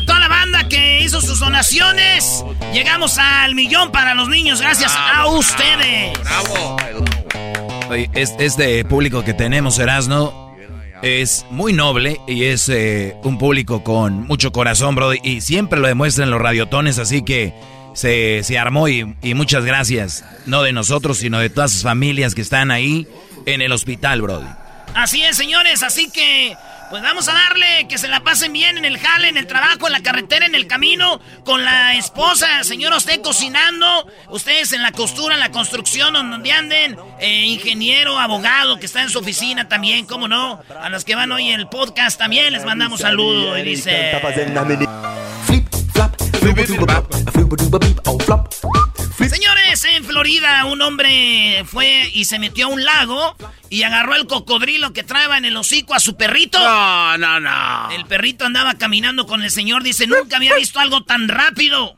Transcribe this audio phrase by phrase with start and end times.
[0.00, 2.44] A toda la banda que hizo sus donaciones.
[2.72, 6.12] Llegamos al millón para los niños, gracias a ustedes.
[7.88, 10.54] Oye, es- este público que tenemos, Erasno,
[11.02, 15.12] es muy noble y es eh, un público con mucho corazón, bro.
[15.14, 17.52] Y siempre lo demuestran los radiotones, así que
[17.94, 20.24] se, se armó y, y muchas gracias.
[20.46, 23.08] No de nosotros, sino de todas sus familias que están ahí
[23.46, 24.42] en el hospital, bro.
[24.94, 26.54] Así es, señores, así que
[26.90, 29.86] pues vamos a darle que se la pasen bien en el jale, en el trabajo,
[29.86, 33.86] en la carretera, en el camino, con la esposa, señor, usted cocinando,
[34.30, 39.08] ustedes en la costura, en la construcción, donde anden, eh, ingeniero, abogado que está en
[39.08, 42.64] su oficina también, cómo no, a los que van hoy en el podcast también les
[42.64, 44.10] mandamos saludos y dice...
[49.18, 53.36] Señores, en Florida un hombre fue y se metió a un lago
[53.68, 56.58] y agarró el cocodrilo que traeba en el hocico a su perrito.
[56.58, 57.90] No, no, no.
[57.90, 61.96] El perrito andaba caminando con el señor, dice, nunca había visto algo tan rápido.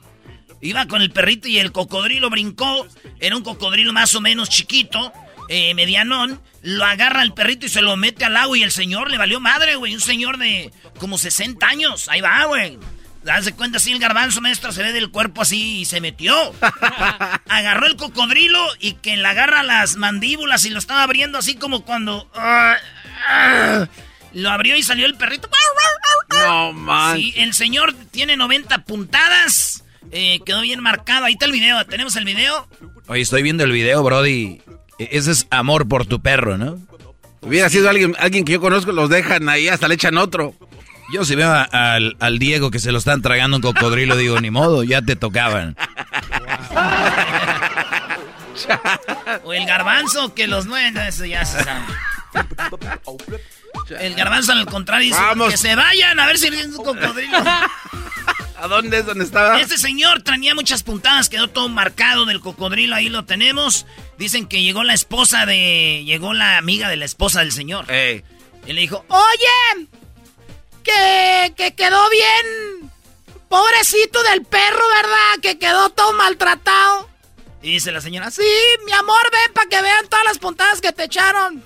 [0.61, 2.87] Iba con el perrito y el cocodrilo brincó.
[3.19, 5.13] Era un cocodrilo más o menos chiquito,
[5.49, 6.41] eh, medianón.
[6.63, 9.41] Lo agarra el perrito y se lo mete al agua y el señor le valió
[9.41, 9.95] madre, güey.
[9.95, 12.09] Un señor de como 60 años.
[12.09, 12.79] Ahí va, güey.
[13.25, 16.35] Darse cuenta así el garbanzo, maestro, se ve del cuerpo así y se metió.
[17.49, 21.85] Agarró el cocodrilo y que le agarra las mandíbulas y lo estaba abriendo así como
[21.85, 22.29] cuando...
[22.35, 22.75] ah,
[23.29, 23.87] ah.
[24.33, 25.49] lo abrió y salió el perrito.
[26.31, 27.17] No, man.
[27.17, 29.85] Sí, el señor tiene 90 puntadas.
[30.11, 31.25] Eh, quedó bien marcado.
[31.27, 31.85] Ahí está el video.
[31.87, 32.69] ¿Tenemos el video?
[33.07, 34.61] Oye, estoy viendo el video, Brody.
[34.99, 36.79] E- Ese es amor por tu perro, ¿no?
[37.43, 40.55] Hubiera sido alguien, alguien que yo conozco, los dejan ahí, hasta le echan otro.
[41.13, 44.41] Yo si veo a- al, al Diego que se lo están tragando un cocodrilo, digo,
[44.41, 45.77] ni modo, ya te tocaban.
[49.45, 50.91] O el garbanzo que los nueve.
[50.93, 51.81] no, Eso ya se sabe.
[53.99, 55.51] El garbanzo al contrario dice Vamos.
[55.51, 57.39] que se vayan a ver si es un cocodrilo.
[57.39, 59.61] ¿A dónde es donde estaba?
[59.61, 63.87] Este señor tenía muchas puntadas, quedó todo marcado del cocodrilo, ahí lo tenemos.
[64.19, 66.03] Dicen que llegó la esposa de.
[66.07, 67.91] Llegó la amiga de la esposa del señor.
[67.91, 68.23] Ey.
[68.67, 69.89] Y le dijo, oye,
[70.83, 72.91] que, que quedó bien.
[73.49, 75.41] Pobrecito del perro, ¿verdad?
[75.43, 77.09] Que quedó todo maltratado.
[77.63, 78.43] Y dice la señora, sí,
[78.85, 81.63] mi amor, ven para que vean todas las puntadas que te echaron.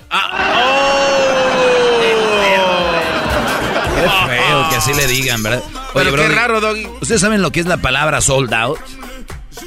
[3.95, 5.63] Qué feo que así le digan, ¿verdad?
[5.95, 6.87] Pero qué Brody, raro, Doggy.
[7.01, 8.79] ¿Ustedes saben lo que es la palabra sold out?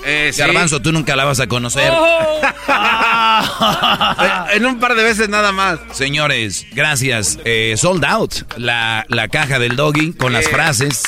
[0.05, 0.39] Eh, sí.
[0.39, 1.91] Garbanzo, tú nunca la vas a conocer.
[4.21, 5.79] Eh, en un par de veces nada más.
[5.93, 7.39] Señores, gracias.
[7.45, 8.33] Eh, sold out.
[8.57, 10.49] La, la caja del doggy con las Eh.
[10.49, 11.03] frases,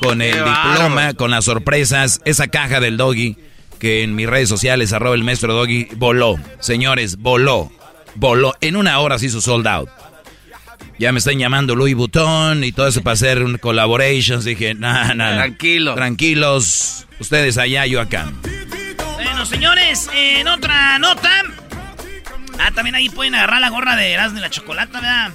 [0.00, 2.20] con el diploma, con las sorpresas.
[2.24, 3.36] Esa caja del doggy
[3.80, 6.36] que en mis redes sociales, arroba el maestro doggy, voló.
[6.60, 7.72] Señores, voló.
[8.14, 8.54] Voló.
[8.60, 9.88] En una hora se hizo sold out.
[10.98, 14.44] Ya me están llamando Louis Vuitton y todo eso para hacer un collaborations.
[14.44, 15.36] Dije, nada, nada.
[15.36, 15.94] Tranquilo.
[15.94, 17.06] Tranquilos.
[17.18, 18.32] Ustedes allá, yo acá.
[19.14, 21.30] Bueno, señores, en otra nota.
[22.58, 25.32] Ah, también ahí pueden agarrar la gorra de Erasmo y la chocolata, ¿verdad?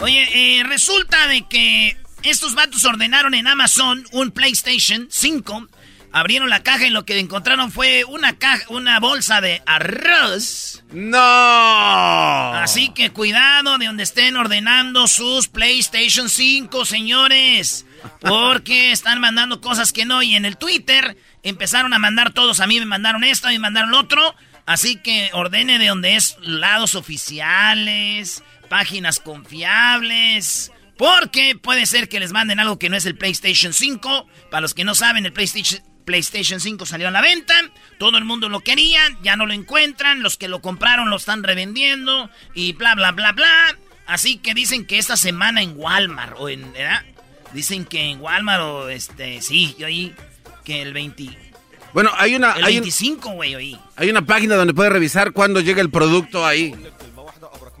[0.00, 5.68] Oye, eh, resulta de que estos vatos ordenaron en Amazon un PlayStation 5.
[6.12, 10.84] Abrieron la caja y lo que encontraron fue una caja, una bolsa de arroz.
[10.90, 11.18] ¡No!
[12.54, 17.84] Así que cuidado de donde estén ordenando sus PlayStation 5, señores.
[18.20, 20.22] Porque están mandando cosas que no.
[20.22, 22.60] Y en el Twitter empezaron a mandar todos.
[22.60, 24.34] A mí me mandaron esto, a mí me mandaron otro.
[24.64, 30.72] Así que ordene de donde es lados oficiales, páginas confiables.
[30.98, 34.26] Porque puede ser que les manden algo que no es el PlayStation 5.
[34.50, 37.52] Para los que no saben, el PlayStation, PlayStation 5 salió a la venta.
[37.98, 40.22] Todo el mundo lo quería, ya no lo encuentran.
[40.22, 42.30] Los que lo compraron lo están revendiendo.
[42.54, 43.76] Y bla, bla, bla, bla.
[44.06, 46.72] Así que dicen que esta semana en Walmart o en...
[46.72, 47.04] ¿verdad?
[47.52, 49.42] Dicen que en Walmart o este...
[49.42, 50.14] Sí, yo ahí...
[50.64, 51.28] Que el 20...
[51.92, 52.52] Bueno, hay una...
[52.52, 53.78] El hay, un- 25, güey, oí.
[53.96, 56.74] hay una página donde puedes revisar cuándo llega el producto ahí.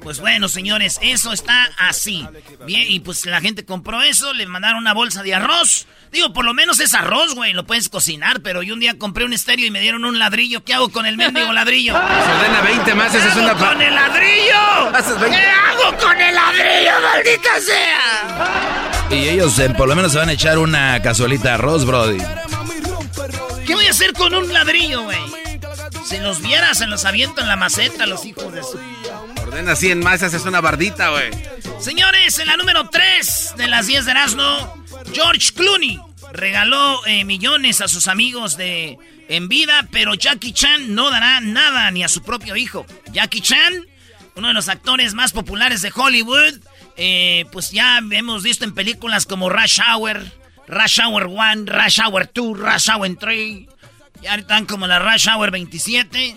[0.02, 2.26] Pues bueno, señores, eso está así.
[2.64, 5.86] Bien, y pues la gente compró eso, le mandaron una bolsa de arroz.
[6.12, 9.24] Digo, por lo menos es arroz, güey, lo puedes cocinar, pero yo un día compré
[9.24, 10.64] un estéreo y me dieron un ladrillo.
[10.64, 11.92] ¿Qué hago con el mendigo ladrillo?
[12.24, 13.54] Se ordena 20 más, ¿Qué esa es una...
[13.54, 14.96] con el ladrillo?
[14.96, 15.36] Haces 20.
[15.36, 18.90] ¿Qué hago con el ladrillo, maldita sea?
[19.10, 22.18] Y ellos eh, por lo menos se van a echar una cazuelita de arroz, Brody.
[23.66, 25.18] ¿Qué voy a hacer con un ladrillo, güey?
[26.06, 28.78] Si los vieras, se los aviento en la maceta, los hijos de su...
[29.48, 31.30] Ordena 100 más, haces una bardita, güey.
[31.80, 34.84] Señores, en la número 3 de las 10 de Erasmo,
[35.14, 35.98] George Clooney
[36.34, 41.90] regaló eh, millones a sus amigos de en vida, pero Jackie Chan no dará nada
[41.90, 42.84] ni a su propio hijo.
[43.10, 43.86] Jackie Chan,
[44.34, 46.60] uno de los actores más populares de Hollywood,
[46.98, 50.20] eh, pues ya hemos visto en películas como Rush Hour,
[50.66, 53.66] Rush Hour 1, Rush Hour 2, Rush Hour 3.
[54.22, 56.36] Ya están como la Rush Hour 27.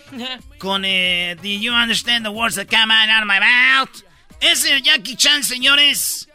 [0.59, 3.89] Con eh, Do you understand the words that come out of my mouth?
[4.39, 6.27] Ese Jackie Chan, señores,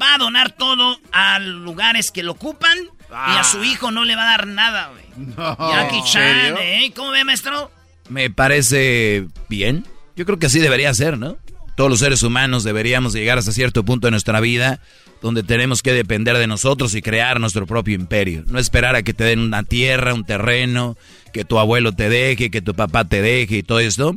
[0.00, 2.78] va a donar todo a lugares que lo ocupan.
[3.10, 5.04] Y a su hijo no le va a dar nada, güey.
[5.36, 6.56] Jackie ¿en Chan?
[6.58, 6.92] ¿eh?
[6.96, 7.70] ¿Cómo ve, maestro?
[8.08, 9.86] Me parece bien.
[10.16, 11.36] Yo creo que así debería ser, ¿no?
[11.76, 14.80] Todos los seres humanos deberíamos llegar hasta cierto punto de nuestra vida
[15.24, 18.44] donde tenemos que depender de nosotros y crear nuestro propio imperio.
[18.46, 20.98] No esperar a que te den una tierra, un terreno,
[21.32, 24.16] que tu abuelo te deje, que tu papá te deje y todo esto.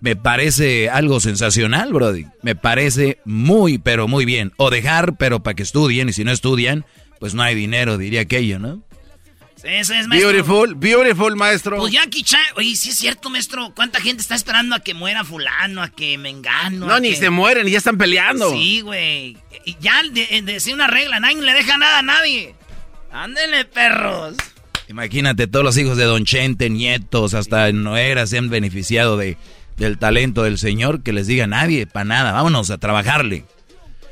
[0.00, 2.26] Me parece algo sensacional, Brody.
[2.42, 4.52] Me parece muy, pero muy bien.
[4.56, 6.08] O dejar, pero para que estudien.
[6.08, 6.84] Y si no estudian,
[7.20, 8.82] pues no hay dinero, diría aquello, ¿no?
[9.62, 10.30] Ese es, maestro.
[10.30, 11.76] Beautiful, beautiful, maestro.
[11.78, 13.72] Pues Jackie Chan, oye, sí es cierto, maestro.
[13.74, 16.86] ¿Cuánta gente está esperando a que muera fulano, a que mengano?
[16.86, 18.50] no, a ni que- se mueren y ya están peleando.
[18.52, 19.36] Sí, güey.
[19.64, 22.54] Y Ya de, decir una regla, nadie le deja nada a nadie.
[23.12, 24.36] Ándele, perros.
[24.88, 29.36] Imagínate, todos los hijos de Don Chente, nietos, hasta Noera se han beneficiado de,
[29.76, 33.44] del talento del señor, que les diga nadie, para nada, vámonos a trabajarle.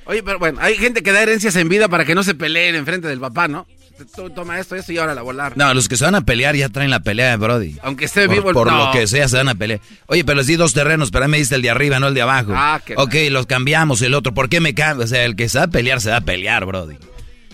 [0.04, 2.74] Oye, pero bueno, hay gente que da herencias en vida para que no se peleen
[2.76, 3.66] enfrente del papá, ¿no?
[4.14, 5.56] Tú toma esto, esto y ahora la volar.
[5.56, 7.76] No, los que se van a pelear ya traen la pelea de Brody.
[7.82, 8.86] Aunque esté Por, vivo el por no.
[8.86, 9.80] lo que sea, se van a pelear.
[10.06, 12.08] Oye, pero les di dos terrenos, pero a mí me diste el de arriba, no
[12.08, 12.52] el de abajo.
[12.54, 14.34] Ah, qué ok, los cambiamos, el otro.
[14.34, 15.04] ¿Por qué me cambio?
[15.04, 16.96] O sea, el que se va a pelear, se va a pelear, Brody.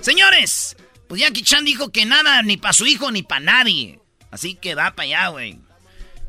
[0.01, 0.77] Señores,
[1.09, 4.01] pues Jackie Chan dijo que nada, ni para su hijo, ni para nadie.
[4.31, 5.59] Así que va para allá, güey.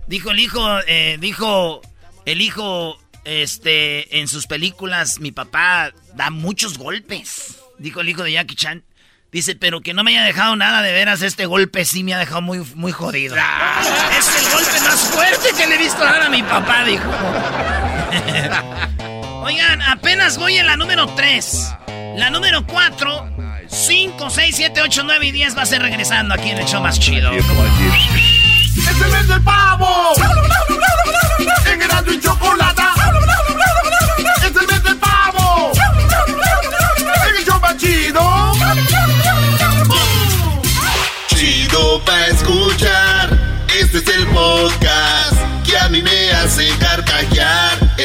[0.08, 1.82] Dijo el hijo, eh, dijo
[2.26, 7.58] el hijo, este, en sus películas, mi papá da muchos golpes.
[7.80, 8.84] Dijo el hijo de Jackie Chan.
[9.36, 12.18] Dice, pero que no me haya dejado nada de veras, este golpe sí me ha
[12.18, 13.36] dejado muy, muy jodido.
[14.18, 17.04] Es el golpe más fuerte que le he visto dar a mi papá, dijo.
[19.44, 21.74] Oigan, apenas voy en la número 3.
[22.16, 23.30] La número 4,
[23.68, 26.82] 5, 6, 7, 8, 9 y 10 va a ser regresando aquí en el show
[26.82, 27.34] más chido.
[27.34, 30.14] ¡Es el mes del pavo!
[31.74, 33.05] ¡En Erasmo y Chocolata!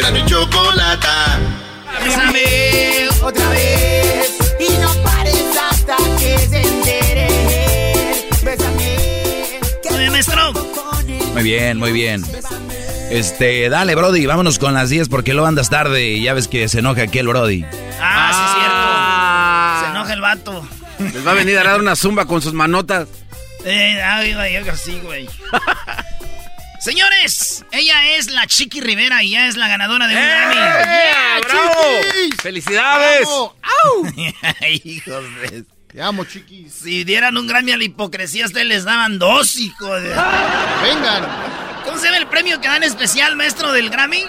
[0.01, 1.39] Carcajear Era mi chocolata
[2.05, 3.09] Bésame.
[3.23, 7.29] otra vez y no pares hasta que se entere.
[8.43, 9.61] Bésame.
[9.91, 10.53] Muy bien, maestro.
[11.35, 12.25] Muy bien, muy bien.
[13.11, 16.69] Este, dale, Brody, vámonos con las 10 porque lo andas tarde y ya ves que
[16.69, 17.65] se enoja aquí el Brody.
[18.01, 18.77] Ah, sí, es cierto.
[18.77, 19.83] Ah.
[19.85, 20.69] Se enoja el vato.
[21.13, 23.09] Les va a venir a dar una zumba con sus manotas.
[23.65, 25.29] Eh, ay, güey, yo así, güey.
[26.81, 30.27] Señores, ella es la Chiqui Rivera y ya es la ganadora de un ¡Eh!
[30.27, 31.43] Grammy.
[31.45, 31.73] ¡Bravo!
[32.03, 32.41] Chiquis!
[32.43, 33.21] ¡Felicidades!
[33.21, 33.57] ¡Bravo!
[33.63, 34.07] ¡Au!
[34.85, 35.65] Hijos de...
[35.93, 36.73] Te amo, chiquis.
[36.73, 40.09] Si dieran un Grammy a la hipocresía, ustedes les daban dos, hijos de...
[40.09, 41.27] Vengan.
[41.85, 44.25] ¿Cómo se llama el premio que dan especial, maestro del Grammy?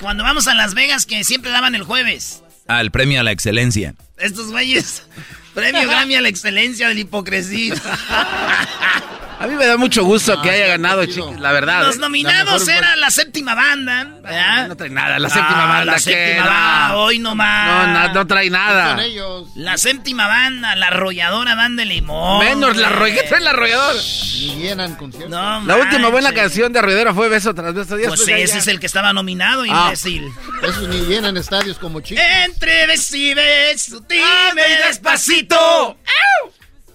[0.00, 2.42] Cuando vamos a Las Vegas, que siempre daban el jueves.
[2.66, 3.94] Al premio a la excelencia.
[4.18, 5.06] Estos güeyes.
[5.54, 7.74] Premio Grammy a la excelencia de la hipocresía.
[9.40, 11.82] A mí me da mucho gusto que haya ganado, chiquis, la verdad.
[11.82, 11.98] Los ¿eh?
[11.98, 14.04] nominados La mejor era la séptima banda.
[14.22, 14.68] ¿verdad?
[14.68, 15.84] No trae nada, la séptima Ah, banda.
[15.84, 16.00] La ¿qué?
[16.00, 16.50] séptima No.
[16.50, 17.66] banda, hoy nomás.
[17.68, 19.04] No, no, no trae Con nada.
[19.04, 19.48] ellos.
[19.56, 22.44] La séptima banda, la arrolladora banda de limón.
[22.44, 23.22] Menos la arrolladora.
[23.22, 23.98] ¿Qué trae la arrolladora?
[24.38, 25.30] Ni llenan conciertos.
[25.30, 27.96] No, La última buena canción de Arroyadora fue Beso tras Beso.
[27.96, 29.66] Pues ese ya- es el que estaba nominado, Ah.
[29.86, 30.28] imbécil.
[30.62, 32.22] Esos ni llenan estadios como chiquis.
[32.44, 35.56] Entre beso y beso, dime ¡Ay, despacito.
[35.56, 35.96] despacito!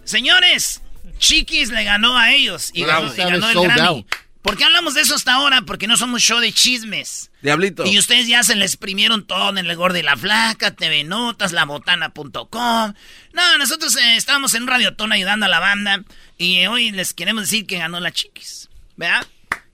[0.03, 0.81] Señores,
[1.19, 3.09] Chiquis le ganó a ellos y Bravo.
[3.09, 3.81] ganó, y ganó el Grammy.
[3.99, 4.15] out.
[4.41, 5.61] ¿Por qué hablamos de eso hasta ahora?
[5.63, 7.29] Porque no somos show de chismes.
[7.41, 7.85] Diablito.
[7.85, 11.51] Y ustedes ya se le exprimieron todo en el gordo y la flaca, TV Notas,
[11.51, 12.93] labotana.com.
[13.33, 16.03] No, nosotros eh, estábamos en un radiotón ayudando a la banda
[16.37, 18.69] y hoy les queremos decir que ganó la Chiquis.
[18.95, 19.27] ¿Verdad?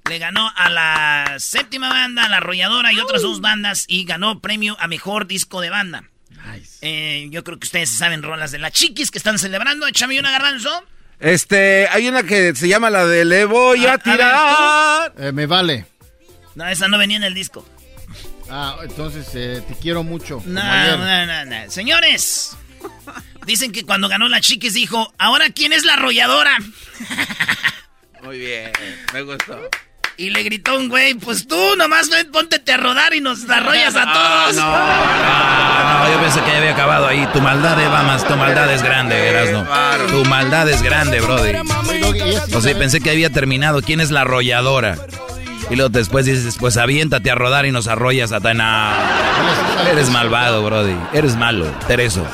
[0.09, 4.39] Le ganó a la séptima banda, a la arrolladora y otras dos bandas y ganó
[4.39, 6.09] premio a mejor disco de banda.
[6.81, 9.87] Eh, yo creo que ustedes saben rolas de la Chiquis que están celebrando.
[9.87, 10.83] Échame una garbanzo.
[11.19, 15.13] Este, hay una que se llama la de Le voy A- a, a ver, tirar.
[15.17, 15.85] Eh, me vale.
[16.55, 17.67] No, esa no venía en el disco.
[18.49, 20.41] Ah, entonces eh, te quiero mucho.
[20.45, 20.61] No,
[20.97, 21.71] no, no, no.
[21.71, 22.55] Señores,
[23.45, 26.57] dicen que cuando ganó la Chiquis dijo, ¿ahora quién es la arrolladora?
[28.23, 28.71] Muy bien,
[29.13, 29.59] me gustó.
[30.17, 33.95] Y le gritó un güey, pues tú nomás ven, póntete a rodar y nos arrollas
[33.97, 34.63] a Ah, todos.
[34.63, 37.27] Ah, no, yo pensé que ya había acabado ahí.
[37.33, 39.65] Tu maldad, Eva, más tu maldad es grande, Erasno.
[40.09, 41.51] Tu maldad es grande, Brody.
[42.55, 43.81] O sea, pensé que había terminado.
[43.81, 44.97] ¿Quién es la arrolladora?
[45.69, 50.63] Y luego después dices, pues aviéntate a rodar y nos arrollas a sabe Eres malvado,
[50.63, 50.95] Brody.
[51.11, 52.25] Eres malo, Tereso.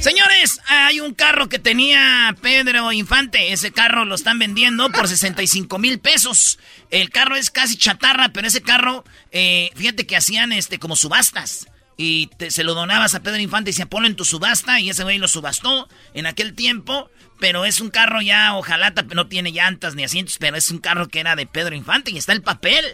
[0.00, 3.52] Señores, hay un carro que tenía Pedro Infante.
[3.52, 6.58] Ese carro lo están vendiendo por 65 mil pesos.
[6.90, 11.66] El carro es casi chatarra, pero ese carro, eh, fíjate que hacían este como subastas.
[11.98, 14.80] Y te- se lo donabas a Pedro Infante y se ponlo en tu subasta.
[14.80, 17.10] Y ese güey lo subastó en aquel tiempo.
[17.40, 21.08] Pero es un carro ya, ojalá no tiene llantas ni asientos, pero es un carro
[21.08, 22.10] que era de Pedro Infante.
[22.10, 22.84] Y está el papel.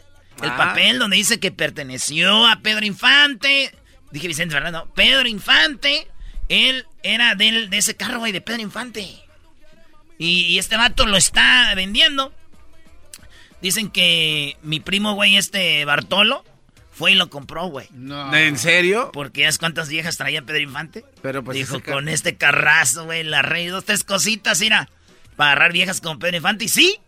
[0.42, 0.56] El Ah.
[0.56, 3.74] papel donde dice que perteneció a Pedro Infante.
[4.10, 4.90] Dije Vicente Fernando.
[4.94, 6.08] Pedro Infante.
[6.48, 9.00] Él era del, de ese carro, güey, de Pedro Infante.
[10.18, 12.32] Y, y este vato lo está vendiendo.
[13.62, 16.44] Dicen que mi primo, güey, este Bartolo,
[16.92, 17.86] fue y lo compró, güey.
[17.92, 18.34] No.
[18.34, 19.10] ¿En serio?
[19.12, 21.04] Porque ¿sabes cuántas viejas traía Pedro Infante?
[21.22, 24.88] Pero pues Dijo, con este carrazo, güey, la rey, dos, tres cositas, mira,
[25.36, 26.66] para agarrar viejas con Pedro Infante.
[26.66, 26.98] Y sí,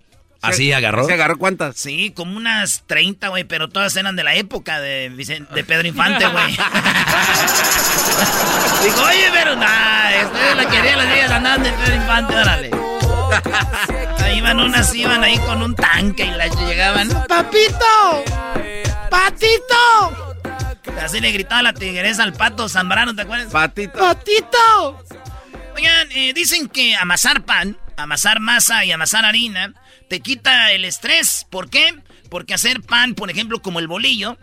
[0.41, 1.07] ¿Así agarró?
[1.07, 1.77] ¿Se agarró cuántas?
[1.77, 5.89] sí, como unas 30, güey, pero todas eran de la época de, Vicen- de Pedro
[5.89, 6.53] Infante, güey.
[8.85, 12.71] Dijo, oye, pero nada, la querían las viejas andaban de Pedro Infante, órale.
[14.25, 18.25] Ahí iban unas, iban ahí con un tanque y las llegaban, ¡Papito!
[19.11, 20.45] ¡Patito!
[21.03, 23.53] Así le gritaba la tigresa al pato Zambrano, ¿te acuerdas?
[23.53, 23.99] Patito.
[23.99, 25.05] ¡Patito!
[25.77, 29.75] Oigan, eh, dicen que amasar pan, amasar masa y amasar harina
[30.09, 31.47] te quita el estrés.
[31.51, 31.95] ¿Por qué?
[32.31, 34.39] Porque hacer pan, por ejemplo, como el bolillo,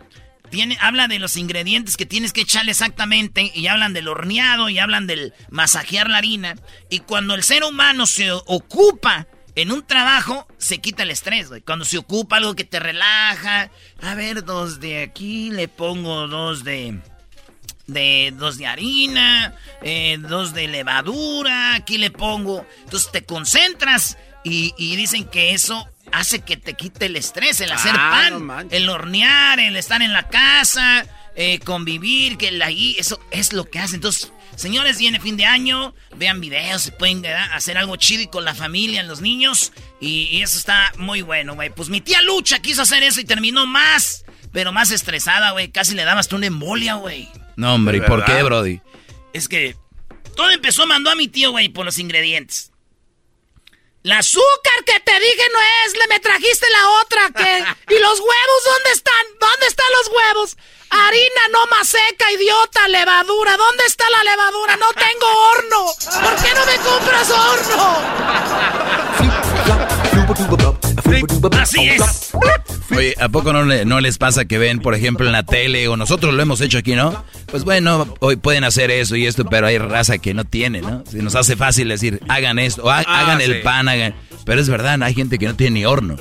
[0.50, 4.78] tiene, habla de los ingredientes que tienes que echarle exactamente y hablan del horneado y
[4.78, 6.56] hablan del masajear la harina.
[6.90, 11.60] Y cuando el ser humano se ocupa en un trabajo, se quita el estrés, güey.
[11.60, 13.70] Cuando se ocupa algo que te relaja.
[14.00, 16.98] A ver, dos de aquí, le pongo dos de
[17.86, 22.64] de dos de harina, eh, dos de levadura, aquí le pongo.
[22.84, 27.72] Entonces te concentras y, y dicen que eso hace que te quite el estrés, el
[27.72, 31.04] hacer Ah, pan, el hornear, el estar en la casa,
[31.34, 33.96] eh, convivir, que el ahí, eso es lo que hace.
[33.96, 37.50] Entonces, señores, viene fin de año, vean videos, se pueden ¿verdad?
[37.52, 41.54] hacer algo chido y con la familia, los niños, y, y eso está muy bueno,
[41.54, 41.70] güey.
[41.70, 45.70] Pues mi tía Lucha quiso hacer eso y terminó más, pero más estresada, güey.
[45.70, 47.28] Casi le daba hasta una embolia, güey.
[47.56, 48.80] No, hombre, ¿y ¿De por qué, Brody?
[49.32, 49.76] Es que
[50.36, 52.71] todo empezó, mandó a mi tío, güey, por los ingredientes.
[54.02, 57.64] La azúcar que te dije no es, le me trajiste la otra que...
[57.94, 59.26] ¿Y los huevos dónde están?
[59.38, 60.56] ¿Dónde están los huevos?
[60.90, 63.56] Harina no más seca, idiota, levadura.
[63.56, 64.76] ¿Dónde está la levadura?
[64.76, 65.86] No tengo horno.
[66.20, 68.02] ¿Por qué no me compras horno?
[71.60, 72.32] Así es.
[72.96, 75.88] Oye, ¿a poco no, le- no les pasa que ven, por ejemplo, en la tele,
[75.88, 77.24] o nosotros lo hemos hecho aquí, ¿no?
[77.46, 81.02] Pues bueno, hoy pueden hacer eso y esto, pero hay raza que no tiene, ¿no?
[81.10, 83.44] Se nos hace fácil decir, hagan esto, o ha- Ah, hagan sí.
[83.50, 84.14] el pan, hagan...
[84.44, 86.16] Pero es verdad, hay gente que no tiene ni horno.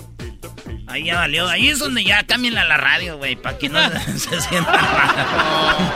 [0.88, 1.48] Ahí ya valió.
[1.48, 3.80] Ahí es donde ya cambian la radio, güey, para que no
[4.18, 5.92] se sienta mal.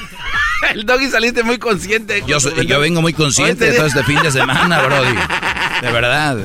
[0.74, 2.22] El doggy saliste muy consciente.
[2.26, 5.14] Yo, soy- yo vengo muy consciente de todo este fin de semana, Brody.
[5.82, 6.38] De verdad.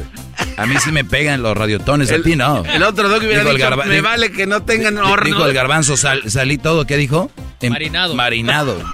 [0.57, 2.63] A mí sí me pegan los radiotones, a ti no.
[2.65, 5.25] El otro doggy hubiera Dijo el dicho, garba- me vale que no tengan horno.
[5.25, 7.31] Dijo el garbanzo, sal- salí todo, ¿qué dijo?
[7.61, 8.13] En- Marinado.
[8.15, 8.77] Marinado.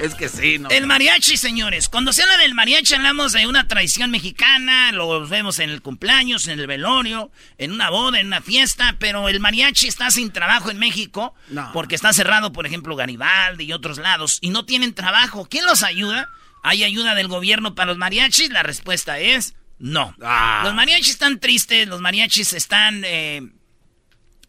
[0.00, 0.68] Es que sí, ¿no?
[0.70, 1.88] El mariachi, señores.
[1.88, 6.46] Cuando se habla del mariachi hablamos de una tradición mexicana, lo vemos en el cumpleaños,
[6.48, 10.70] en el velorio, en una boda, en una fiesta, pero el mariachi está sin trabajo
[10.70, 11.70] en México No.
[11.72, 15.46] porque está cerrado, por ejemplo, Garibaldi y otros lados, y no tienen trabajo.
[15.50, 16.28] ¿Quién los ayuda?
[16.62, 18.50] ¿Hay ayuda del gobierno para los mariachis?
[18.50, 20.14] La respuesta es no.
[20.22, 20.62] Ah.
[20.64, 23.42] Los mariachis están tristes, los mariachis están, eh,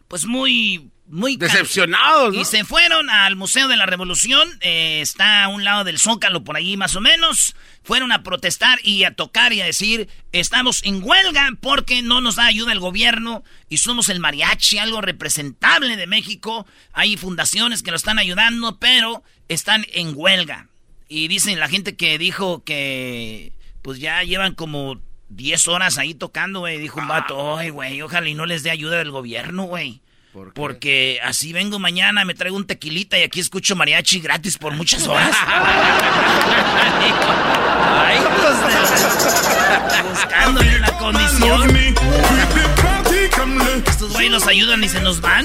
[0.08, 0.90] pues muy...
[1.12, 2.40] Muy Decepcionados, ¿no?
[2.40, 6.42] y se fueron al Museo de la Revolución, eh, está a un lado del Zócalo,
[6.42, 7.54] por ahí más o menos.
[7.82, 12.36] Fueron a protestar y a tocar y a decir, estamos en huelga porque no nos
[12.36, 16.66] da ayuda el gobierno y somos el mariachi, algo representable de México.
[16.94, 20.68] Hay fundaciones que lo están ayudando, pero están en huelga.
[21.10, 23.52] Y dicen la gente que dijo que
[23.82, 26.78] pues ya llevan como 10 horas ahí tocando, güey.
[26.78, 30.00] Dijo un vato, ay, güey, ojalá y no les dé ayuda del gobierno, güey.
[30.54, 35.06] Porque así vengo mañana, me traigo un tequilita y aquí escucho mariachi gratis por muchas
[35.08, 35.36] horas.
[37.94, 38.18] Ay,
[40.08, 41.76] buscándole la condición.
[43.86, 45.44] Estos güeyes los ayudan y se nos van.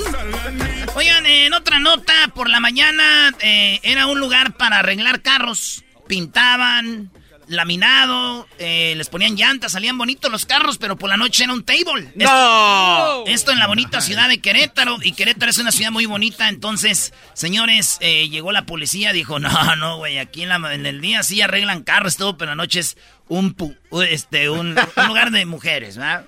[0.95, 5.83] Oigan, en otra nota, por la mañana eh, era un lugar para arreglar carros.
[6.07, 7.11] Pintaban,
[7.47, 11.63] laminado, eh, les ponían llantas, salían bonitos los carros, pero por la noche era un
[11.63, 12.11] table.
[12.15, 13.23] ¡No!
[13.25, 14.97] Esto en la bonita ciudad de Querétaro.
[15.01, 16.49] Y Querétaro es una ciudad muy bonita.
[16.49, 19.13] Entonces, señores, eh, llegó la policía.
[19.13, 20.17] Dijo, no, no, güey.
[20.19, 22.37] Aquí en, la- en el día sí arreglan carros, todo.
[22.37, 23.75] Pero en la noche es un, pu-
[24.07, 26.25] este, un, un lugar de mujeres, ¿verdad?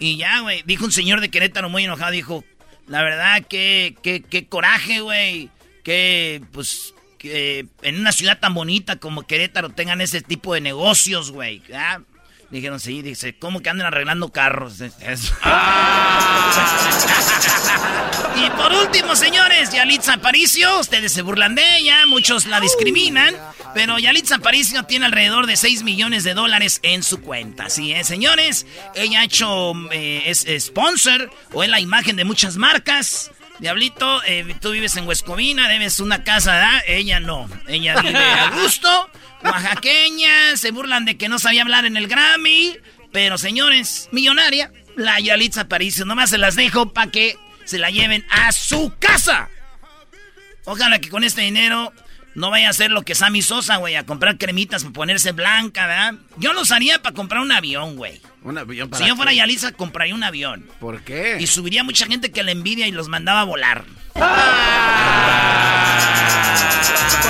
[0.00, 0.62] Y ya, güey.
[0.66, 2.12] Dijo un señor de Querétaro muy enojado.
[2.12, 2.44] Dijo,
[2.86, 5.50] la verdad, qué, qué, qué coraje, güey.
[5.84, 6.94] Que, pues,
[7.26, 11.60] que en una ciudad tan bonita como Querétaro tengan ese tipo de negocios, güey.
[11.60, 12.00] ¿verdad?
[12.50, 14.74] Dijeron, sí, dice, ¿cómo que andan arreglando carros?
[18.36, 23.34] Y por último, señores, Yalitza Aparicio, ustedes se burlan de ella, muchos la discriminan,
[23.74, 27.64] pero Yalitza Aparicio tiene alrededor de 6 millones de dólares en su cuenta.
[27.66, 33.30] Así es, señores, ella ha hecho, eh, sponsor o es la imagen de muchas marcas.
[33.58, 36.82] Diablito, eh, tú vives en Huescovina, debes una casa, ¿verdad?
[36.86, 39.10] Ella no, ella vive a gusto,
[39.42, 42.76] oaxaqueña, se burlan de que no sabía hablar en el Grammy,
[43.12, 48.26] pero señores, millonaria, la Yalitza Aparicio, nomás se las dejo para que se la lleven
[48.30, 49.48] a su casa.
[50.64, 51.92] Ojalá que con este dinero
[52.36, 55.86] no vaya a hacer lo que Sammy Sosa, güey, a comprar cremitas para ponerse blanca,
[55.86, 56.14] ¿verdad?
[56.36, 58.20] Yo los haría para comprar un avión, güey.
[58.42, 59.38] Un avión para Si yo fuera qué?
[59.38, 60.68] Yalitza, compraría un avión.
[60.78, 61.38] ¿Por qué?
[61.40, 63.84] Y subiría mucha gente que la envidia y los mandaba a volar.
[64.12, 64.22] Por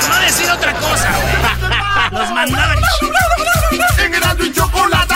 [0.08, 1.34] no decir otra cosa, güey.
[2.20, 2.74] Los mandaba...
[3.98, 5.15] En y Chocolata.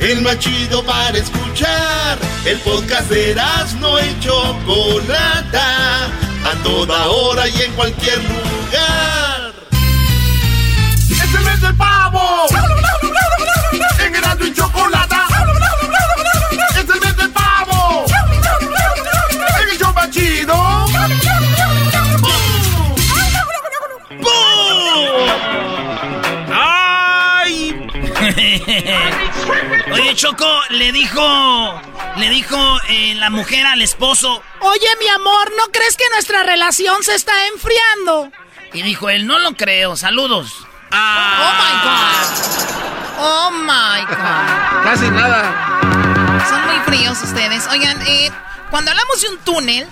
[0.00, 2.18] El más chido para escuchar.
[2.44, 9.52] El podcast de Erasmo y Chocolata, a toda hora y en cualquier lugar.
[11.10, 12.46] ¡Es el mes del pavo!
[14.00, 15.27] ¡En Erasmo y Chocolata!
[30.08, 31.82] Oye, Choco, le dijo.
[32.16, 32.56] Le dijo
[32.88, 34.42] eh, la mujer al esposo.
[34.60, 38.32] Oye, mi amor, ¿no crees que nuestra relación se está enfriando?
[38.72, 40.50] Y dijo él, no lo creo, saludos.
[40.92, 43.18] Oh my God.
[43.18, 44.82] Oh my God.
[44.82, 45.78] Casi nada.
[46.48, 47.66] Son muy fríos ustedes.
[47.66, 48.30] Oigan, eh,
[48.70, 49.86] cuando hablamos de un túnel,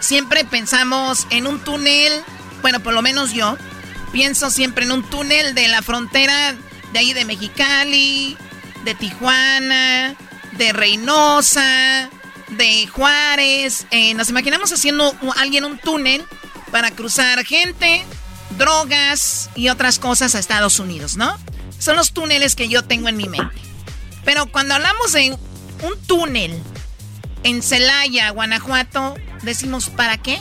[0.00, 2.22] siempre pensamos en un túnel.
[2.60, 3.56] Bueno, por lo menos yo.
[4.12, 6.54] Pienso siempre en un túnel de la frontera
[6.92, 8.36] de ahí de Mexicali,
[8.84, 10.14] de Tijuana,
[10.52, 12.10] de Reynosa,
[12.48, 13.86] de Juárez.
[13.90, 16.24] Eh, nos imaginamos haciendo alguien un túnel
[16.70, 18.04] para cruzar gente,
[18.58, 21.36] drogas y otras cosas a Estados Unidos, ¿no?
[21.78, 23.60] Son los túneles que yo tengo en mi mente.
[24.24, 25.36] Pero cuando hablamos de
[25.82, 26.56] un túnel
[27.42, 30.38] en Celaya, Guanajuato, decimos, ¿para qué?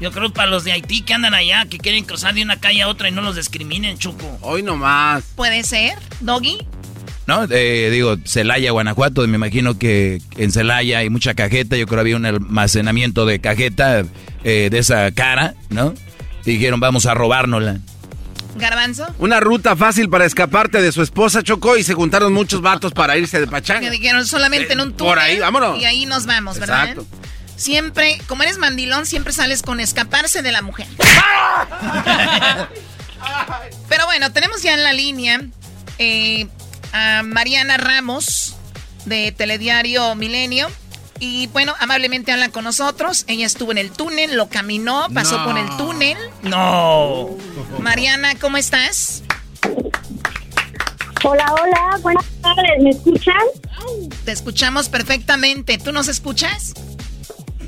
[0.00, 2.82] Yo creo para los de Haití que andan allá, que quieren cruzar de una calle
[2.82, 4.38] a otra y no los discriminen, Choco.
[4.40, 5.24] Hoy nomás.
[5.36, 6.58] Puede ser, Doggy.
[7.26, 7.44] ¿No?
[7.50, 12.00] Eh, digo, Celaya, Guanajuato, me imagino que en Celaya hay mucha cajeta, yo creo que
[12.00, 14.04] había un almacenamiento de cajeta
[14.42, 15.94] eh, de esa cara, ¿no?
[16.44, 17.78] Y dijeron, vamos a robárnosla.
[18.56, 19.06] Garbanzo.
[19.18, 23.16] Una ruta fácil para escaparte de su esposa, Chocó, y se juntaron muchos vatos para
[23.16, 23.80] irse de pachanga.
[23.80, 25.14] Que dijeron solamente en un túnel.
[25.14, 25.80] por ahí, vámonos.
[25.80, 26.90] Y ahí nos vamos, ¿verdad?
[26.90, 27.06] Exacto.
[27.56, 30.86] Siempre, como eres mandilón, siempre sales con escaparse de la mujer.
[33.88, 35.40] Pero bueno, tenemos ya en la línea
[35.98, 36.48] eh,
[36.92, 38.56] a Mariana Ramos
[39.06, 40.68] de Telediario Milenio.
[41.18, 43.24] Y bueno, amablemente habla con nosotros.
[43.28, 45.44] Ella estuvo en el túnel, lo caminó, pasó No.
[45.44, 46.18] por el túnel.
[46.42, 47.28] No.
[47.78, 49.22] Mariana, ¿cómo estás?
[51.24, 53.36] Hola, hola, buenas tardes, ¿me escuchan?
[54.24, 55.78] Te escuchamos perfectamente.
[55.78, 56.74] ¿Tú nos escuchas?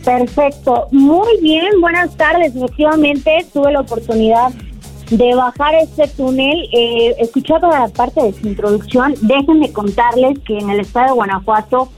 [0.04, 2.54] Perfecto, muy bien, buenas tardes.
[2.56, 4.50] Efectivamente, tuve la oportunidad
[5.16, 6.68] de bajar este túnel.
[6.72, 9.14] Eh, escuchaba parte de su introducción.
[9.22, 11.88] Déjenme contarles que en el estado de Guanajuato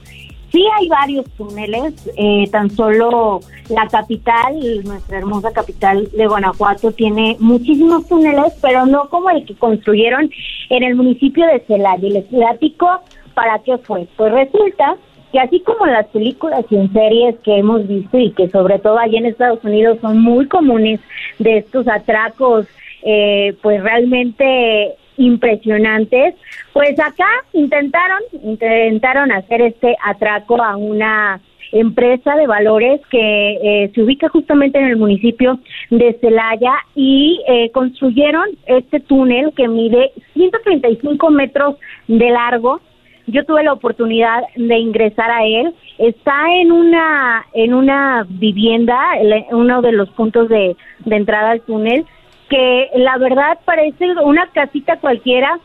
[0.52, 1.94] sí hay varios túneles.
[2.16, 9.09] eh, tan solo la capital, nuestra hermosa capital de Guanajuato, tiene muchísimos túneles, pero no
[9.09, 10.31] como el que construyeron
[10.70, 12.09] en el municipio de Celaya.
[12.09, 12.88] Les platico
[13.35, 14.07] para qué fue.
[14.16, 14.96] Pues resulta
[15.33, 18.98] que así como las películas y en series que hemos visto y que sobre todo
[18.98, 21.00] allá en Estados Unidos son muy comunes
[21.38, 22.66] de estos atracos,
[23.09, 26.35] eh, pues realmente impresionantes,
[26.73, 31.40] pues acá intentaron, intentaron hacer este atraco a una
[31.71, 37.71] empresa de valores que eh, se ubica justamente en el municipio de Celaya y eh,
[37.71, 41.77] construyeron este túnel que mide 135 metros
[42.09, 42.81] de largo,
[43.29, 45.75] yo tuve la oportunidad de ingresar a él.
[45.99, 48.97] Está en una en una vivienda,
[49.51, 50.77] uno de los puntos de
[51.11, 52.07] entrada al túnel,
[52.48, 55.59] que la verdad parece una casita cualquiera,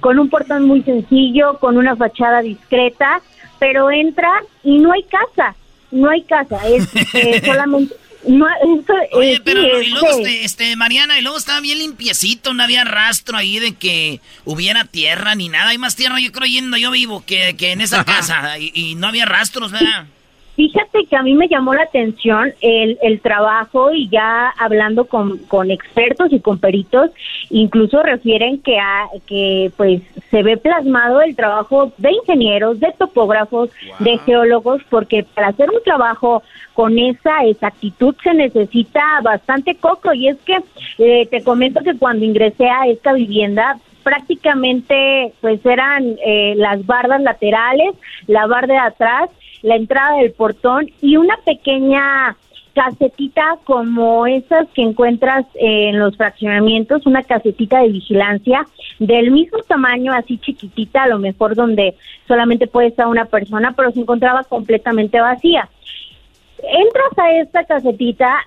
[0.00, 3.20] con un portón muy sencillo, con una fachada discreta,
[3.58, 4.30] pero entra
[4.64, 5.54] y no hay casa,
[5.90, 7.94] no hay casa, es eh, solamente...
[8.24, 8.46] No,
[8.78, 12.54] esto, Oye, eh, pero sí, y luego, este, este, Mariana, y luego estaba bien limpiecito,
[12.54, 15.70] no había rastro ahí de que hubiera tierra ni nada.
[15.70, 18.60] Hay más tierra, yo creo, yendo yo vivo que, que en esa casa.
[18.60, 20.06] Y, y no había rastros, ¿verdad?
[20.54, 25.38] Fíjate que a mí me llamó la atención el, el trabajo y ya hablando con,
[25.38, 27.10] con expertos y con peritos,
[27.48, 33.70] incluso refieren que, a, que pues se ve plasmado el trabajo de ingenieros, de topógrafos,
[34.00, 36.42] de geólogos, porque para hacer un trabajo
[36.74, 40.12] con esa exactitud se necesita bastante coco.
[40.12, 40.58] Y es que
[40.98, 47.22] eh, te comento que cuando ingresé a esta vivienda prácticamente pues eran eh, las bardas
[47.22, 47.94] laterales,
[48.26, 49.30] la barda de atrás,
[49.62, 52.36] la entrada del portón y una pequeña
[52.74, 58.66] casetita como esas que encuentras en los fraccionamientos, una casetita de vigilancia
[58.98, 61.94] del mismo tamaño, así chiquitita, a lo mejor donde
[62.26, 65.68] solamente puede estar una persona, pero se encontraba completamente vacía.
[66.62, 68.38] Entras a esta casetita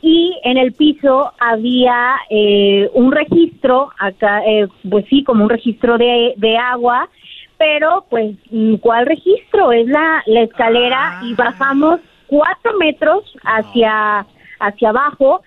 [0.00, 5.98] y en el piso había eh, un registro, acá, eh, pues sí, como un registro
[5.98, 7.08] de, de agua,
[7.58, 9.72] pero pues, mm, ¿cuál registro?
[9.72, 14.26] Es la, la escalera y bajamos cuatro metros hacia,
[14.58, 15.42] hacia abajo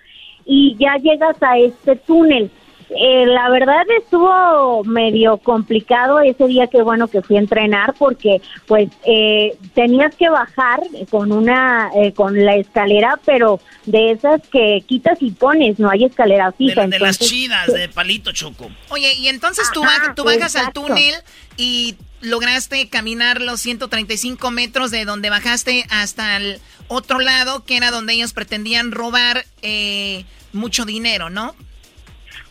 [0.45, 2.49] y ya llegas a este túnel.
[2.89, 8.41] Eh, la verdad estuvo medio complicado ese día que bueno que fui a entrenar porque
[8.67, 14.83] pues eh, tenías que bajar con una eh, con la escalera pero de esas que
[14.87, 18.69] quitas y pones no hay escalera De, la- de las chidas, de palito choco.
[18.89, 21.15] Oye, y entonces tú, Ajá, bajas, tú bajas al túnel
[21.57, 27.91] y lograste caminar los 135 metros de donde bajaste hasta el otro lado, que era
[27.91, 31.55] donde ellos pretendían robar eh, mucho dinero, ¿no?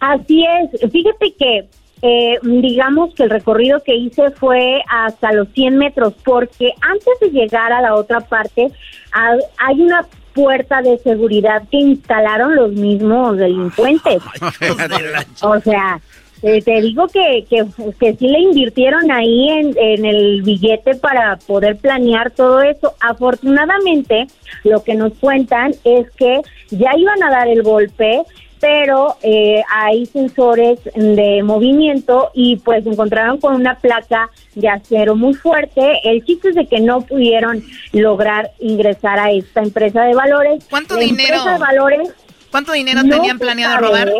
[0.00, 1.64] Así es, fíjate que
[2.02, 7.30] eh, digamos que el recorrido que hice fue hasta los 100 metros, porque antes de
[7.30, 8.68] llegar a la otra parte
[9.12, 14.22] ha- hay una puerta de seguridad que instalaron los mismos delincuentes.
[15.42, 16.00] O sea,
[16.44, 17.64] eh, te digo que, que,
[17.98, 22.94] que sí le invirtieron ahí en, en el billete para poder planear todo eso.
[23.00, 24.28] Afortunadamente,
[24.62, 28.22] lo que nos cuentan es que ya iban a dar el golpe,
[28.60, 35.34] pero eh, hay sensores de movimiento y pues encontraron con una placa de acero muy
[35.34, 36.00] fuerte.
[36.04, 40.64] El chiste es de que no pudieron lograr ingresar a esta empresa de valores.
[40.68, 41.36] ¿Cuánto La dinero?
[41.36, 42.14] empresa de valores
[42.50, 44.12] ¿Cuánto dinero no tenían planeado sabe, robar?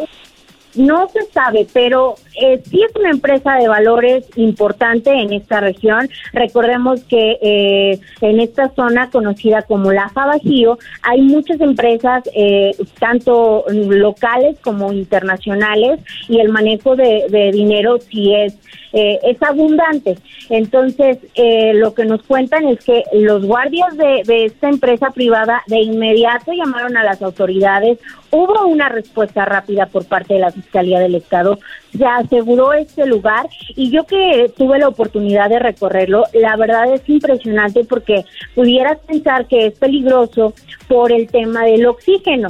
[0.74, 6.08] No se sabe, pero eh, sí es una empresa de valores importante en esta región.
[6.32, 13.64] Recordemos que eh, en esta zona conocida como la Bajío hay muchas empresas, eh, tanto
[13.68, 18.56] locales como internacionales, y el manejo de, dinero sí es
[18.92, 20.16] eh, es abundante.
[20.48, 25.80] Entonces, eh, lo que nos cuentan es que los guardias de esta empresa privada de
[25.80, 27.98] inmediato llamaron a las autoridades.
[28.30, 31.58] Hubo una respuesta rápida por parte de la Fiscalía del Estado.
[31.96, 37.08] Se aseguró este lugar y yo que tuve la oportunidad de recorrerlo, la verdad es
[37.08, 38.24] impresionante porque
[38.54, 40.54] pudieras pensar que es peligroso
[40.86, 42.48] por el tema del oxígeno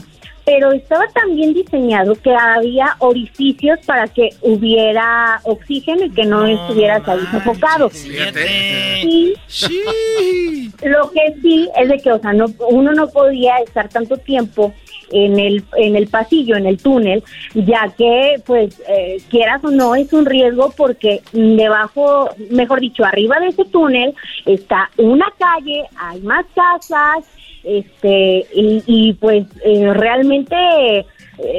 [0.48, 6.46] pero estaba tan bien diseñado que había orificios para que hubiera oxígeno y que no,
[6.46, 7.90] estuvieras ahí sofocado.
[7.90, 9.34] Sí.
[10.82, 14.72] Lo que sí es de que, o sea, no, uno no podía estar tanto tiempo
[15.10, 17.22] en el en el pasillo, en el túnel,
[17.54, 23.40] ya que, pues, eh, quieras o no, es un riesgo porque debajo, mejor dicho, arriba
[23.40, 24.14] de ese túnel
[24.46, 27.24] está una calle, hay más casas,
[27.64, 31.06] este y, pues eh, realmente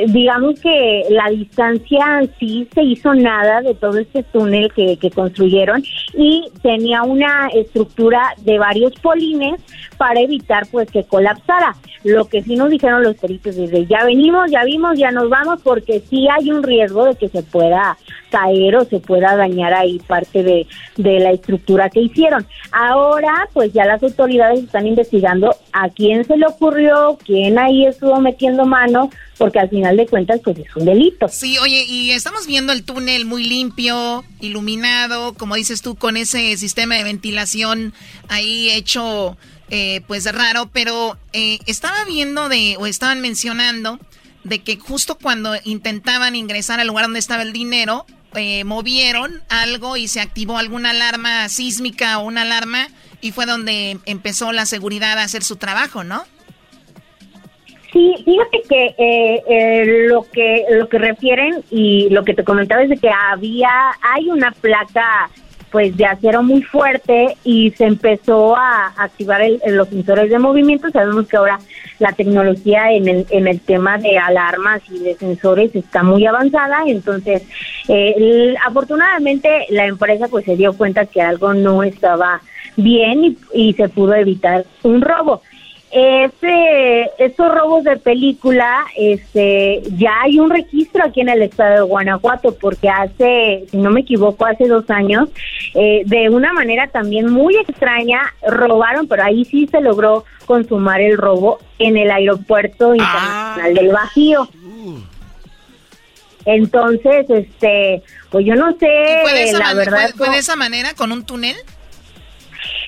[0.08, 5.84] digamos que la distancia sí se hizo nada de todo este túnel que, que construyeron
[6.14, 9.62] y tenía una estructura de varios polines
[9.98, 11.76] para evitar pues que colapsara.
[12.04, 15.62] Lo que sí nos dijeron los peritos desde ya venimos, ya vimos, ya nos vamos
[15.62, 17.98] porque sí hay un riesgo de que se pueda
[18.30, 22.46] caer o se pueda dañar ahí parte de, de la estructura que hicieron.
[22.72, 28.20] Ahora pues ya las autoridades están investigando a quién se le ocurrió, quién ahí estuvo
[28.22, 31.28] metiendo mano, porque al final de cuentas pues es un delito.
[31.28, 36.58] Sí, oye, y estamos viendo el túnel muy limpio, iluminado, como dices tú, con ese
[36.58, 37.94] sistema de ventilación
[38.28, 39.38] ahí hecho
[39.70, 44.00] eh, pues raro, pero eh, estaba viendo de, o estaban mencionando
[44.44, 48.06] de que justo cuando intentaban ingresar al lugar donde estaba el dinero,
[48.36, 52.88] eh, movieron algo y se activó alguna alarma sísmica o una alarma
[53.22, 56.24] y fue donde empezó la seguridad a hacer su trabajo, ¿no?
[57.92, 62.84] Sí, fíjate que eh, eh, lo que lo que refieren y lo que te comentaba
[62.84, 63.70] es de que había
[64.02, 65.30] hay una placa
[65.72, 70.90] pues de acero muy fuerte y se empezó a activar el- los sensores de movimiento.
[70.90, 71.60] Sabemos que ahora
[72.00, 76.80] la tecnología en el, en el tema de alarmas y de sensores está muy avanzada,
[76.88, 77.44] entonces
[77.88, 82.42] eh, afortunadamente la empresa pues se dio cuenta que algo no estaba
[82.76, 85.42] bien y, y se pudo evitar un robo.
[85.92, 91.82] Este, estos robos de película, este, ya hay un registro aquí en el estado de
[91.82, 95.30] Guanajuato, porque hace, si no me equivoco, hace dos años,
[95.74, 101.18] eh, de una manera también muy extraña, robaron, pero ahí sí se logró consumar el
[101.18, 104.48] robo en el aeropuerto internacional del Bajío.
[106.46, 110.10] Entonces, este, pues yo no sé, ¿Fue de, esa la verdad.
[110.16, 111.56] fue- fue de esa manera, con un túnel?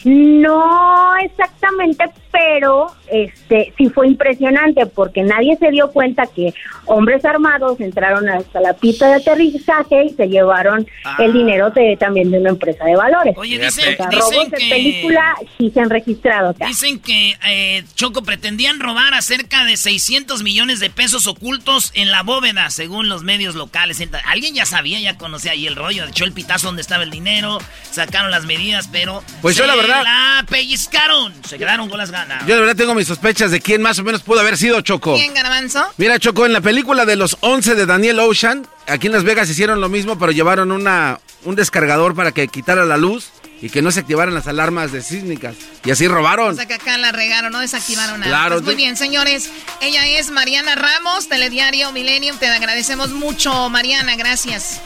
[0.04, 6.54] No exactamente, pero este sí fue impresionante porque nadie se dio cuenta que
[6.86, 10.88] hombres armados entraron hasta la pista de aterrizaje y se llevaron
[11.20, 13.36] el dinero de, también de una empresa de valores.
[13.38, 16.66] Oye, dicen- O sea, dicen robos de que- película sí se han registrado acá.
[16.68, 22.12] Dicen que eh, Choco pretendían robar a cerca de 600 millones de pesos ocultos en
[22.12, 24.02] la bóveda, según los medios locales.
[24.26, 27.58] Alguien ya sabía, ya conocía ahí el rollo, echó el pitazo donde estaba el dinero,
[27.92, 32.21] sacaron las medidas, pero Pues yo la verdad- la pellizcaron, se quedaron con las ganas.
[32.26, 32.48] No, no.
[32.48, 35.16] Yo de verdad tengo mis sospechas de quién más o menos pudo haber sido Choco.
[35.16, 35.84] ¿Quién, Garbanzo?
[35.98, 39.50] Mira, Choco, en la película de los 11 de Daniel Ocean, aquí en Las Vegas
[39.50, 43.32] hicieron lo mismo, pero llevaron una, un descargador para que quitara la luz
[43.62, 45.56] y que no se activaran las alarmas de sísmicas.
[45.86, 46.54] Y así robaron.
[46.54, 48.32] O sea que acá la regaron, no desactivaron nada.
[48.32, 48.56] Claro.
[48.56, 49.50] Pues muy bien, señores.
[49.82, 52.38] Ella es Mariana Ramos, Telediario Millennium.
[52.38, 54.16] Te agradecemos mucho, Mariana.
[54.16, 54.82] Gracias.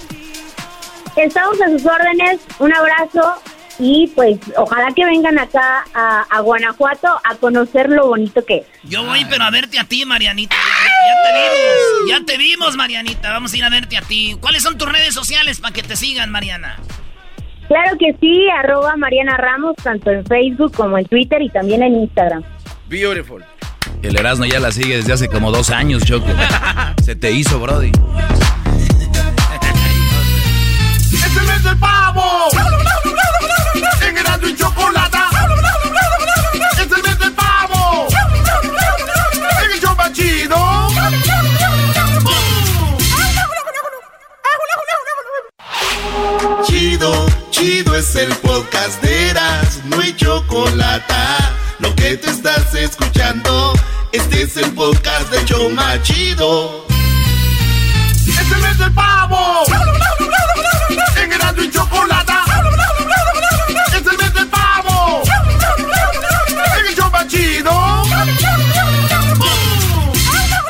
[1.16, 2.42] Estamos a sus órdenes.
[2.60, 3.42] Un abrazo.
[3.78, 8.66] Y pues ojalá que vengan acá a, a Guanajuato a conocer lo bonito que es.
[8.84, 10.56] Yo voy, pero a verte a ti, Marianita.
[10.56, 12.10] Ya, ya te vimos.
[12.10, 13.32] Ya te vimos, Marianita.
[13.32, 14.38] Vamos a ir a verte a ti.
[14.40, 16.78] ¿Cuáles son tus redes sociales para que te sigan, Mariana?
[17.68, 21.96] Claro que sí, arroba Mariana Ramos, tanto en Facebook como en Twitter y también en
[21.96, 22.44] Instagram.
[22.88, 23.44] Beautiful.
[24.04, 26.28] El Erasmo ya la sigue desde hace como dos años, Choco.
[27.04, 27.92] Se te hizo, Brody.
[31.12, 32.22] ¡Es el mes del pavo!
[46.64, 51.14] Chido, chido es el podcast de Eras, no hay chocolate.
[51.80, 53.74] Lo que te estás escuchando,
[54.12, 56.86] este es el podcast de Choma Chido.
[58.28, 59.64] ¡Es el mes del pavo!
[61.18, 62.44] En Erasmo y Chocolata.
[63.88, 65.24] ¡Es el mes del pavo!
[66.48, 68.02] En el más chido.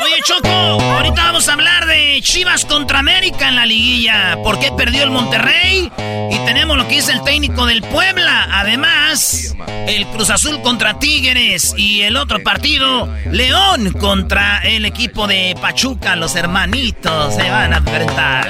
[0.04, 1.75] Oye, Choco, ahorita vamos a hablar
[2.22, 4.38] Chivas contra América en la liguilla.
[4.44, 5.92] ¿Por qué perdió el Monterrey?
[6.32, 8.48] Y tenemos lo que dice el técnico del Puebla.
[8.52, 9.56] Además,
[9.88, 11.74] el Cruz Azul contra Tigres.
[11.78, 16.16] Y el otro partido, León contra el equipo de Pachuca.
[16.16, 18.48] Los hermanitos se van a enfrentar.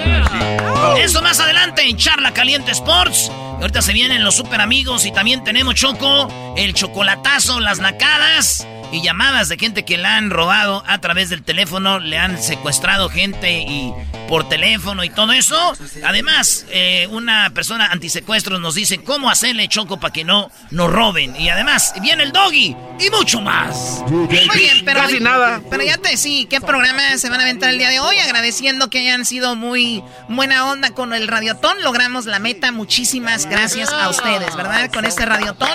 [0.99, 3.31] Eso más adelante en Charla Caliente Sports.
[3.59, 9.01] Ahorita se vienen los super amigos y también tenemos Choco, el chocolatazo, las nacadas y
[9.01, 13.44] llamadas de gente que la han robado a través del teléfono, le han secuestrado gente
[13.51, 13.93] y
[14.27, 15.73] por teléfono y todo eso.
[16.03, 21.35] Además, eh, una persona antisecuestros nos dice cómo hacerle choco para que no nos roben.
[21.39, 24.03] Y además, viene el doggy y mucho más.
[24.07, 24.49] Muy bien,
[24.83, 25.61] pero, Casi nada.
[25.69, 28.17] pero ya te sí, ¿qué programa se van a aventar el día de hoy?
[28.19, 31.81] Agradeciendo que hayan sido muy buena onda con el radiotón.
[31.83, 32.71] Logramos la meta.
[32.71, 34.91] Muchísimas gracias a ustedes, ¿verdad?
[34.91, 35.69] Con este radiotón.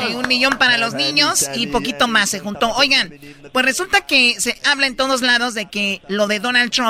[0.00, 2.70] Eh, un millón para los niños y poquito más se juntó.
[2.72, 3.12] Oigan,
[3.52, 6.85] pues resulta que se habla en todos lados de que lo de Donald Trump,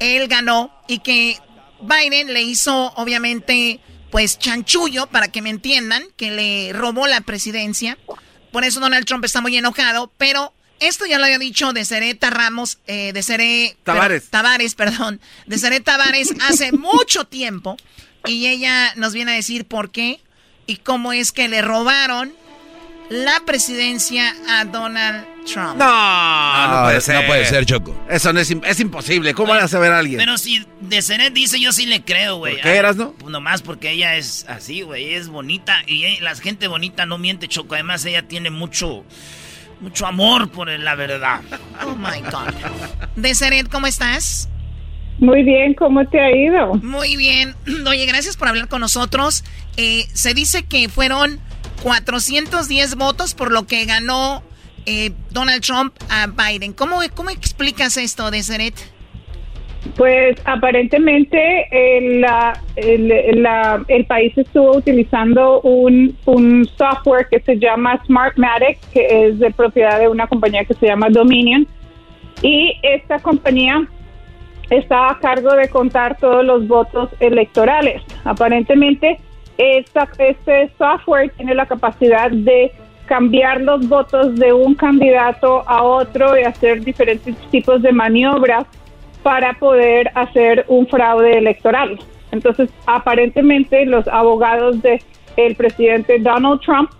[0.00, 1.38] él ganó y que
[1.80, 3.80] Biden le hizo, obviamente,
[4.10, 7.98] pues chanchullo, para que me entiendan, que le robó la presidencia.
[8.52, 12.30] Por eso Donald Trump está muy enojado, pero esto ya lo había dicho de Cereta
[12.30, 13.76] Ramos, eh, de Cere...
[13.84, 14.28] Tavares.
[14.30, 15.20] Tavares, perdón.
[15.46, 17.76] De Cere Tavares hace mucho tiempo.
[18.24, 20.20] Y ella nos viene a decir por qué
[20.66, 22.34] y cómo es que le robaron
[23.08, 25.76] la presidencia a Donald Trump.
[25.76, 27.26] No, no, No, puede no ser.
[27.26, 27.96] puede ser, Choco.
[28.10, 29.32] Eso no es, im- es imposible.
[29.34, 30.18] ¿Cómo van a saber a alguien?
[30.18, 32.54] Pero si de Cenet dice, yo sí le creo, güey.
[32.54, 33.12] ¿Por qué, Erasno?
[33.18, 35.14] Pues nomás porque ella es así, güey.
[35.14, 35.78] Es bonita.
[35.86, 37.74] Y eh, la gente bonita no miente, Choco.
[37.74, 39.04] Además, ella tiene mucho,
[39.80, 41.40] mucho amor por la verdad.
[41.86, 42.52] Oh my God.
[43.16, 44.48] Deseret, ¿cómo estás?
[45.18, 46.74] Muy bien, ¿cómo te ha ido?
[46.74, 47.54] Muy bien.
[47.88, 49.44] Oye, gracias por hablar con nosotros.
[49.78, 51.40] Eh, se dice que fueron
[51.82, 54.42] 410 votos por lo que ganó
[54.86, 56.72] eh, Donald Trump a Biden.
[56.72, 58.74] ¿Cómo, cómo explicas esto, Deseret?
[59.94, 66.16] Pues aparentemente el, la- el, país estuvo utilizando un,
[66.76, 71.08] software que se llama Smartmatic, que es de propiedad de una compañía que se llama
[71.10, 71.66] Dominion.
[72.42, 73.86] Y esta compañía
[74.70, 78.02] está a cargo de contar todos los votos electorales.
[78.24, 79.18] Aparentemente,
[79.56, 82.72] este software tiene la capacidad de
[83.06, 88.66] cambiar los votos de un candidato a otro y hacer diferentes tipos de maniobras
[89.22, 91.98] para poder hacer un fraude electoral.
[92.32, 95.00] Entonces, aparentemente los abogados de
[95.36, 96.90] el presidente Donald Trump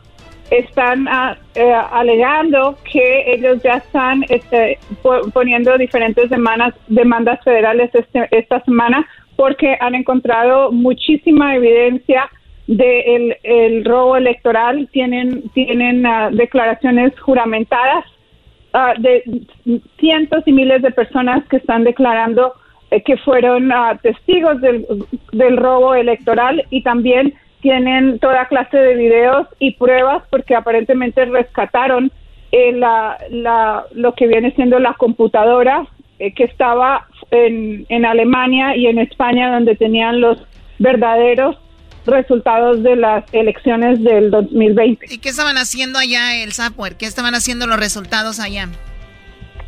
[0.51, 7.91] están ah, eh, alegando que ellos ya están este, po- poniendo diferentes demandas, demandas federales
[7.95, 12.31] este- esta semana porque han encontrado muchísima evidencia
[12.67, 14.89] del el robo electoral.
[14.93, 18.05] Tienen, tienen ah, declaraciones juramentadas
[18.73, 19.23] ah, de
[19.99, 22.53] cientos y miles de personas que están declarando
[22.91, 24.87] eh, que fueron ah, testigos del,
[25.33, 32.13] del robo electoral y también tienen toda clase de videos y pruebas porque aparentemente rescataron
[32.53, 35.85] eh, la, la- lo que viene siendo la computadora
[36.19, 40.39] eh, que estaba en, en Alemania y en España donde tenían los
[40.79, 41.57] verdaderos
[42.07, 45.07] resultados de las elecciones del 2020.
[45.11, 46.97] ¿Y qué estaban haciendo allá el software?
[46.97, 48.69] ¿Qué estaban haciendo los resultados allá?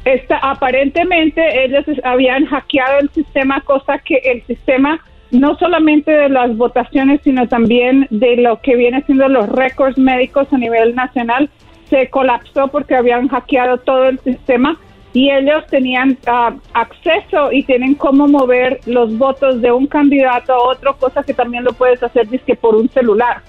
[0.05, 6.57] Esta, aparentemente ellos habían hackeado el sistema, cosa que el sistema no solamente de las
[6.57, 11.51] votaciones, sino también de lo que viene siendo los récords médicos a nivel nacional,
[11.91, 14.79] se colapsó porque habían hackeado todo el sistema
[15.13, 20.63] y ellos tenían ah, acceso y tienen cómo mover los votos de un candidato a
[20.69, 23.43] otro, cosa que también lo puedes hacer dizque por un celular.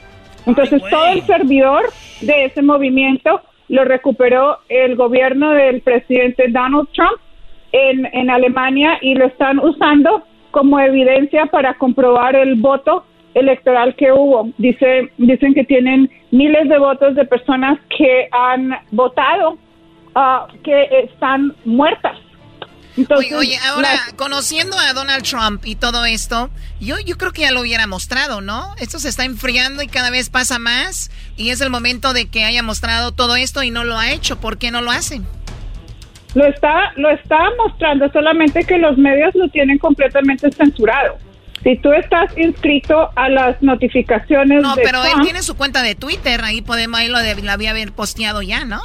[0.45, 1.83] Entonces todo el servidor
[2.21, 7.19] de ese movimiento lo recuperó el gobierno del presidente Donald Trump
[7.71, 13.03] en, en Alemania y lo están usando como evidencia para comprobar el voto
[13.33, 14.49] electoral que hubo.
[14.57, 19.57] Dice, dicen que tienen miles de votos de personas que han votado
[20.15, 22.17] ah, que están muertas.
[22.97, 26.49] Entonces, Oye, oye, ahora, conociendo a Donald Trump y todo esto,
[26.81, 28.75] yo, yo creo que ya lo hubiera mostrado, ¿no?
[28.77, 31.09] Esto se está enfriando y cada vez pasa más.
[31.37, 34.41] Y es el momento de que haya mostrado todo esto y no lo ha hecho.
[34.41, 35.25] ¿Por qué no lo hacen?
[36.35, 41.17] Lo está, lo está mostrando, solamente que los medios lo tienen completamente censurado.
[41.63, 45.95] Si tú estás inscrito a las notificaciones No, de pero él tiene su cuenta de
[45.95, 46.41] Twitter.
[46.43, 48.81] Ahí podemos, ahí lo, de- lo había haber posteado ya, ¿no?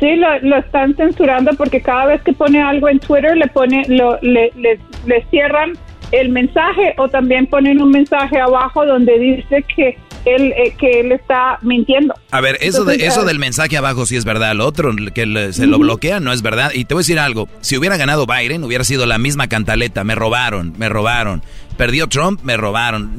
[0.00, 3.82] Sí lo, lo están censurando porque cada vez que pone algo en Twitter le pone,
[3.88, 5.72] lo, le, le, le cierran
[6.12, 11.12] el mensaje o también ponen un mensaje abajo donde dice que él, eh, que él
[11.12, 12.14] está mintiendo.
[12.32, 14.54] A ver, eso, de, eso del mensaje abajo sí es verdad.
[14.54, 16.70] Lo otro, que le- se lo bloquea, no es verdad.
[16.74, 17.48] Y te voy a decir algo.
[17.60, 20.02] Si hubiera ganado Biden, hubiera sido la misma cantaleta.
[20.04, 21.42] Me robaron, me robaron.
[21.78, 23.16] Perdió Trump, me robaron.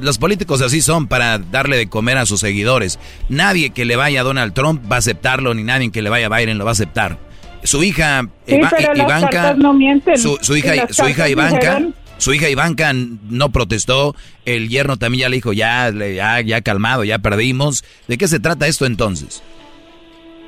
[0.00, 2.98] Los políticos así son para darle de comer a sus seguidores.
[3.30, 6.26] Nadie que le vaya a Donald Trump va a aceptarlo, ni nadie que le vaya
[6.26, 7.16] a Biden lo va a aceptar.
[7.62, 8.56] Su hija Sí,
[8.96, 10.18] Ivanka, no mienten.
[10.18, 15.22] su, su hija, su hija Ivanka, dijeron- su hija Ivanka no protestó, el yerno también
[15.22, 17.84] ya le dijo, ya, ya, ya calmado, ya perdimos.
[18.08, 19.42] ¿De qué se trata esto entonces?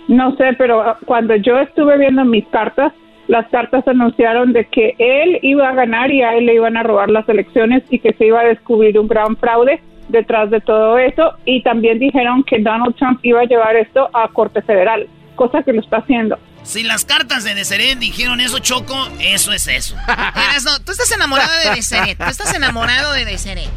[0.09, 2.93] No sé, pero cuando yo estuve viendo mis cartas,
[3.29, 6.83] las cartas anunciaron de que él iba a ganar y a él le iban a
[6.83, 10.99] robar las elecciones y que se iba a descubrir un gran fraude detrás de todo
[10.99, 11.35] eso.
[11.45, 15.73] Y también dijeron que Donald Trump iba a llevar esto a Corte Federal, cosa que
[15.73, 16.39] lo está haciendo.
[16.63, 19.97] Si las cartas de Deseret dijeron eso, Choco, eso es eso.
[20.09, 22.19] Erasno, tú estás enamorado de Deseret.
[22.19, 23.69] Tú estás enamorado de Deseret.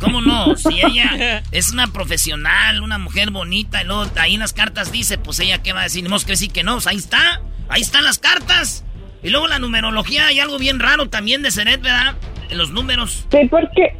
[0.00, 0.54] ¿Cómo no?
[0.54, 5.18] Si ella es una profesional, una mujer bonita, y luego ahí en las cartas dice,
[5.18, 7.80] pues ella qué va a decir, tenemos que decir que no, pues ahí está, ahí
[7.80, 8.84] están las cartas.
[9.22, 12.14] Y luego la numerología, hay algo bien raro también de Seret, ¿verdad?
[12.50, 13.26] En los números.
[13.30, 13.96] Sí, porque...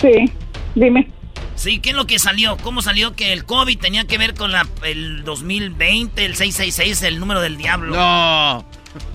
[0.00, 0.30] Sí,
[0.74, 1.08] dime.
[1.54, 2.56] Sí, ¿qué es lo que salió?
[2.56, 7.20] ¿Cómo salió que el COVID tenía que ver con la, el 2020, el 666, el
[7.20, 7.94] número del diablo?
[7.94, 8.64] No.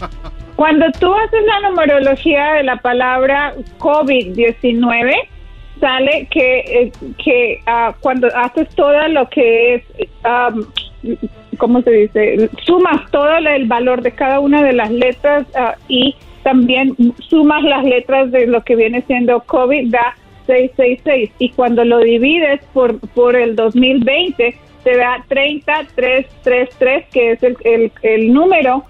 [0.56, 5.14] Cuando tú haces la numerología de la palabra COVID-19,
[5.80, 6.92] sale que, eh,
[7.24, 9.84] que ah, cuando haces todo lo que es,
[10.24, 10.66] am,
[11.58, 12.50] ¿cómo se dice?
[12.64, 16.96] Sumas todo el valor de cada una de las letras ah, y también
[17.28, 21.32] sumas las letras de lo que viene siendo COVID, da 666.
[21.40, 28.32] Y cuando lo divides por, por el 2020, te da 30333, que es el, el
[28.32, 28.84] número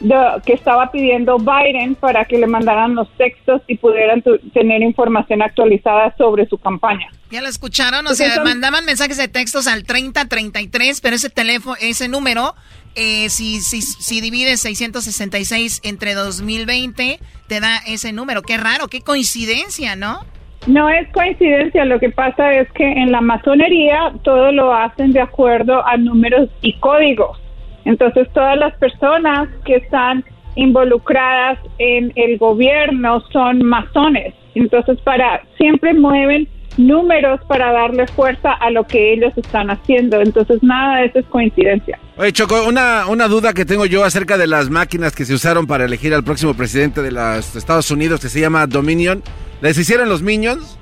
[0.00, 4.82] de- que estaba pidiendo Biden para que le mandaran los textos y pudieran tu- tener
[4.82, 7.08] información actualizada sobre su campaña.
[7.30, 8.00] ¿Ya lo escucharon?
[8.06, 12.54] O Pues sea, mandaban mensajes de textos al 3033, pero ese teléfono, ese número,
[12.94, 17.18] eh, si, si, si divides 666 entre 2020,
[17.48, 18.42] te da ese número.
[18.42, 20.20] Qué raro, qué coincidencia, ¿no?
[20.66, 25.20] No es coincidencia, lo que pasa es que en la masonería todo lo hacen de
[25.20, 27.38] acuerdo a números y códigos.
[27.84, 30.24] Entonces todas las personas que están
[30.56, 34.34] involucradas en el gobierno son masones.
[34.54, 40.20] Entonces para siempre mueven números para darle fuerza a lo que ellos están haciendo.
[40.20, 41.98] Entonces nada de eso es coincidencia.
[42.16, 45.66] Oye, Choco, una, una duda que tengo yo acerca de las máquinas que se usaron
[45.66, 49.22] para elegir al próximo presidente de los Estados Unidos que se llama Dominion.
[49.60, 50.78] ¿Les hicieron los Minions?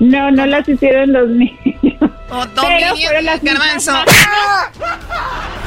[0.00, 1.54] No, no las hicieron los niños.
[2.30, 3.90] O Pero fueron las mismas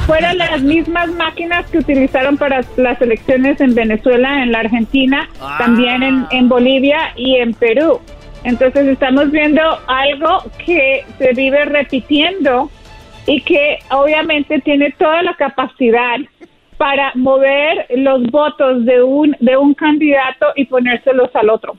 [0.06, 6.02] fueron las mismas máquinas que utilizaron para las elecciones en Venezuela, en la Argentina, también
[6.02, 8.00] en, en Bolivia y en Perú.
[8.44, 12.70] Entonces estamos viendo algo que se vive repitiendo
[13.26, 16.16] y que obviamente tiene toda la capacidad
[16.78, 21.76] para mover los votos de un de un candidato y ponérselos al otro.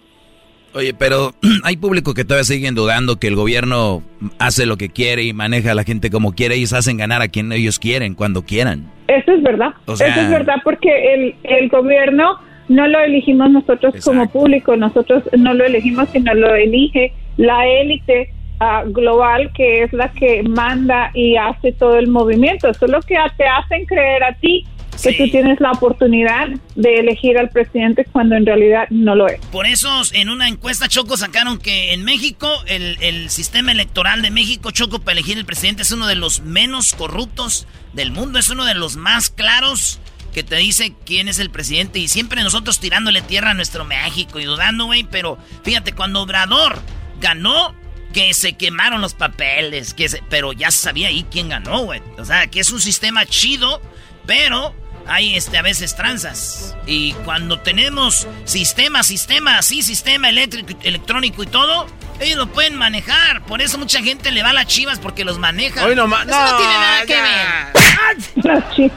[0.74, 4.04] Oye, pero hay público que todavía siguen dudando que el gobierno
[4.38, 6.56] hace lo que quiere y maneja a la gente como quiere.
[6.56, 8.90] Ellos hacen ganar a quien ellos quieren, cuando quieran.
[9.08, 9.70] Eso es verdad.
[9.86, 14.76] O sea- Eso es verdad porque el, el gobierno no lo elegimos nosotros como público,
[14.78, 20.44] nosotros no lo elegimos, sino lo elige la élite ah, global que es la que
[20.44, 22.70] manda y hace todo el movimiento.
[22.70, 24.68] Eso es lo que te hacen creer a ti
[25.02, 29.40] que tú tienes la oportunidad de elegir al presidente cuando en realidad no lo es.
[29.48, 34.32] Por eso en una encuesta Choco sacaron que en México el, el sistema electoral de
[34.32, 38.50] México Choco para elegir el presidente es uno de los menos corruptos del mundo, es
[38.50, 40.00] uno de los más claros
[40.34, 44.40] que te dice quién es el presidente y siempre nosotros tirándole tierra a nuestro México
[44.40, 46.80] y dudando, güey, pero fíjate, cuando Obrador
[47.20, 47.74] ganó,
[48.14, 52.02] que se quemaron los papeles, que pero ya sabía ahí quién ganó, güey.
[52.18, 53.82] O sea, que es un sistema chido,
[54.26, 54.74] pero
[55.10, 56.78] hay este, a veces tranzas.
[56.86, 61.88] Y cuando tenemos sistema, sistema, así, sistema eléctrico, electrónico y todo,
[62.22, 63.42] ellos lo pueden manejar.
[63.46, 65.86] Por eso mucha gente le va a las chivas porque los maneja.
[65.86, 68.90] Hoy no, eso no, tiene nada que ver.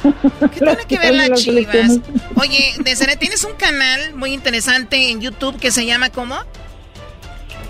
[0.50, 2.00] ¿Qué tiene que ver las chivas?
[2.36, 6.36] Oye, Deseret, tienes un canal muy interesante en YouTube que se llama ¿cómo?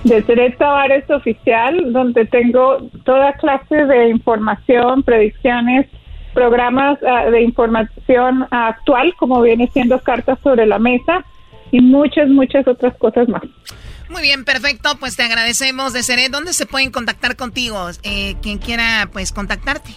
[0.05, 5.87] Deseret Tavares Oficial, donde tengo toda clase de información, predicciones,
[6.35, 11.25] programas ah, de información actual, como viene siendo cartas sobre la mesa
[11.71, 13.43] y muchas, muchas otras cosas más.
[14.09, 14.91] Muy bien, perfecto.
[15.01, 16.29] Pues te agradecemos, de Seré.
[16.29, 17.89] ¿Dónde se pueden contactar contigo?
[18.03, 19.93] Eh, quien quiera, pues, contactarte.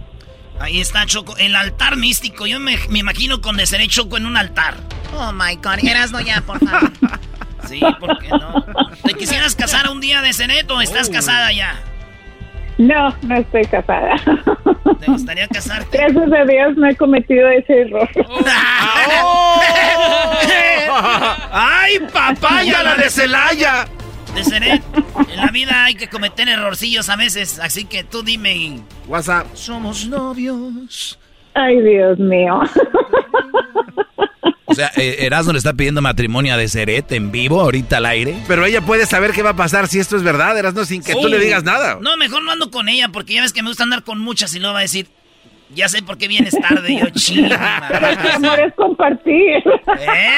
[0.61, 2.47] Ahí está Choco, el altar místico.
[2.47, 4.75] Yo me, me imagino con Deseret Choco en un altar.
[5.17, 5.79] Oh my god,
[6.13, 6.93] no ya, por favor.
[7.67, 8.65] sí, ¿por qué no?
[9.03, 11.81] ¿Te quisieras casar un día de Cenet o estás casada ya?
[12.77, 14.17] No, no estoy casada.
[15.01, 15.97] ¿Te gustaría casarte?
[15.97, 18.09] Gracias a Dios no he cometido ese error.
[19.23, 19.61] Oh.
[21.53, 23.87] ¡Ay, papaya, la de Celaya!
[24.35, 24.83] De Cenet,
[25.29, 28.83] en la vida hay que cometer errorcillos a veces, así que tú dime y...
[29.07, 29.47] WhatsApp.
[29.55, 31.19] Somos novios.
[31.55, 32.61] Ay, Dios mío.
[34.71, 38.37] O sea, eh, Erasmo le está pidiendo matrimonio a Deseret en vivo, ahorita al aire.
[38.47, 41.15] Pero ella puede saber qué va a pasar si esto es verdad, Erasmo, sin que
[41.15, 41.99] tú le digas nada.
[42.01, 44.55] No, mejor no ando con ella, porque ya ves que me gusta andar con muchas
[44.55, 45.09] y luego va a decir,
[45.75, 46.99] ya sé por qué vienes tarde.
[46.99, 48.35] Yo, chinga.
[48.35, 49.63] Amor es compartir.
[49.99, 50.37] ¡Eh!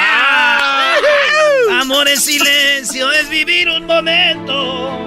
[1.80, 4.98] Amor es silencio, es vivir un momento.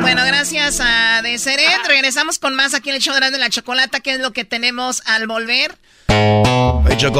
[0.00, 1.86] Bueno, gracias a Deseret.
[1.88, 5.02] Regresamos con más aquí en el show de la chocolata, que es lo que tenemos
[5.06, 5.72] al volver.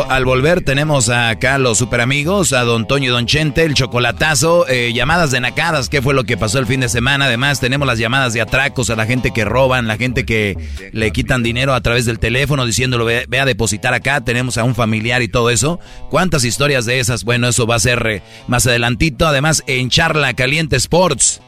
[0.09, 4.67] Al volver tenemos acá los super amigos, a Don Toño y Don Chente, el chocolatazo,
[4.69, 7.27] eh, llamadas de nacadas, qué fue lo que pasó el fin de semana.
[7.27, 10.57] Además, tenemos las llamadas de atracos a la gente que roban, la gente que
[10.93, 14.65] le quitan dinero a través del teléfono diciéndolo, ve, ve a depositar acá, tenemos a
[14.65, 15.79] un familiar y todo eso.
[16.11, 17.25] ¿Cuántas historias de esas?
[17.25, 19.29] Bueno, eso va a ser eh, más adelantito.
[19.29, 21.43] Además, en Charla Caliente Sports.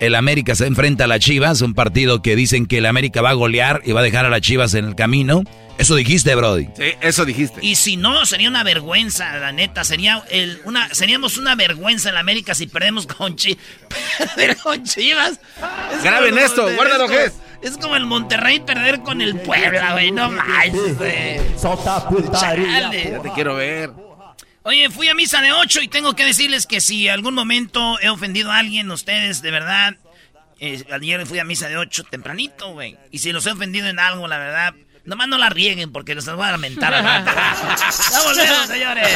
[0.00, 3.30] El América se enfrenta a las Chivas, un partido que dicen que el América va
[3.30, 5.44] a golear y va a dejar a las Chivas en el camino.
[5.78, 6.66] Eso dijiste, Brody.
[6.76, 7.60] Sí, eso dijiste.
[7.64, 9.84] Y si no, sería una vergüenza, la neta.
[9.84, 13.56] Sería el, una, seríamos una vergüenza en la América si perdemos con, chi,
[14.62, 15.40] con Chivas.
[15.96, 17.32] Es Graben como- esto, guárdalo, es como- Ges.
[17.62, 20.10] Es como el Monterrey perder con el Puebla, güey.
[20.10, 20.30] No
[20.98, 21.40] güey.
[22.32, 23.10] Chale.
[23.12, 23.90] Ya te quiero ver.
[24.64, 28.08] Oye, fui a misa de 8 y tengo que decirles que si algún momento he
[28.08, 29.96] ofendido a alguien, ustedes, de verdad,
[30.60, 32.96] eh, ayer fui a misa de 8 tempranito, güey.
[33.10, 36.26] Y si los he ofendido en algo, la verdad, nomás no la rieguen porque los
[36.26, 36.92] voy a lamentar.
[37.02, 39.08] ya volvemos, señores.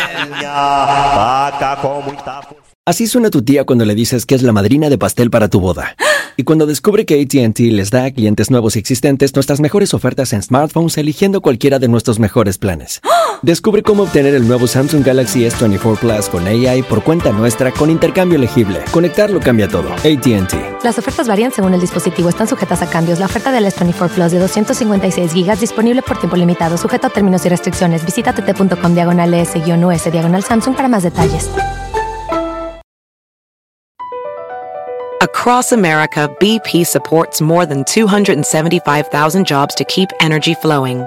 [2.85, 5.61] Así suena tu tía cuando le dices que es la madrina de pastel para tu
[5.61, 5.95] boda.
[6.37, 10.33] Y cuando descubre que ATT les da a clientes nuevos y existentes nuestras mejores ofertas
[10.33, 13.01] en smartphones eligiendo cualquiera de nuestros mejores planes.
[13.47, 17.91] Descubre cómo obtener el nuevo Samsung Galaxy S24 Plus con AI por cuenta nuestra con
[17.91, 18.81] intercambio elegible.
[18.91, 19.89] Conectarlo cambia todo.
[19.93, 20.83] ATT.
[20.83, 23.21] Las ofertas varían según el dispositivo, están sujetas a cambios.
[23.21, 27.47] La oferta del S24 Plus de 256 gigas disponible por tiempo limitado, sujeto a términos
[27.47, 28.05] y restricciones.
[28.05, 31.49] Visita tt.com diagonal S-US diagonal Samsung para más detalles.
[35.23, 41.07] Across America, BP supports more than 275,000 jobs to keep energy flowing.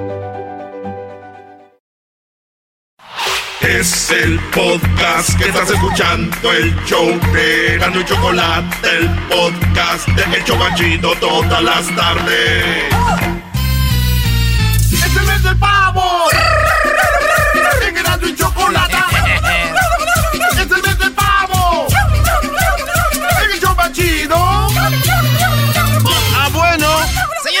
[3.79, 10.37] Es el podcast que estás escuchando, el show de Erasmo y Chocolate, el podcast de
[10.37, 13.40] El todas las tardes.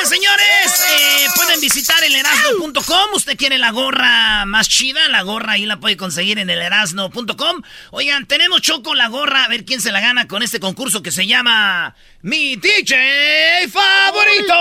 [0.05, 3.13] Señores, eh, pueden visitar el erasno.com.
[3.13, 7.61] Usted quiere la gorra más chida, la gorra ahí la puede conseguir en el erasno.com.
[7.91, 11.11] Oigan, tenemos Choco la gorra, a ver quién se la gana con este concurso que
[11.11, 14.53] se llama Mi DJ Favorito.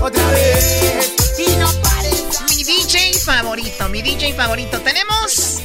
[0.04, 1.14] Otra vez.
[1.38, 1.70] Y no
[2.48, 4.80] Mi DJ favorito, mi DJ favorito.
[4.80, 5.60] Tenemos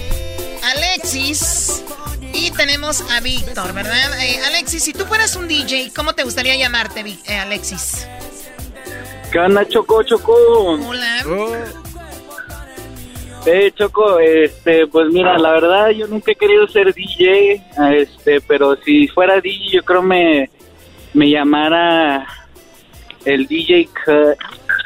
[0.64, 1.84] Alexis
[2.38, 4.22] y tenemos a Víctor, ¿verdad?
[4.22, 8.08] Eh, Alexis, si tú fueras un DJ, ¿cómo te gustaría llamarte, eh, Alexis?
[9.32, 10.34] ¿Qué onda, Choco, Choco?
[10.34, 11.26] Hola.
[13.46, 17.64] Eh, Choco, este, pues mira, la verdad yo nunca he querido ser DJ,
[17.96, 20.50] este, pero si fuera DJ yo creo me,
[21.14, 22.28] me llamara
[23.26, 24.38] el DJ Cut.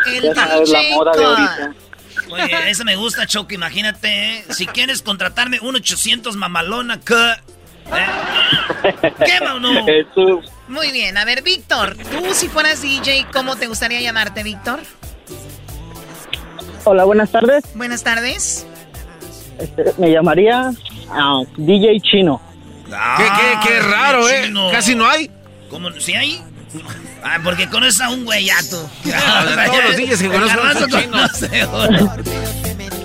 [0.08, 1.90] El ya sabes, la moda de Cut.
[2.18, 2.43] Ahorita.
[2.57, 3.53] Oye, eso me gusta, Choco.
[3.53, 4.43] Imagínate, ¿eh?
[4.49, 7.34] si quieres contratarme, un 800 mamalona, ¿qué?
[7.93, 8.05] ¿Eh?
[10.68, 14.80] Muy bien, a ver, Víctor, tú si fueras DJ, ¿cómo te gustaría llamarte, Víctor?
[16.86, 17.64] Hola, buenas tardes.
[17.76, 18.66] Buenas tardes.
[19.59, 20.72] Este, me llamaría
[21.09, 22.41] ah, DJ Chino.
[22.86, 24.51] ¿Qué, qué, qué raro, ¿eh?
[24.72, 25.30] Casi no hay.
[25.70, 25.91] ¿Cómo?
[25.99, 26.41] ¿Sí hay?
[27.24, 28.89] Ah, porque conoces a un güeyato.
[29.03, 30.61] todos los DJs que conozco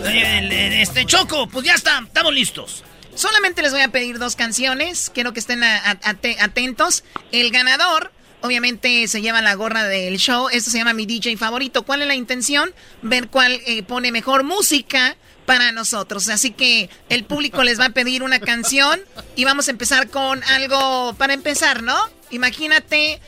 [0.04, 2.84] Este, Choco, pues ya está, estamos listos.
[3.14, 5.10] Solamente les voy a pedir dos canciones.
[5.12, 7.02] Quiero que estén a- a- ate- atentos.
[7.32, 8.12] El ganador,
[8.42, 10.48] obviamente, se lleva la gorra del show.
[10.50, 11.82] Esto se llama mi DJ favorito.
[11.84, 12.72] ¿Cuál es la intención?
[13.02, 16.28] Ver cuál eh, pone mejor música para nosotros.
[16.28, 19.00] Así que el público les va a pedir una canción
[19.34, 21.96] y vamos a empezar con algo para empezar, ¿no?
[22.30, 23.20] Imagínate,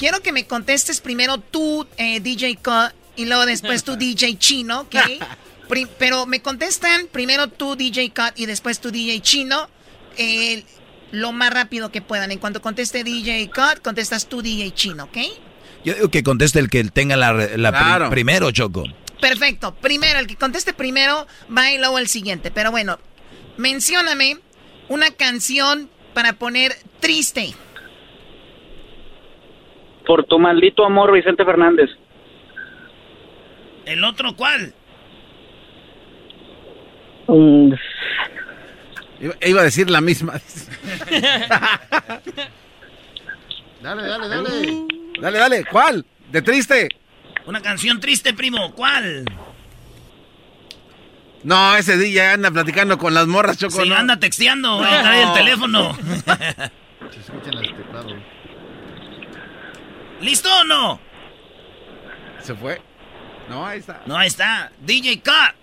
[0.00, 4.80] quiero que me contestes primero tú, eh, DJ Cut, y luego después tú, DJ Chino,
[4.80, 4.96] ¿ok?
[5.68, 9.68] Pri- pero me contestan primero tú, DJ Cut, y después tú, DJ Chino,
[10.16, 10.64] eh,
[11.12, 12.32] lo más rápido que puedan.
[12.32, 15.18] En cuanto conteste DJ Cut, contestas tú, DJ Chino, ¿ok?
[15.84, 18.84] Yo digo que conteste el que tenga la, la pri- primero, Choco.
[19.20, 19.74] Perfecto.
[19.74, 22.50] Primero, el que conteste primero va y luego el siguiente.
[22.50, 22.98] Pero bueno,
[23.58, 24.38] mencióname
[24.88, 27.54] una canción para poner triste.
[30.10, 31.88] Por tu maldito amor, Vicente Fernández.
[33.86, 34.74] ¿El otro cuál?
[37.28, 37.74] Mm,
[39.20, 40.32] Iba, iba a decir la misma.
[43.80, 44.86] Dale, dale, dale.
[45.20, 45.64] Dale, dale.
[45.66, 46.04] ¿Cuál?
[46.32, 46.88] ¿De triste?
[47.46, 48.72] Una canción triste, primo.
[48.74, 49.24] ¿Cuál?
[51.44, 53.80] No, ese día anda platicando con las morras, Choco.
[53.80, 53.94] Sí, ¿no?
[53.94, 55.00] anda texteando, güey, No.
[55.02, 55.94] trae el teléfono.
[55.94, 58.12] Se escuchan los teclados.
[60.20, 61.00] ¿Listo o no?
[62.40, 62.80] ¿Se fue?
[63.48, 64.02] No, ahí está.
[64.06, 64.70] No, ahí está.
[64.80, 65.56] DJ Cut.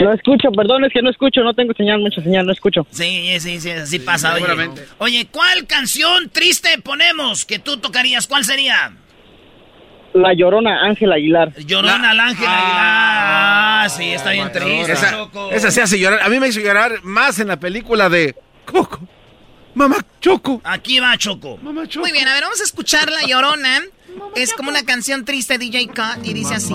[0.00, 2.86] No escucho, perdón, es que no escucho, no tengo señal, mucha señal, no escucho.
[2.90, 4.30] Sí, sí, sí, así pasa.
[4.30, 4.40] Oye.
[4.40, 4.84] seguramente.
[4.98, 8.26] Oye, ¿cuál canción triste ponemos que tú tocarías?
[8.26, 8.92] ¿Cuál sería?
[10.12, 11.52] La Llorona, Ángel Aguilar.
[11.56, 12.74] Llorona al ángel Aguilar.
[12.74, 16.20] Ah, sí, está bien triste, Esa, esa se hace llorar.
[16.22, 19.06] A mí me hizo llorar más en la película de Coco.
[19.76, 20.62] Mamá Choco.
[20.64, 21.58] Aquí va, Choco.
[21.58, 22.06] Mamá Choco.
[22.06, 23.82] Muy bien, a ver, vamos a escuchar La Llorona.
[24.34, 26.74] Es como una canción triste, DJ Cut, y dice así.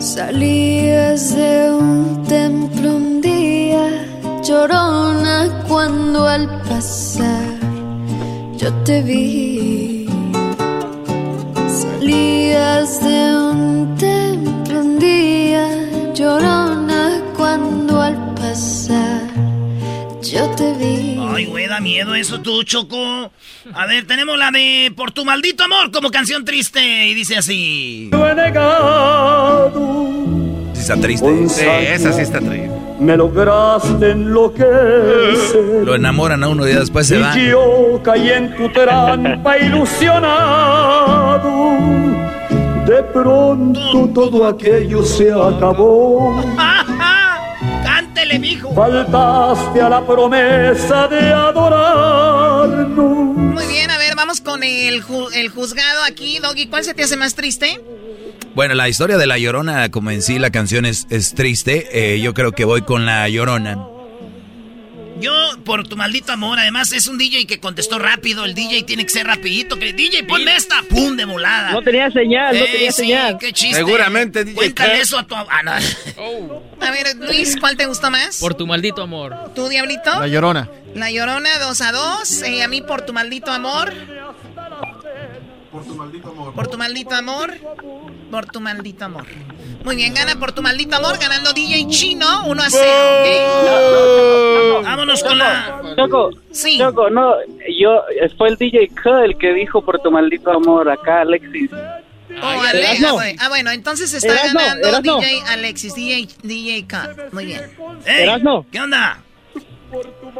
[0.00, 7.60] Salías de un templo un día, llorona, cuando al pasar
[8.56, 10.05] yo te vi.
[12.06, 15.66] Salías de un templo un día,
[16.14, 19.22] llorona, cuando al pasar
[20.22, 21.18] yo te vi.
[21.20, 23.32] Ay, güey, da miedo eso tú, Choco.
[23.74, 27.08] A ver, tenemos la de Por tu maldito amor como canción triste.
[27.08, 28.08] Y dice así.
[30.92, 31.48] Está triste.
[31.48, 32.70] Sí, esa sí está triste.
[33.00, 35.82] Me lograste enloquecer.
[35.84, 37.36] Lo enamoran a uno y después se va.
[37.38, 39.58] Y yo caí en tu trampa
[40.66, 41.76] ilusionado.
[42.86, 46.40] De pronto todo aquello se acabó.
[47.84, 48.72] ¡Cántele, mijo!
[48.74, 52.96] Faltaste a la promesa de adorarnos.
[53.36, 56.38] Muy bien, a ver, vamos con el, ju- el juzgado aquí.
[56.38, 57.80] Doggy, ¿cuál se te hace más triste?
[58.56, 62.20] Bueno, la historia de La Llorona, como en sí la canción es, es triste, eh,
[62.22, 63.78] yo creo que voy con La Llorona.
[65.20, 65.30] Yo,
[65.62, 68.46] por tu maldito amor, además es un DJ que contestó rápido.
[68.46, 69.78] El DJ tiene que ser rapidito.
[69.78, 70.76] Que DJ, ponme esta.
[70.88, 71.16] ¡Pum!
[71.16, 71.72] De volada.
[71.72, 73.36] No tenía señal, no Eh, tenía sí, señal.
[73.38, 73.76] qué chiste.
[73.76, 75.34] Seguramente, DJ Cuéntale eso a tu...
[75.34, 75.72] Ah, no.
[75.72, 78.38] A ver, Luis, ¿cuál te gustó más?
[78.40, 79.52] Por tu maldito amor.
[79.54, 80.18] ¿Tú, Diablito?
[80.18, 80.70] La llorona.
[80.94, 82.42] La Llorona, 2 a 2.
[82.64, 83.92] a mí, por tu maldito amor.
[85.70, 86.54] Por tu maldito amor.
[86.54, 87.54] Por tu maldito amor.
[88.30, 89.24] Por tu maldito amor.
[89.84, 92.84] Muy bien, gana por tu maldito amor, ganando DJ Chino 1 a 0,
[94.80, 94.84] ¿ok?
[94.84, 95.80] Vámonos con la...
[95.96, 96.78] Choco, Sí.
[96.78, 97.34] Choco, no,
[97.78, 98.02] yo,
[98.36, 101.70] fue el DJ K el que dijo por tu maldito amor acá, Alexis.
[101.72, 103.08] Oh, Ale- Erasno.
[103.08, 103.38] ah, bueno.
[103.42, 105.20] Ah, bueno, entonces está ganando Erasno.
[105.20, 107.32] DJ Alexis, DJ, DJ Cut.
[107.32, 107.62] Muy bien.
[108.04, 108.66] Erasno.
[108.72, 109.22] ¿Qué onda?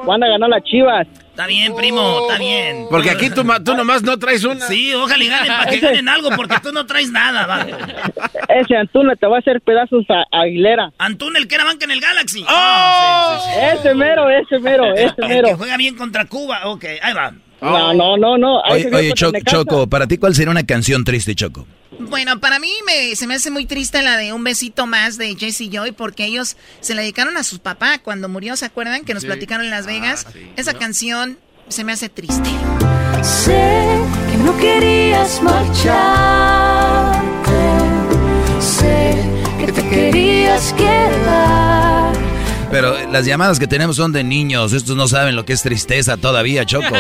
[0.05, 1.07] Van a ganar las chivas.
[1.37, 2.87] Está bien, primo, está bien.
[2.89, 4.67] Porque aquí tú, ma- tú nomás no traes una.
[4.67, 7.67] Sí, ojalá y ganen para que ganen algo, porque tú no traes nada, va.
[8.49, 10.93] Ese Antuna te va a hacer pedazos a Aguilera.
[10.97, 12.43] Antún, el que era banca en el Galaxy.
[12.49, 13.39] ¡Oh!
[13.75, 15.49] Ese mero, ese mero, ese El mero.
[15.49, 16.61] que juega bien contra Cuba.
[16.65, 17.33] Ok, ahí va.
[17.61, 18.65] No, no, no, no.
[18.65, 19.57] Ahí Oye, se vio oye, contra Cho- Necaxa.
[19.59, 21.67] Choco, para ti, ¿cuál sería una canción triste, Choco?
[21.99, 25.35] Bueno, para mí me, se me hace muy triste la de Un besito más de
[25.37, 29.05] Jesse Joy porque ellos se la dedicaron a su papá cuando murió, ¿se acuerdan?
[29.05, 29.27] Que nos Sí.
[29.29, 30.27] platicaron en Las Vegas.
[30.57, 31.39] Esa canción
[31.69, 32.49] se me hace triste.
[33.23, 33.87] Sé
[34.31, 35.83] que no querías marcharte.
[38.61, 39.17] Sé
[39.65, 42.15] que te querías quedar.
[42.71, 44.73] Pero las llamadas que tenemos son de niños.
[44.75, 46.95] Estos no saben lo que es tristeza todavía, Choco.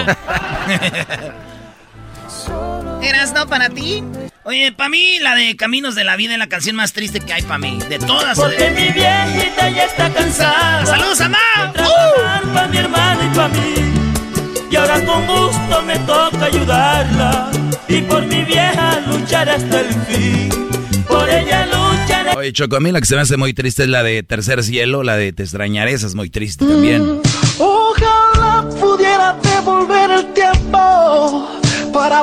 [3.02, 4.02] ¿Eras no para ti?
[4.46, 7.32] Oye, para mí la de Caminos de la Vida es la canción más triste que
[7.32, 7.80] hay para mí.
[7.88, 8.38] De todas.
[8.38, 10.86] Porque mi viejita ya está cansada.
[10.86, 11.72] ¡Saludos, mamá!
[11.72, 13.74] Trabajar para mi hermana y para mí.
[14.70, 17.50] Y ahora con gusto me toca ayudarla.
[17.88, 20.68] Y por mi vieja luchar hasta el fin.
[21.08, 22.36] Por ella lucharé.
[22.36, 24.62] Oye, Choco, a mí la que se me hace muy triste es la de Tercer
[24.62, 27.20] Cielo, la de Te extrañaré, esa es muy triste también.
[27.58, 31.50] Ojalá pudiera devolver el tiempo
[31.92, 32.22] para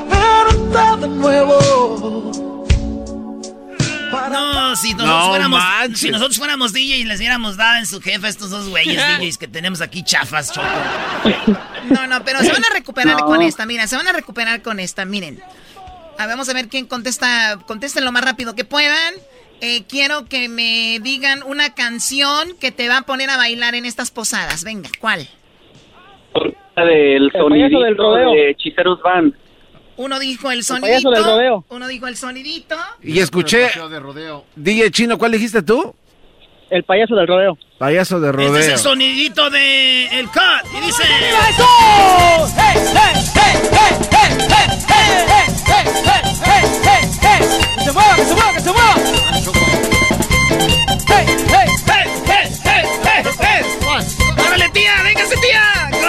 [0.74, 2.34] de nuevo.
[4.32, 6.00] No, si nosotros, No fuéramos, manches.
[6.00, 9.00] si nosotros fuéramos DJ y les diéramos dada en su jefe a estos dos güeyes
[9.20, 10.68] DJs que tenemos aquí chafas, choco.
[11.90, 13.26] No, no, pero se van a recuperar No.
[13.26, 13.66] con esta.
[13.66, 15.04] Mira, se van a recuperar con esta.
[15.06, 15.42] Miren.
[16.18, 17.60] A ver, vamos a ver quién contesta.
[17.68, 19.14] Contesten lo más rápido que puedan.
[19.62, 23.86] Eh, quiero que me digan una canción que te va a poner a bailar en
[23.86, 24.64] estas posadas.
[24.64, 25.28] Venga, ¿cuál?
[26.76, 28.32] La del sonidito del rodeo.
[28.32, 29.34] de Hechiceros Band.
[29.98, 31.12] Uno dijo el payaso sonidito.
[31.12, 31.66] del rodeo.
[31.70, 32.76] Uno dijo el sonidito.
[33.02, 33.70] Y escuché.
[34.56, 35.94] DJ Chino, ¿cuál dijiste tú?
[36.70, 37.58] El payaso del rodeo.
[37.78, 38.56] Payaso de rodeo.
[38.58, 40.42] Este es el sonidito de el cut.
[40.78, 41.04] Y dice.
[46.54, 48.96] ¡Que se mueva, que se mueva, que se mueva!
[51.08, 54.46] ¡Hey, hey, hey, hey, hey, hey, hey!
[54.48, 55.02] ¡Órale, tía!
[55.04, 55.62] ¡Véngase, tía!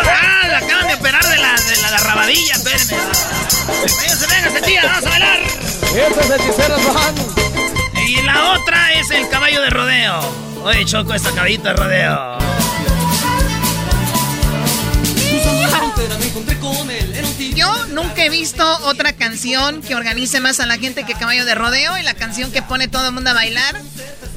[0.07, 0.49] ¡Ah!
[0.49, 3.54] La acaban de operar de la, de la, la rabadilla, espérenme.
[3.67, 4.83] ¡Véngase, véngase, tía!
[4.85, 5.41] ¡Vamos a bailar!
[5.41, 7.19] Eso es Hechiceros Band.
[8.07, 10.21] Y la otra es el caballo de rodeo.
[10.63, 12.39] Oye, Choco, esta caballito de rodeo.
[17.55, 21.55] Yo nunca he visto otra canción que organice más a la gente que Caballo de
[21.55, 23.81] Rodeo y la canción que pone todo el mundo a bailar.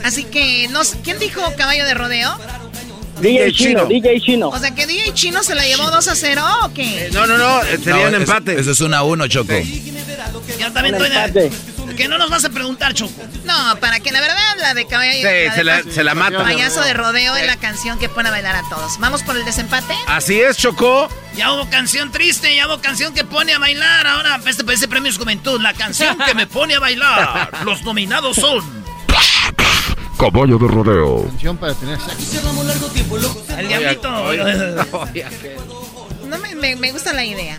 [0.04, 2.38] Así que, no sé, ¿quién dijo Caballo de Rodeo?
[3.22, 4.50] DJ Chino, DJ Chino.
[4.50, 7.10] O sea, que DJ Chino se la llevó 2 a 0 o qué?
[7.14, 8.60] No, no, no, sería un es- empate.
[8.60, 9.54] Eso es una a uno, Choco.
[10.60, 11.52] Yo también estoy de...
[11.96, 13.14] Que no nos vas a preguntar, Choco.
[13.46, 16.44] No, para que la verdad la de Caballo Sí, de se la- se la mata.
[16.44, 19.00] Payaso de Rodeo es la canción que pone a bailar a todos.
[19.00, 19.96] ¿Vamos por el desempate?
[20.06, 21.10] Así es, Chocó.
[21.36, 24.06] Ya hubo canción triste, ya hubo canción que pone a bailar.
[24.06, 25.60] Ahora, este, este premio es juventud.
[25.60, 27.50] La canción que me pone a bailar.
[27.66, 28.77] Los nominados son...
[30.18, 31.24] Caballo de rodeo.
[31.26, 32.42] Canción para tener sexo.
[33.58, 34.10] El diablito.
[36.28, 37.58] No me, me- me gusta la idea.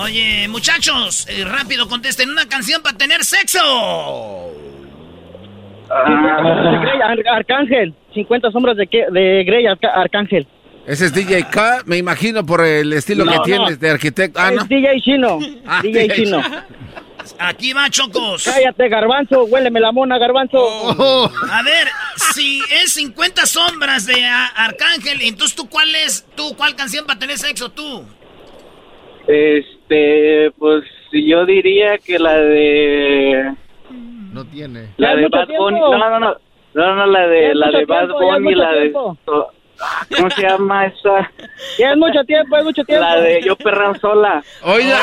[0.00, 3.60] Oye, muchachos, eh, rápido contesten una canción para tener sexo.
[5.88, 7.94] De Grey, Ar- Arcángel.
[8.12, 10.48] 50 sombras de, que- de Grey, Arca- Arcángel.
[10.84, 13.42] Ese es DJ K, me imagino por el estilo No, que no.
[13.44, 14.40] tienes de arquitecto.
[14.40, 14.64] Ah, Es no.
[14.64, 15.38] DJ Chino.
[15.64, 16.42] Ah, DJ DJ Chino.
[17.38, 18.44] Aquí va, Chocos.
[18.44, 19.44] Cállate, garbanzo.
[19.44, 20.58] Huéleme la mona, garbanzo.
[20.60, 21.30] Oh.
[21.50, 21.88] A ver,
[22.34, 27.38] si es 50 sombras de Arcángel, entonces tú cuál es, tú cuál canción para tener
[27.38, 28.04] sexo tú?
[29.26, 33.54] Este, pues yo diría que la de.
[34.32, 34.88] No tiene.
[34.96, 35.48] La de Bad.
[35.48, 35.80] Bunny.
[35.80, 36.36] No, no, no.
[36.74, 38.92] No, no, la de, la de Bad Bunny, la de.
[40.16, 41.30] ¿Cómo se llama esa?
[41.78, 43.04] Ya es mucho tiempo, es mucho tiempo.
[43.04, 44.42] La de Yo Perran Sola.
[44.62, 45.00] Oiga.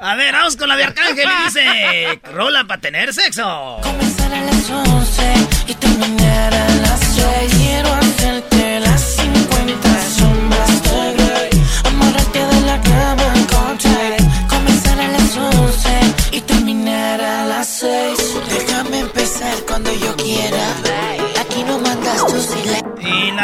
[0.00, 3.78] A ver, vamos con la de Arcángel y dice, rola para tener sexo.
[3.82, 5.34] Comenzar a las 11
[5.68, 7.54] y terminar a las 6.
[7.56, 8.63] Quiero hacerte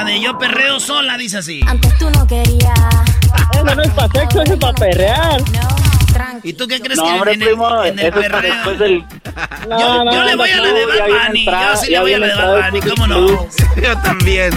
[0.01, 1.61] la de Yo Perreo Sola dice así.
[1.67, 2.73] Antes tú no querías.
[3.55, 5.43] Eso no es para sexo, eso es para perrear.
[6.43, 8.41] ¿Y tú qué crees No, que hombre, en, el- primo, en el eso es para
[8.41, 8.55] perreo?
[8.55, 8.99] después del...
[9.01, 11.45] yo No, yo no, le voy a la de no, Bad Bunny.
[11.45, 12.81] Yo sí le voy a la de Bad Bunny.
[12.91, 13.27] ¿Cómo no?
[13.83, 14.53] Yo también.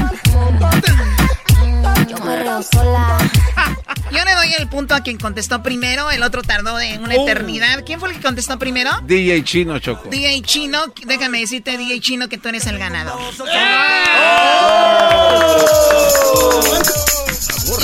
[2.18, 3.18] Yo perreo sola.
[4.12, 7.24] Yo le doy el punto a quien contestó primero, el otro tardó de una Oh.
[7.28, 7.84] eternidad.
[7.86, 8.92] ¿Quién fue el que contestó primero?
[9.04, 10.10] DJ Chino Choco.
[10.10, 13.20] DJ Chino, déjame decirte, DJ Chino, que tú eres el ganador.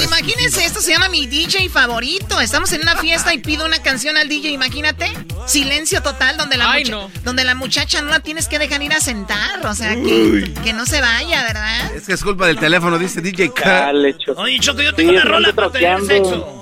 [0.05, 2.39] Imagínense, esto se llama mi DJ favorito.
[2.41, 5.11] Estamos en una fiesta y pido una canción al DJ, imagínate.
[5.45, 7.11] Silencio total donde la, Ay, mucha- no.
[7.23, 9.65] donde la muchacha no la tienes que dejar ir a sentar.
[9.65, 11.95] O sea, que, no se vaya, ¿verdad?
[11.95, 13.91] Es que es culpa del teléfono, dice DJ K.
[14.37, 16.55] Oye, Choco, yo tengo una rola para tener sexo.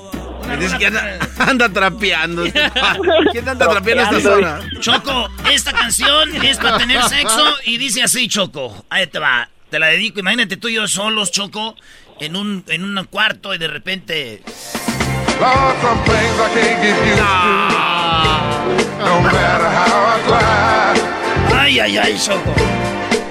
[0.79, 2.43] Que anda, anda trapeando.
[3.31, 4.59] ¿Quién anda trapeando esta zona?
[4.79, 8.85] Choco, esta canción es para tener sexo y dice así, Choco.
[8.89, 9.49] Ahí te va.
[9.69, 10.21] Te la dedico.
[10.21, 11.75] Imagínate tú y yo solos, Choco,
[12.19, 14.41] en un, en un cuarto y de repente.
[20.27, 21.01] Try.
[21.53, 22.53] Ay, ay, ay, Choco.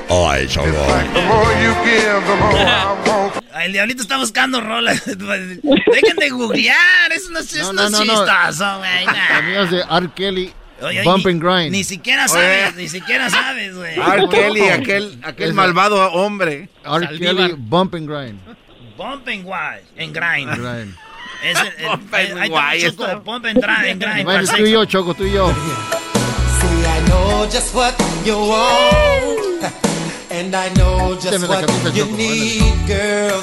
[0.08, 0.68] Ay, Choco.
[3.64, 5.02] El diablito está buscando rolas.
[5.06, 7.10] Dejen de googlear.
[7.12, 9.06] Eso no, es- eso no, no, es no, chistoso, güey.
[9.32, 10.08] Amigos de R.
[10.14, 11.72] Kelly, Oye, Bump ni- and Grind.
[11.72, 13.98] Ni siquiera sabes, ni siquiera sabes, güey.
[13.98, 14.28] R.
[14.28, 16.68] Kelly, aquel, aquel malvado hombre.
[16.84, 17.18] R.
[17.18, 18.38] Kelly, Bump and Grind.
[18.96, 19.82] Bump and grind.
[19.96, 20.50] En grind.
[20.56, 20.94] Grind.
[21.42, 23.84] Es el, el- Bump and está, Choco, está- Bump and grind.
[23.86, 24.84] en grind, Bueno, tú y yo.
[24.86, 25.48] Choco, tú y yo.
[25.48, 27.94] See, I know just what
[28.24, 29.72] you want.
[30.30, 31.60] And I know just what
[31.94, 33.42] you Choco, need, girl.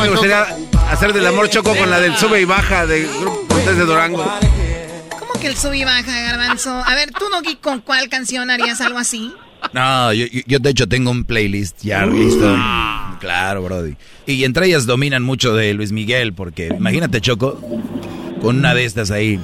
[0.00, 0.46] Me gustaría
[0.90, 4.24] hacer del amor Choco con la del sube y baja de Grupo Cortés de Durango.
[5.18, 6.70] ¿Cómo que el sub y baja, Garbanzo?
[6.86, 9.34] A ver, tú, Nogi, ¿con cuál canción harías algo así?
[9.72, 12.56] No, yo, yo- de hecho tengo un playlist ya listo.
[13.20, 13.94] Claro, Brody.
[14.26, 17.60] Y entre ellas dominan mucho de Luis Miguel, porque imagínate, Choco,
[18.40, 19.38] con una de estas ahí.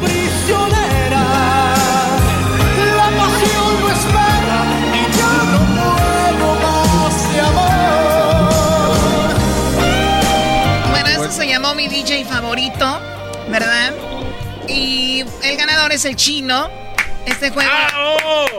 [0.00, 1.24] prisionera,
[2.96, 4.58] la pasión no espera
[4.92, 8.54] y ya no puedo más de amor.
[10.90, 13.00] Bueno, eso se llamó mi DJ favorito,
[13.50, 13.94] ¿verdad?
[14.68, 16.68] Y el ganador es el chino.
[17.26, 17.70] Este juego,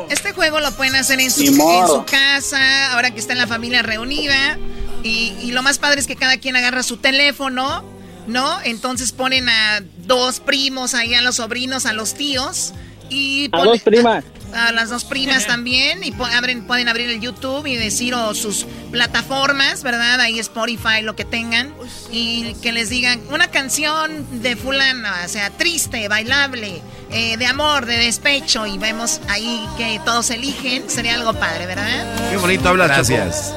[0.10, 3.48] este juego lo pueden hacer en su, en su casa, ahora que está en la
[3.48, 4.58] familia reunida.
[5.04, 7.84] Y, y lo más padre es que cada quien agarra su teléfono,
[8.28, 8.60] ¿no?
[8.64, 12.74] Entonces ponen a dos primos ahí, a los sobrinos, a los tíos.
[13.10, 14.24] Y A dos primas.
[14.56, 18.66] a las dos primas también y abren, pueden abrir el YouTube y decir o sus
[18.92, 20.20] plataformas, ¿verdad?
[20.22, 21.74] Ahí Spotify, lo que tengan
[22.10, 26.82] y que les digan una canción de fulana, o sea, triste, bailable,
[27.12, 32.06] eh, de amor, de despecho y vemos ahí que todos eligen, sería algo padre, ¿verdad?
[32.30, 33.54] Qué bonito hablas, Gracias.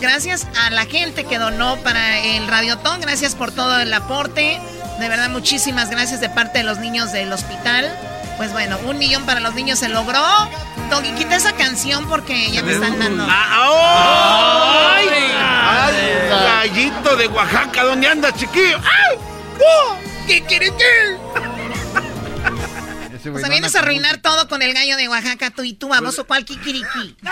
[0.00, 4.60] Gracias a la gente que donó para el Radiotón, gracias por todo el aporte,
[5.00, 7.90] de verdad muchísimas gracias de parte de los niños del hospital.
[8.36, 10.22] Pues bueno, un millón para los niños se logró.
[10.90, 13.26] Doggy, quita esa canción porque ya me están dando.
[13.28, 15.08] ¡Ay!
[15.38, 15.94] ¡Ay!
[16.28, 18.78] Gallito de Oaxaca, ¿dónde anda, chiquillo?
[18.78, 19.18] ¡Ay!
[19.58, 19.96] ¡Oh!
[20.26, 21.16] ¿Qué quiere que?
[23.26, 26.16] O sea, vienes a arruinar todo con el gallo de Oaxaca, tú y tú, vamos,
[26.20, 27.16] o cual kikiriki.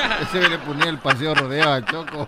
[0.22, 2.26] Ese le ponía el paseo rodeo a Choco.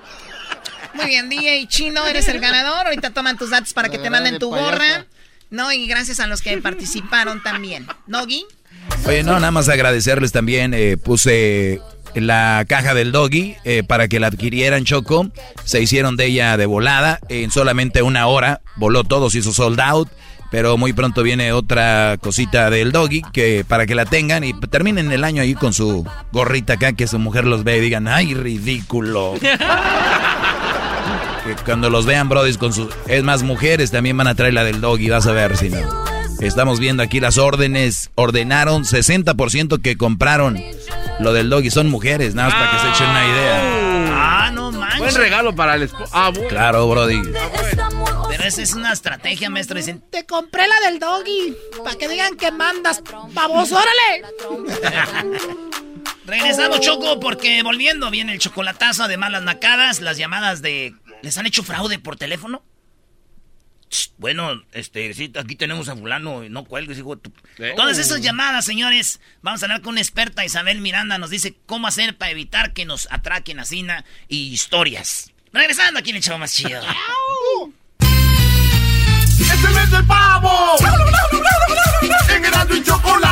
[0.94, 2.86] Muy bien, DJ Chino, eres el ganador.
[2.86, 5.06] Ahorita toman tus datos para que te manden tu gorra.
[5.52, 7.86] No, y gracias a los que participaron también.
[8.06, 8.46] ¿Nogi?
[9.06, 10.72] Oye, no, nada más agradecerles también.
[10.74, 11.80] eh, puse
[12.14, 15.30] la caja del doggy eh, para que la adquirieran Choco.
[15.64, 17.20] Se hicieron de ella de volada.
[17.28, 20.08] En solamente una hora voló todo, se hizo sold out.
[20.50, 25.12] Pero muy pronto viene otra cosita del doggy que para que la tengan y terminen
[25.12, 28.34] el año ahí con su gorrita acá, que su mujer los ve y digan, ¡ay,
[28.34, 29.34] ridículo!
[31.44, 32.88] que cuando los vean, brodis, con sus...
[33.06, 35.80] Es más, mujeres también van a traer la del doggy, vas a ver si no.
[36.40, 38.10] Estamos viendo aquí las órdenes.
[38.16, 40.60] Ordenaron 60% que compraron
[41.20, 41.70] lo del doggy.
[41.70, 43.60] Son mujeres, nada más para que se echen una idea.
[44.10, 44.98] Ah, no manches.
[44.98, 46.10] Buen regalo para el esposo.
[46.12, 46.48] Ah, bueno.
[46.48, 47.22] Claro, brody.
[48.28, 49.76] Pero esa es una estrategia, maestro.
[49.76, 51.56] Dicen, Te compré la del doggy.
[51.84, 53.02] Para que digan que mandas.
[53.32, 54.24] ¡Vamos, órale!
[56.24, 60.94] regresamos, Choco, porque volviendo viene el chocolatazo de malas nacadas, las llamadas de...
[61.22, 62.62] ¿Les han hecho fraude por teléfono?
[64.16, 67.16] Bueno, este, sí, aquí tenemos a fulano, no cuelgues, hijo.
[67.16, 67.32] de tu-
[67.76, 71.86] Todas esas llamadas, señores, vamos a hablar con una experta, Isabel Miranda, nos dice cómo
[71.86, 75.30] hacer para evitar que nos atraquen a Cina y historias.
[75.52, 76.80] Regresando aquí en el show más chido.
[79.38, 80.76] ¡Es el mes del pavo!
[82.30, 83.31] En Erasmo y Chocolata.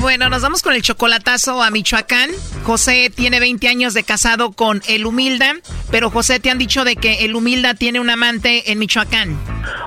[0.00, 2.30] Bueno, nos vamos con el chocolatazo a Michoacán.
[2.64, 5.56] José tiene 20 años de casado con el Humilda,
[5.90, 9.36] pero José te han dicho de que el Humilda tiene un amante en Michoacán.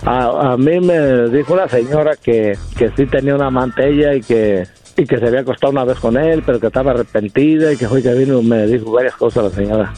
[0.06, 4.68] A, mí me dijo la señora que, que sí tenía una amante ella y que
[4.96, 7.88] y que se había acostado una vez con él, pero que estaba arrepentida y que
[7.88, 9.94] fue que vino me dijo varias cosas la señora.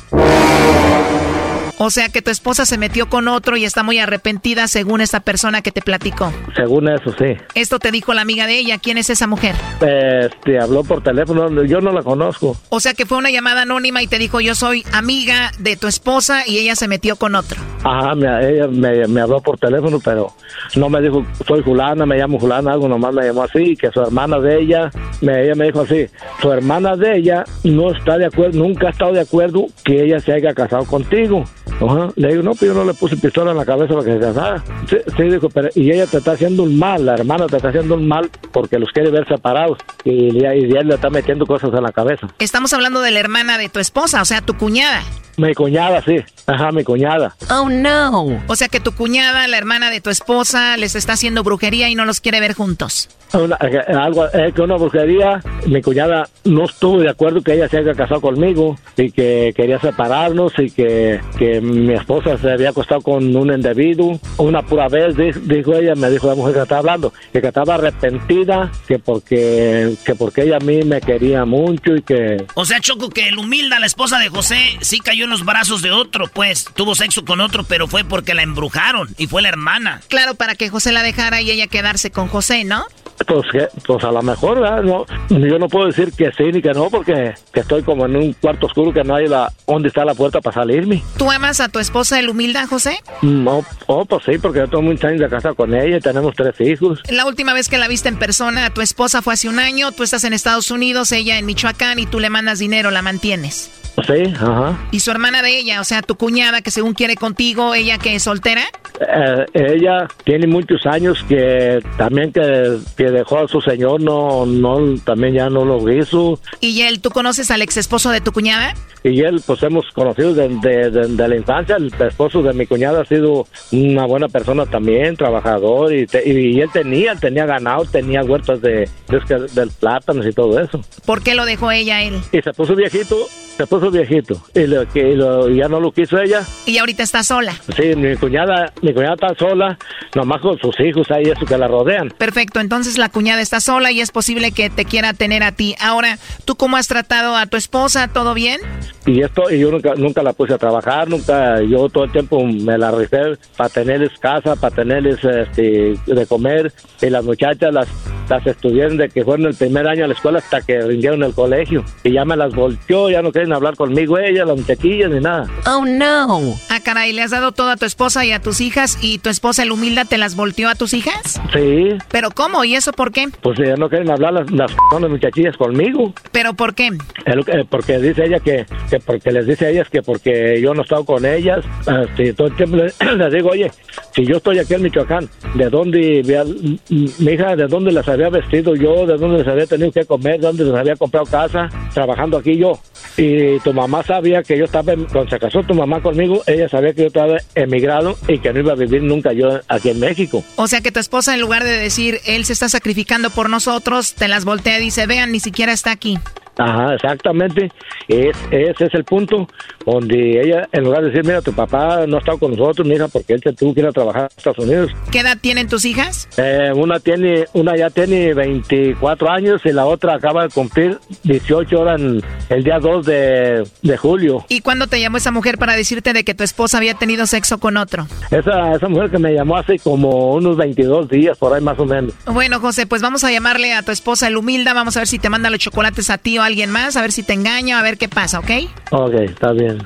[1.77, 5.19] O sea que tu esposa se metió con otro y está muy arrepentida según esta
[5.19, 6.31] persona que te platicó.
[6.55, 7.35] Según eso, sí.
[7.53, 8.77] Esto te dijo la amiga de ella.
[8.77, 9.55] ¿Quién es esa mujer?
[9.81, 12.55] Este, habló por teléfono, yo no la conozco.
[12.69, 15.87] O sea que fue una llamada anónima y te dijo yo soy amiga de tu
[15.87, 17.61] esposa y ella se metió con otro.
[17.83, 20.33] Ajá, me, ella me, me habló por teléfono, pero
[20.75, 24.01] no me dijo soy fulana, me llamo fulana, algo nomás me llamó así, que su
[24.01, 26.07] hermana de ella, me, ella me dijo así,
[26.41, 30.19] su hermana de ella no está de acuerdo, nunca ha estado de acuerdo que ella
[30.19, 31.43] se haya casado contigo.
[31.81, 32.09] Ajá.
[32.15, 34.19] Le digo, no, pero yo no le puse pistola en la cabeza para que se
[34.19, 34.63] casara.
[34.89, 37.69] Sí, sí, dijo, pero y ella te está haciendo un mal, la hermana te está
[37.69, 41.45] haciendo un mal porque los quiere ver separados y, y, y él le está metiendo
[41.45, 42.27] cosas en la cabeza.
[42.39, 45.01] Estamos hablando de la hermana de tu esposa, o sea, tu cuñada.
[45.37, 46.15] Mi cuñada, sí.
[46.47, 47.35] Ajá, mi cuñada.
[47.51, 48.39] Oh, no.
[48.47, 51.95] O sea que tu cuñada, la hermana de tu esposa, les está haciendo brujería y
[51.95, 53.09] no los quiere ver juntos.
[53.33, 57.67] Una, eh, algo, es que una brujería, mi cuñada no estuvo de acuerdo que ella
[57.67, 62.69] se haya casado conmigo y que quería separarnos y que, que mi esposa se había
[62.69, 64.19] acostado con un individuo.
[64.37, 68.71] Una pura vez, dijo ella, me dijo la mujer que estaba hablando, que estaba arrepentida,
[68.87, 72.45] que porque, que porque ella a mí me quería mucho y que...
[72.55, 75.81] O sea, Choco, que el humilda, la esposa de José, sí cayó en los brazos
[75.81, 79.49] de otro, pues tuvo sexo con otro, pero fue porque la embrujaron y fue la
[79.49, 80.01] hermana.
[80.07, 82.85] Claro, para que José la dejara y ella quedarse con José, ¿no?
[83.27, 84.83] Pues, que, pues a lo mejor, ¿verdad?
[84.83, 88.15] No, yo no puedo decir que sí ni que no, porque que estoy como en
[88.17, 91.01] un cuarto oscuro que no hay la, dónde está la puerta para salirme.
[91.17, 92.99] ¿Tú amas a tu esposa el humilda, José?
[93.21, 96.33] No, oh, pues sí, porque yo tengo muchos años de casa con ella y tenemos
[96.35, 97.01] tres hijos.
[97.09, 100.03] La última vez que la viste en persona, tu esposa fue hace un año, tú
[100.03, 103.71] estás en Estados Unidos, ella en Michoacán y tú le mandas dinero, la mantienes.
[104.03, 104.77] Sí, ajá.
[104.91, 108.15] ¿Y su hermana de ella, o sea, tu cuñada que según quiere contigo, ella que
[108.15, 108.63] es soltera?
[108.99, 114.95] Eh, ella tiene muchos años que también que, que, dejó a su señor, no, no,
[115.05, 116.39] también ya no lo hizo.
[116.59, 118.73] ¿Y él, tú conoces al ex esposo de tu cuñada?
[119.03, 123.05] Y él, pues hemos conocido desde de, de, la el esposo de mi cuñada ha
[123.05, 128.61] sido una buena persona también, trabajador, y, te, y, él tenía, tenía ganado, tenía huertas
[128.61, 130.81] de, de, plátanos y todo eso.
[131.05, 132.15] ¿Por qué lo dejó ella a él?
[132.31, 133.15] Y se puso viejito,
[133.57, 136.41] se puso viejito, y, lo, que, y lo, ya no lo quiso ella.
[136.65, 137.53] ¿Y ahorita está sola?
[137.75, 139.77] Sí, mi cuñada, mi cuñada está sola,
[140.15, 142.09] nomás con sus hijos ahí, eso que la rodean.
[142.09, 145.75] Perfecto, entonces la cuñada está sola y es posible que te quiera tener a ti.
[145.79, 148.07] Ahora, ¿tú cómo has tratado a tu esposa?
[148.07, 148.59] ¿Todo bien?
[149.05, 151.34] Y esto, y yo nunca, nunca la puse a trabajar, nunca,
[151.67, 156.71] yo todo el tiempo me la rifé para tenerles casa, para tenerles este, de comer,
[157.01, 157.87] y las muchachas las,
[158.29, 161.33] las estudiaron de que fueron el primer año a la escuela hasta que rindieron el
[161.33, 165.19] colegio, y ya me las volteó, ya no quieren hablar conmigo ellas, las muchachillas, ni
[165.19, 165.47] nada.
[165.67, 166.55] Oh, no.
[166.69, 169.29] Ah, caray, ¿le has dado todo a tu esposa y a tus hijas, y tu
[169.29, 171.41] esposa, el humilda, te las volteó a tus hijas?
[171.53, 171.89] Sí.
[172.11, 172.63] ¿Pero cómo?
[172.63, 173.27] ¿Y eso por qué?
[173.41, 176.13] Pues ya no quieren hablar las, las, las muchachillas conmigo.
[176.31, 176.89] ¿Pero por qué?
[177.25, 180.73] El, eh, porque dice ella que, que porque les dice a ellas que porque yo
[180.73, 181.65] no he estado con ellas,
[182.09, 182.97] este, todo el tiempo les,
[183.31, 183.71] digo, oye,
[184.13, 188.75] si yo estoy aquí en Michoacán, ¿de dónde, mi hija, de dónde las había vestido
[188.75, 192.37] yo, de dónde les había tenido que comer, de dónde les había comprado casa, trabajando
[192.37, 192.79] aquí yo?
[193.17, 196.93] Y tu mamá sabía que yo estaba, cuando se casó tu mamá conmigo, ella sabía
[196.93, 200.43] que yo estaba emigrado y que no iba a vivir nunca yo aquí en México.
[200.57, 204.13] O sea que tu esposa, en lugar de decir, él se está sacrificando por nosotros,
[204.15, 206.17] te las voltea y dice, vean, ni siquiera está aquí.
[206.57, 207.71] Ajá, exactamente.
[208.07, 209.47] Es, ese es el punto
[209.85, 213.07] donde ella, en lugar de decir, mira, tu papá no ha estado con nosotros, mira,
[213.07, 214.91] porque él se tuvo que ir a trabajar a Estados Unidos.
[215.11, 216.27] ¿Qué edad tienen tus hijas?
[216.37, 221.79] Eh, una tiene, una ya tiene 24 años y la otra acaba de cumplir 18
[221.79, 224.45] horas en- el día 2 de, de julio.
[224.49, 227.59] ¿Y cuándo te llamó esa mujer para decirte de que tu esposa había tenido sexo
[227.59, 228.07] con otro?
[228.31, 231.85] Esa, esa mujer que me llamó hace como unos 22 días, por ahí más o
[231.85, 232.13] menos.
[232.25, 235.19] Bueno, José, pues vamos a llamarle a tu esposa el humilda, vamos a ver si
[235.19, 237.79] te manda los chocolates a ti o a alguien más, a ver si te engaña,
[237.79, 238.51] a ver qué pasa, ¿ok?
[238.91, 239.79] Ok, está bien.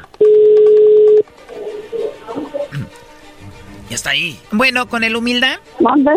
[3.89, 4.37] Ya está ahí.
[4.51, 5.61] Bueno, con el humilda.
[5.79, 6.11] ¿Dónde?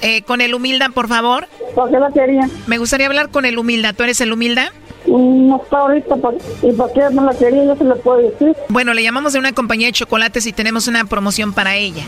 [0.00, 1.46] Eh, con el humilda, por favor.
[1.74, 2.48] ¿Por qué quería?
[2.66, 3.92] Me gustaría hablar con el humilda.
[3.92, 4.72] ¿Tú eres el humilda?
[5.08, 7.64] No está ahorita, ¿por- ¿y por qué no la quería?
[7.64, 8.54] Yo se lo puedo decir.
[8.68, 12.04] Bueno, le llamamos de una compañía de chocolates y tenemos una promoción para ella.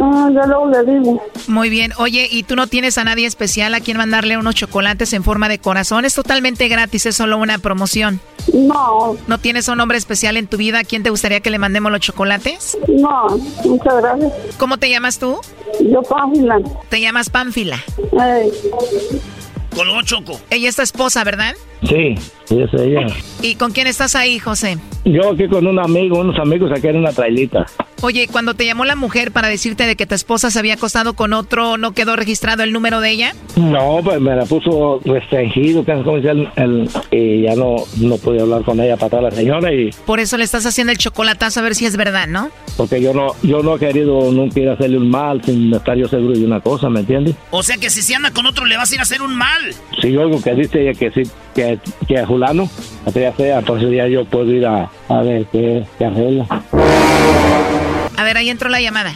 [0.00, 1.22] Ah, yo luego le digo.
[1.48, 1.92] Muy bien.
[1.98, 5.48] Oye, ¿y tú no tienes a nadie especial a quien mandarle unos chocolates en forma
[5.48, 6.04] de corazón?
[6.04, 8.20] Es totalmente gratis, es solo una promoción.
[8.54, 9.16] No.
[9.26, 11.92] ¿No tienes un hombre especial en tu vida a quien te gustaría que le mandemos
[11.92, 12.78] los chocolates?
[12.88, 13.26] No,
[13.64, 14.32] muchas gracias.
[14.58, 15.38] ¿Cómo te llamas tú?
[15.80, 16.60] Yo, Pánfila.
[16.88, 17.78] Te llamas Pánfila.
[18.12, 18.50] Ey.
[19.74, 20.40] Colgó Choco.
[20.50, 21.54] Ella es tu esposa, ¿verdad?
[21.82, 22.14] Sí,
[22.44, 23.06] sí, es ella.
[23.40, 24.78] ¿Y con quién estás ahí, José?
[25.04, 27.66] Yo aquí con un amigo, unos amigos aquí en una trailita.
[28.00, 31.14] Oye, cuando te llamó la mujer para decirte de que tu esposa se había acostado
[31.14, 33.32] con otro, ¿no quedó registrado el número de ella?
[33.56, 37.76] No, pues me la puso restringido, que es como dice el, el- y ya no,
[37.96, 40.98] no pude hablar con ella para la señora y Por eso le estás haciendo el
[40.98, 42.50] chocolatazo a ver si es verdad, ¿no?
[42.76, 45.96] porque yo no, yo no he querido nunca ir a hacerle un mal sin estar
[45.96, 47.34] yo seguro de una cosa, ¿me entiendes?
[47.50, 49.34] O sea que si se anda con otro le vas a ir a hacer un
[49.36, 49.60] mal.
[50.00, 51.28] Yo oigo que dice ella que sí,
[51.58, 52.68] que, que a Julano,
[53.12, 56.46] ya sea, entonces ya yo puedo ir a, a ver qué, qué arregla.
[58.16, 59.12] A ver, ahí entró la llamada.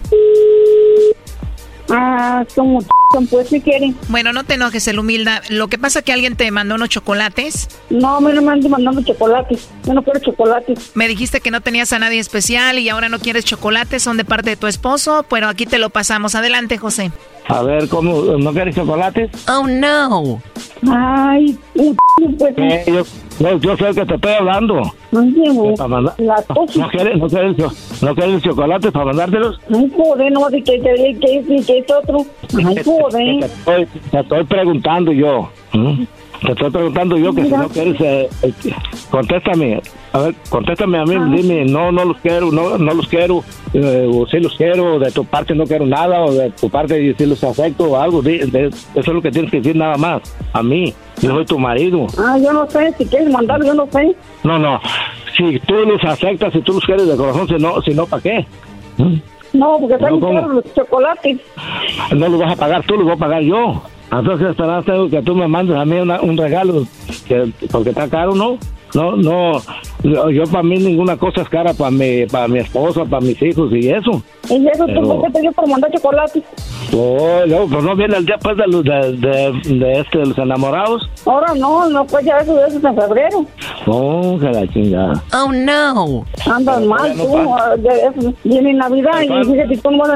[1.88, 2.88] Ah, como ch-
[3.30, 3.96] pues si quieren.
[4.08, 5.42] Bueno, no te enojes, el humilda.
[5.50, 7.68] Lo que pasa que alguien te mandó unos chocolates.
[7.90, 9.68] No, mí no me andan mandando chocolates.
[9.84, 10.92] Yo no quiero chocolates.
[10.94, 14.24] Me dijiste que no tenías a nadie especial y ahora no quieres chocolates, son de
[14.24, 16.34] parte de tu esposo, pero aquí te lo pasamos.
[16.34, 17.12] Adelante, José.
[17.48, 18.22] A ver, ¿cómo?
[18.38, 19.30] ¿No quieres chocolates?
[19.48, 20.40] Oh, no.
[20.90, 21.94] Ay, uh,
[22.38, 23.02] pues Eh, yo,
[23.40, 24.82] yo, yo sé que te estoy hablando.
[25.10, 27.56] Mandar- ¿No quieres, no, quieres,
[28.02, 29.60] ¿No quieres chocolates para mandártelos?
[29.74, 32.24] Ay, joder, no, de que que que que que es otro.
[32.66, 32.76] Ay,
[33.40, 35.50] Te estoy, te estoy preguntando yo.
[35.72, 36.07] ¿m?
[36.44, 38.53] Te estoy preguntando yo que si no quieres, eh, eh,
[39.11, 39.80] contéstame.
[40.12, 43.42] A ver, contéstame a mí, dime, no, no los quiero, no, no los quiero,
[43.72, 47.14] eh, o sí los quiero, de tu parte no quiero nada, o de tu parte
[47.16, 49.96] sí los afecto o algo, di- de- eso es lo que tienes que decir nada
[49.96, 50.20] más,
[50.53, 52.07] a mí, yo soy tu marido.
[52.18, 54.14] Ah, yo no sé, si quieres mandar, yo no sé.
[54.44, 54.80] No, no,
[55.36, 58.22] si tú los aceptas, si tú los quieres de corazón, si no, si no ¿para
[58.22, 58.46] qué?
[58.98, 59.14] ¿Mm?
[59.53, 61.38] No, porque están No, caros los chocolates.
[62.14, 63.82] no los vas a pagar tú, los voy a pagar yo.
[64.11, 66.84] Entonces esperas tengo que tú me mandes a mí una- un regalo,
[67.26, 68.59] que, porque está caro, ¿no?
[68.95, 69.53] No, no,
[70.03, 73.40] yo, yo para mí ninguna cosa es cara para mi, para mi esposa, para mis
[73.43, 74.22] hijos y eso.
[74.51, 76.43] Y eso, Pero- ¿tú por qué te dio por mandar chocolates?
[76.95, 80.26] Oh, no, pues no viene el día pues de los, de, de, de este, de
[80.26, 81.09] los enamorados.
[81.24, 83.47] Ahora no, no, pues ya eso, eso es en febrero.
[83.86, 85.22] Oh, que la chingada.
[85.32, 86.26] Oh, no.
[86.53, 87.55] Andas mal, no tú.
[87.55, 88.34] ah, eso.
[88.45, 90.11] Viene Navidad Pero y fíjate, tú no vas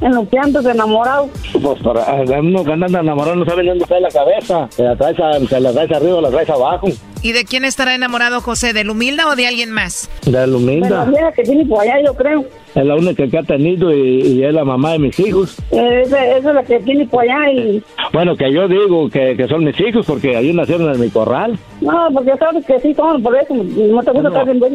[0.00, 1.28] en los piantos enamorados.
[1.62, 4.66] Pues para a uno que andan enamorados no saben dónde está la cabeza.
[4.70, 6.86] Se la traes, a- se la traes arriba o la traes abajo.
[7.22, 8.72] ¿Y de quién estará enamorado José?
[8.72, 10.08] ¿Del humilda o de alguien más?
[10.24, 12.44] De De la que tiene por allá, yo creo.
[12.74, 15.56] Es la única que ha tenido y, y es la mamá de mis hijos.
[15.72, 17.82] Eh, Esa, esa es la que tiene por allá y...
[18.12, 21.58] Bueno, que yo digo que, que son mis hijos porque ahí nacieron en mi corral.
[21.80, 24.70] No, porque sabes que sí son, por eso no te gusta estar en más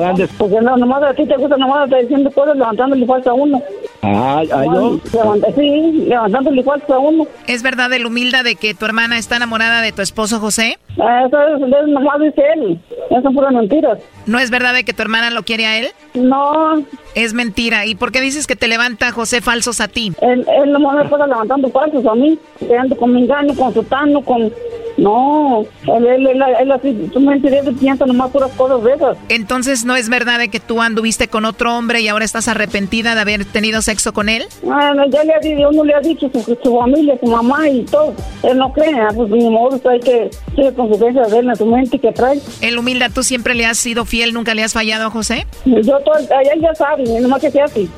[0.00, 3.30] grande es- Porque no, nomás a ti te gusta nomás estar diciendo cosas levantándole falta
[3.30, 3.62] a uno.
[4.02, 5.00] Ah, ah, yo.
[5.12, 7.26] Levanta, sí, levantándole falta a uno.
[7.46, 10.78] ¿Es verdad el humilda de que tu hermana está enamorada de tu esposo José?
[11.00, 12.80] Ah, Eso, es- nomás dice él.
[13.22, 13.98] Son puras mentiras.
[14.26, 15.88] ¿No es verdad de que tu hermana lo quiere a él?
[16.14, 16.82] No.
[17.14, 17.86] Es mentira.
[17.86, 20.12] ¿Y por qué dices que te levanta José falsos a ti?
[20.20, 22.38] Él, él nomás me pasa levantando falsos a mí.
[22.58, 24.52] Quedando con mi engaño, con su tano, con...
[24.96, 29.16] No, él, él, él, él así, tú me entiendes, piensa nomás puras cosas de esas.
[29.30, 33.14] Entonces, ¿no es verdad de que tú anduviste con otro hombre y ahora estás arrepentida
[33.14, 34.44] de haber tenido sexo con él?
[34.70, 37.66] Ah, no, ya le ha dicho, uno le ha dicho su, su familia, su mamá
[37.68, 38.12] y todo.
[38.42, 41.00] Él no cree, ah, pues ni modo, hay que sigue con sus
[41.38, 42.40] en su mente que trae.
[42.60, 45.46] El humilda, ¿tú siempre le has sido fiel, nunca le has fallado a José?
[45.64, 47.88] Yo todo, allá ya sabe, nomás que sea así.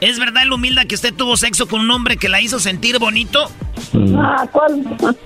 [0.00, 2.98] ¿Es verdad el humilda que usted tuvo sexo con un hombre que la hizo sentir
[2.98, 3.48] bonito?
[4.16, 4.82] Ah, ¿cuál?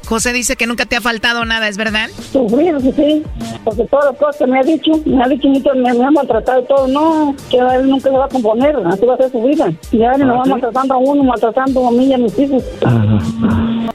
[0.06, 2.08] José dice que nunca te ha faltado nada, ¿es verdad?
[2.32, 3.22] Sufrir, sí, sí,
[3.64, 6.10] porque todas las cosas que me ha dicho, me ha dicho mucho, me, me ha
[6.10, 9.30] maltratado y todo, no, que él nunca se va a componer, así va a ser
[9.30, 9.72] su vida.
[9.90, 12.62] Y ahora nos va maltratando a uno, maltratando a mí y a mis hijos.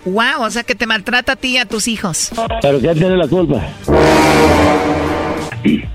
[0.05, 2.26] Wow, o sea que te maltrata a ti y a tus hijos.
[2.61, 3.61] Pero ¿quién tiene la culpa?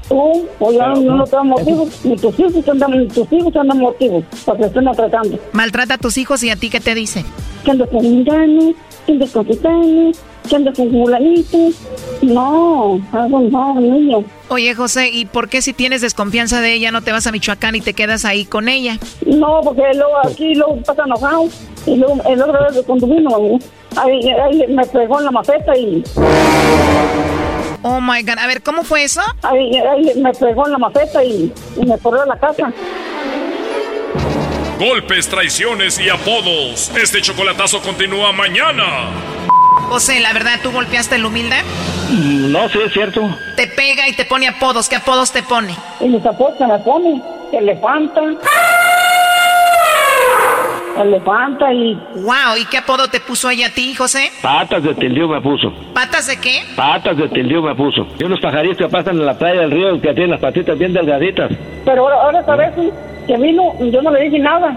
[0.08, 3.32] Tú, o ya no, no te dan motivos, ni tus hijos te dan, ni tus
[3.32, 5.38] hijos te dan motivos para que estén maltratando.
[5.52, 7.24] Maltrata a tus hijos y a ti qué te dice.
[7.64, 8.24] Que andas con un
[9.06, 10.18] que andas con gitanos,
[10.48, 11.74] que andas con fulanitos.
[12.22, 14.24] No, algo no, niño.
[14.48, 17.74] Oye, José, ¿y por qué si tienes desconfianza de ella no te vas a Michoacán
[17.74, 18.98] y te quedas ahí con ella?
[19.26, 21.48] No, porque luego aquí luego pasa enojado.
[21.86, 23.58] Y luego el otro vez cuando vino,
[23.96, 26.02] ahí, ahí me pegó en la maceta y
[27.84, 29.20] Oh my God, a ver, ¿cómo fue eso?
[29.42, 32.72] ahí, ahí me pegó en la maceta y, y me corrió a la casa.
[34.78, 36.90] Golpes, traiciones y apodos.
[37.00, 38.84] Este chocolatazo continúa mañana.
[39.88, 41.56] José, la verdad, ¿tú golpeaste el humilde?
[42.10, 43.20] No, sí, es cierto.
[43.56, 44.88] Te pega y te pone apodos.
[44.88, 45.74] ¿Qué apodos te pone?
[46.00, 48.20] Y mis apodos me pone, elefanta.
[50.98, 54.30] Elefanta y Wow, ¿y qué apodo te puso ella a ti, José?
[54.42, 55.72] Patas de tildío me puso.
[55.94, 56.62] ¿Patas de qué?
[56.76, 58.06] Patas de tildío me puso.
[58.18, 60.92] Y unos pajaritos que pasan en la playa del río que tienen las patitas bien
[60.92, 61.50] delgaditas.
[61.84, 62.70] Pero ahora, ahora sabes
[63.26, 64.76] que vino, yo no le dije nada.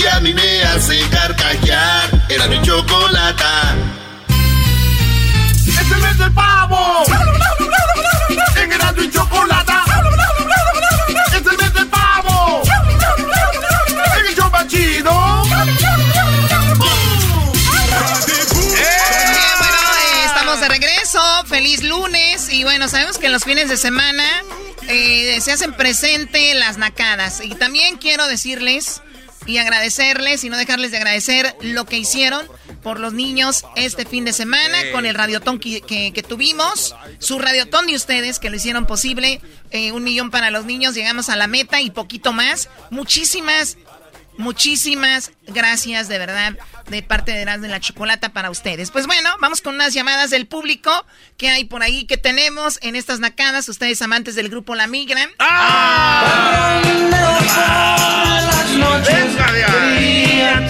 [0.00, 2.08] que a mí me hace carcajear.
[2.28, 3.74] Era mi chocolata.
[5.66, 7.04] ¡Es el mes del pavo!
[8.56, 9.84] En Erasmo y Chocolata.
[11.08, 12.62] ¡Es el mes del pavo!
[14.18, 15.42] En el show chido.
[18.76, 21.20] Eh, estamos de regreso.
[21.46, 22.48] Feliz lunes.
[22.50, 24.24] Y bueno, sabemos que en los fines de semana
[24.88, 27.42] eh, se hacen presente las nacadas.
[27.42, 29.02] Y también quiero decirles
[29.46, 32.46] y agradecerles y no dejarles de agradecer lo que hicieron
[32.82, 36.94] por los niños este fin de semana con el radiotón que, que- que tuvimos.
[37.18, 39.40] Su radiotón de ustedes que lo hicieron posible.
[39.72, 40.94] eh, un millón para los niños.
[40.94, 42.68] Llegamos a la meta y poquito más.
[42.90, 43.76] Muchísimas
[44.40, 46.56] Muchísimas gracias de verdad
[46.88, 48.90] de parte de Erasmo de la Chocolata para ustedes.
[48.90, 50.90] Pues bueno, vamos con unas llamadas del público
[51.36, 53.68] que hay por ahí que tenemos en estas nacadas.
[53.68, 55.28] Ustedes amantes del grupo La Migra.
[58.48, 59.36] Las noches
[59.98, 60.66] día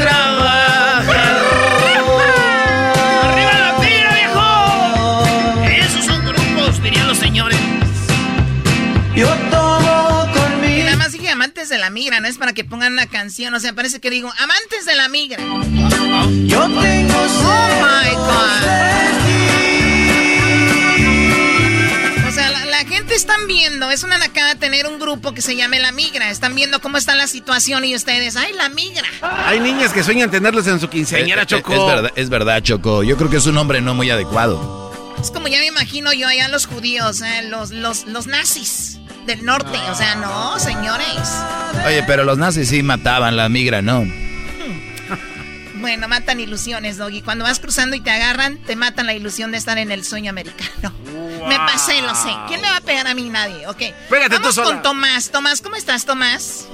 [11.71, 13.55] de la migra, no es para que pongan una canción.
[13.55, 15.39] O sea, parece que digo amantes de la migra.
[16.47, 18.61] Yo tengo Oh my God.
[22.29, 25.57] O sea, la, la gente están viendo, es una nacada tener un grupo que se
[25.57, 26.31] llame La Migra.
[26.31, 29.03] Están viendo cómo está la situación y ustedes, ¡ay, La Migra!
[29.47, 31.73] Hay niñas que sueñan tenerlos en su quinceañera, Es- Choco.
[31.75, 33.03] Es, verdad, es verdad, Choco.
[33.03, 34.93] Yo creo que es un nombre no muy adecuado.
[35.21, 39.45] Es como ya me imagino yo allá los judíos, eh, los, los, los nazis del
[39.45, 39.79] norte.
[39.91, 41.07] O sea, no, señores.
[41.87, 44.05] Oye, pero los nazis sí mataban la migra, ¿no?
[45.77, 47.23] Bueno, matan ilusiones, Doggy.
[47.23, 50.29] Cuando vas cruzando y te agarran, te matan la ilusión de estar en el sueño
[50.31, 50.93] americano.
[51.49, 52.29] Me pasé, lo sé.
[52.49, 53.31] ¿Quién me va a pegar a mí?
[53.31, 53.67] Nadie.
[53.67, 53.79] Ok.
[54.11, 54.67] Pégate tú Vamos sola.
[54.73, 55.31] con Tomás.
[55.31, 56.67] Tomás, ¿cómo estás, Tomás?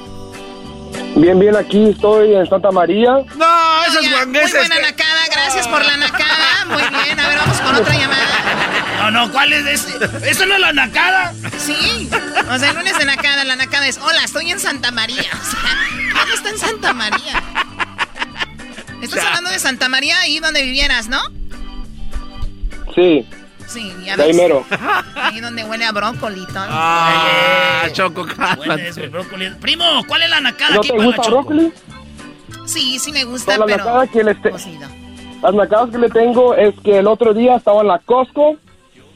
[1.16, 3.10] Bien, bien, aquí estoy en Santa María.
[3.36, 6.64] No, esos Muy buena nacada, gracias por la nacada.
[6.66, 8.26] Muy bien, a ver, vamos con otra llamada.
[8.98, 9.98] No, no, ¿cuál es ese?
[10.30, 11.32] ¿Eso no es la nacada?
[11.58, 12.08] Sí,
[12.50, 15.30] o sea, el lunes de nacada, la nacada es, hola, estoy en Santa María.
[15.32, 15.78] O sea,
[16.24, 17.42] ¿quién está en Santa María?
[19.02, 19.28] Estás Ya.
[19.28, 21.20] hablando de Santa María, ahí donde vivieras, ¿no?
[22.94, 23.26] Sí,
[23.66, 24.36] Sí, ya ahí ves.
[24.36, 24.64] mero.
[25.16, 26.46] Ahí donde huele a brócoli.
[26.56, 28.24] Ah, Choco,
[28.58, 29.50] Huele ese brócoli.
[29.60, 31.36] Primo, ¿cuál es la nacada ¿No aquí te para la gusta Choco?
[31.48, 31.72] brócoli?
[32.64, 33.78] Sí, sí me gusta, No, la pero...
[33.78, 34.88] nacada que les te- cocido.
[35.42, 38.56] Las nacadas que le tengo es que el otro día estaba en la Costco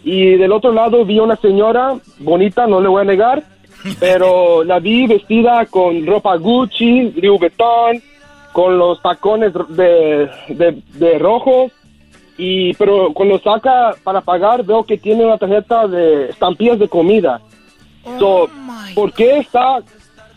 [0.05, 3.43] y del otro lado vi una señora bonita, no le voy a negar,
[4.01, 8.03] pero la vi vestida con ropa Gucci, Louis Vuitton,
[8.53, 11.71] con los tacones de, de, de rojo.
[12.43, 17.41] Y, pero cuando saca para pagar veo que tiene una tarjeta de estampillas de comida.
[18.19, 18.49] So,
[18.95, 19.83] ¿Por qué está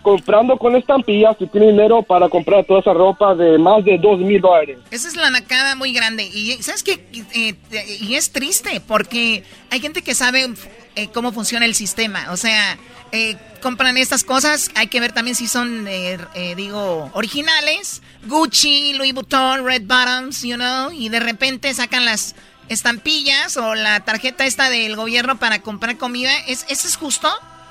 [0.01, 4.19] comprando con estampillas y tiene dinero para comprar toda esa ropa de más de dos
[4.19, 4.79] mil dólares.
[4.91, 6.25] Esa es la nacada muy grande.
[6.25, 7.05] Y ¿sabes qué?
[7.33, 7.55] Eh,
[8.01, 10.53] y es triste porque hay gente que sabe
[10.97, 12.27] eh, cómo funciona el sistema.
[12.31, 12.77] O sea,
[13.13, 14.69] eh, compran estas cosas.
[14.75, 18.01] Hay que ver también si son, eh, eh, digo, originales.
[18.25, 20.91] Gucci, Louis Vuitton, Red Bottoms, you know.
[20.91, 22.35] Y de repente sacan las
[22.69, 26.31] estampillas o la tarjeta esta del gobierno para comprar comida.
[26.47, 27.29] ¿Es, ¿Eso es justo?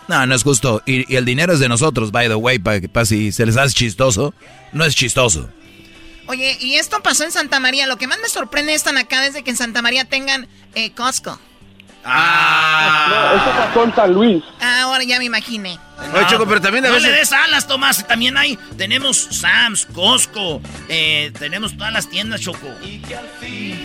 [0.08, 0.82] No, no es justo.
[0.86, 3.46] Y, y el dinero es de nosotros, by the way, para que para si se
[3.46, 4.34] les hace chistoso.
[4.72, 5.48] No es chistoso.
[6.26, 7.86] Oye, y esto pasó en Santa María.
[7.86, 10.92] Lo que más me sorprende esta acá es de que en Santa María tengan eh,
[10.92, 11.38] Costco.
[12.04, 13.06] Ah.
[13.08, 14.42] No, eso pasó en San Luis.
[14.60, 15.78] Ah, ahora ya me imaginé.
[16.14, 17.10] Oye, Choco, pero también a no veces...
[17.10, 18.06] le des alas, Tomás.
[18.06, 22.68] También hay, tenemos Sam's, Costco, eh, tenemos todas las tiendas, Choco.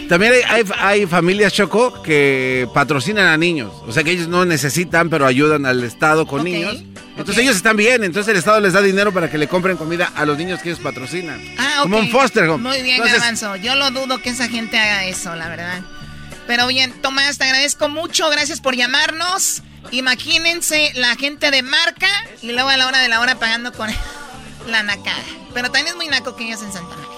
[0.10, 3.72] También hay, hay, hay familias, Choco, que patrocinan a niños.
[3.88, 6.84] O sea que ellos no necesitan, pero ayudan al Estado con niños.
[7.18, 10.11] Entonces ellos están bien, entonces el Estado les da dinero para que le compren comida
[10.15, 11.41] a los niños que ellos patrocinan.
[11.57, 11.84] Ah, ok.
[11.84, 12.69] Como un foster home.
[12.69, 13.56] Muy bien, Entonces, Garbanzo.
[13.56, 15.81] Yo lo dudo que esa gente haga eso, la verdad.
[16.47, 18.29] Pero bien, Tomás, te agradezco mucho.
[18.29, 19.61] Gracias por llamarnos.
[19.91, 22.09] Imagínense la gente de marca
[22.41, 23.89] y luego a la hora de la hora pagando con
[24.67, 25.23] la nacada.
[25.53, 27.17] Pero también es muy naco que ellos en Santa María.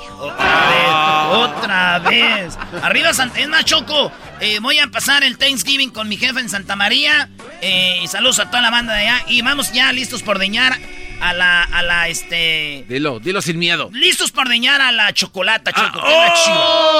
[1.31, 2.57] Otra vez.
[2.83, 3.39] Arriba Santa...
[3.39, 4.11] Es más, Choco,
[4.41, 7.29] eh, voy a pasar el Thanksgiving con mi jefe en Santa María.
[7.61, 9.23] Eh, y saludos a toda la banda de allá.
[9.27, 10.77] Y vamos ya listos por deñar
[11.21, 12.85] a la, a la, este...
[12.87, 13.89] Dilo, dilo sin miedo.
[13.93, 15.99] Listos por deñar a la chocolata, Choco.
[16.01, 16.07] que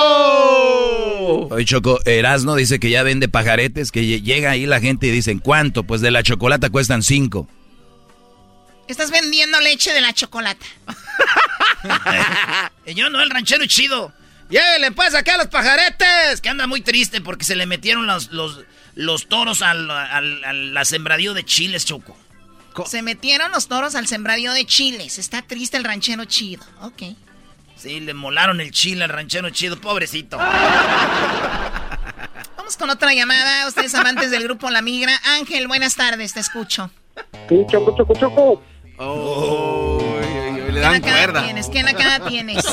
[0.09, 1.47] ¡oh!
[1.51, 5.11] Hoy Choco, Erasno dice que ya vende pajaretes, que lle- llega ahí la gente y
[5.11, 5.83] dicen, ¿cuánto?
[5.83, 7.47] Pues de la chocolata cuestan cinco.
[8.87, 10.65] Estás vendiendo leche de la chocolata.
[12.87, 14.11] Yo no, el ranchero chido.
[14.49, 16.41] Llévele pues acá a los pajaretes.
[16.41, 18.61] Que anda muy triste porque se le metieron los, los,
[18.95, 22.17] los toros al, al, al- la sembradío de chiles, Choco.
[22.85, 25.17] Se metieron los toros al sembradío de chiles.
[25.19, 26.63] Está triste el ranchero chido.
[26.81, 27.03] Ok.
[27.75, 30.37] Sí, le molaron el chile al ranchero chido, pobrecito.
[32.57, 33.67] Vamos con otra llamada.
[33.67, 35.13] Ustedes amantes del grupo La Migra.
[35.37, 36.91] Ángel, buenas tardes, te escucho.
[37.47, 38.61] Sí, choco, choco, choco.
[38.97, 41.43] le ¿Qué dan nacada cuerda.
[41.43, 41.67] tienes?
[41.69, 42.63] ¿Qué nacada tienes?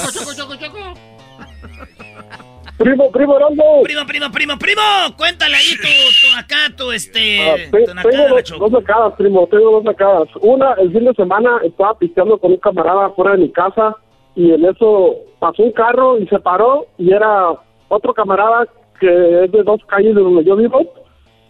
[2.78, 3.82] Primo, primo, Erasmo.
[3.84, 4.82] Primo, primo, primo, primo.
[5.16, 5.88] Cuéntale ahí tu,
[6.28, 7.40] tu acá, tu este.
[7.50, 10.28] Ah, te- tu nacada, tengo dos, dos nacadas, primo, tengo dos nacadas.
[10.42, 13.94] Una, el fin de semana estaba pisteando con un camarada fuera de mi casa
[14.34, 17.52] y en eso pasó un carro y se paró y era
[17.88, 18.66] otro camarada
[19.00, 20.80] que es de dos calles de donde yo vivo,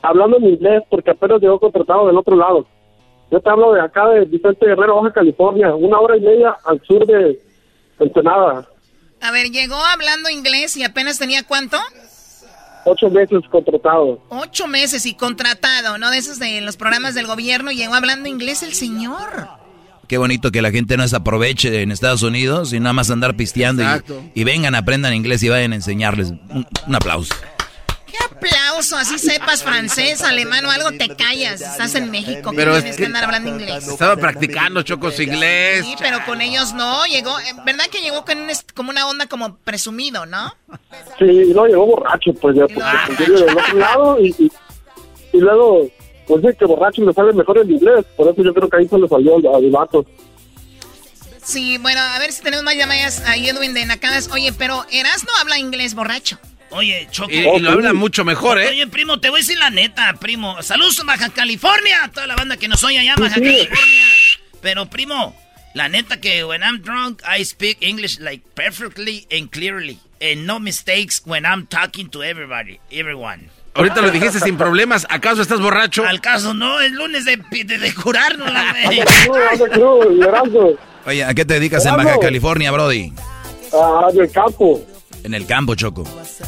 [0.03, 2.66] hablando en inglés porque apenas llegó contratado del otro lado.
[3.32, 6.81] Yo te hablo de acá de Vicente Guerrero, Baja California, una hora y media al
[6.82, 7.36] sur de
[7.98, 8.65] Ensenada,
[9.20, 11.78] A ver, llegó hablando inglés y apenas tenía cuánto?
[12.88, 14.22] ocho meses contratado.
[14.28, 16.10] Ocho meses y contratado, ¿no?
[16.10, 17.72] De esos de los programas del gobierno.
[17.72, 19.48] Llegó hablando inglés el señor.
[20.06, 23.36] Qué bonito que la gente no se aproveche en Estados Unidos y nada más andar
[23.36, 24.22] pisteando y, Exacto.
[24.34, 26.28] y vengan, aprendan inglés y vayan a enseñarles.
[26.30, 27.34] Un, un aplauso.
[28.18, 28.97] ¡Qué aplauso!
[28.97, 31.60] Así sepas francés, alemán o algo, te callas.
[31.60, 33.86] Estás en México, Pero es tienes que- que andar hablando inglés.
[33.88, 35.84] Estaba practicando Choco su inglés.
[35.84, 37.05] Sí, pero con ellos no.
[37.06, 37.34] Llegó,
[37.64, 40.55] ¿verdad que llegó con un como una onda como presumido, no?
[41.18, 42.82] Sí, no, llegó borracho, pues ya, porque
[43.16, 44.51] pues, yo vivo del otro lado y, y,
[45.32, 45.88] y luego,
[46.26, 48.88] pues de que borracho le sale mejor el inglés, por eso yo creo que ahí
[48.88, 50.05] se le salió al, al vato.
[51.43, 54.28] Sí, bueno, a ver si tenemos más llamadas a Edwin de Nacadas.
[54.32, 56.38] Oye, pero Erasno habla inglés borracho.
[56.70, 57.30] Oye, Choco.
[57.30, 58.68] Y, y lo habla mucho mejor, ¿eh?
[58.68, 60.62] Oye, primo, te voy a decir la neta, primo.
[60.62, 62.10] Saludos a Baja California.
[62.12, 64.05] Toda la banda que nos oye allá, Baja California.
[64.60, 65.36] Pero, primo,
[65.74, 69.98] la neta que when I'm drunk, I speak English like perfectly and clearly.
[70.20, 73.51] And no mistakes when I'm talking to everybody, everyone.
[73.74, 75.06] Ahorita lo dijiste sin problemas.
[75.10, 76.05] ¿Acaso estás borracho?
[76.06, 78.74] Al caso, no, es lunes de, de, de curarnos, la.
[81.05, 83.12] Oye, ¿a qué te dedicas en Baja California, Brody?
[83.72, 84.84] Ah, del campo.
[85.27, 86.05] En el campo, Choco.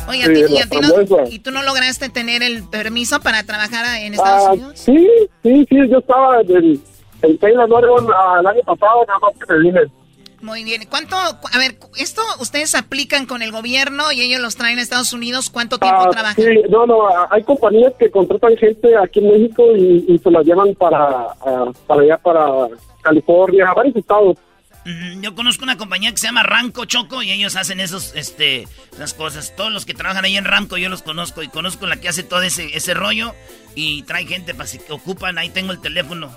[0.09, 1.29] Oye, a Sí, ti- y, la a ti no-.
[1.29, 4.79] ¿y tú no lograste tener el permiso para trabajar en Estados Ah, Unidos?
[4.79, 5.09] sí,
[5.43, 6.81] sí, sí, yo estaba en, el-
[7.23, 9.81] en Taylor, Oregon ah, el año pasado, nada más que me vine.
[10.43, 10.83] Muy bien.
[10.89, 14.83] ¿Cuánto, cu- a ver, esto ustedes aplican con el gobierno y ellos los traen a
[14.83, 15.51] Estados Unidos?
[15.51, 16.37] ¿Cuánto tiempo Ah, trabajan?
[16.37, 20.31] sí, no, no, ah, hay compañías que contratan gente aquí en México y, y se
[20.31, 22.47] las llevan para, ah, para allá, para
[23.03, 24.37] California, a varios estados.
[24.89, 28.67] Mm, Yo conozco una compañía que se llama Ranco Choco y ellos hacen esos, este,
[28.93, 29.55] esas cosas.
[29.55, 32.23] Todos los que trabajan ahí en Ranco yo los conozco y conozco la que hace
[32.23, 33.35] todo ese, ese rollo
[33.75, 35.37] y trae gente para si que ocupan.
[35.37, 36.31] Ahí tengo el teléfono.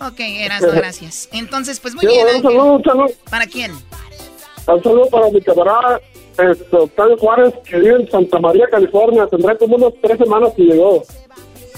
[0.00, 1.28] Ok, Erasmo, gracias.
[1.32, 2.26] Entonces, pues muy Sí, bien.
[2.36, 3.06] un saludo, un saludo.
[3.30, 3.72] ¿Para quién?
[3.72, 6.00] Un saludo para mi camarada
[6.38, 9.26] este, Octavio Juárez, que vive en Santa María, California.
[9.30, 11.04] Tendrá como unas tres semanas que llegó.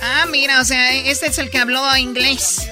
[0.01, 2.69] Ah, mira, o sea, este es el que habló inglés.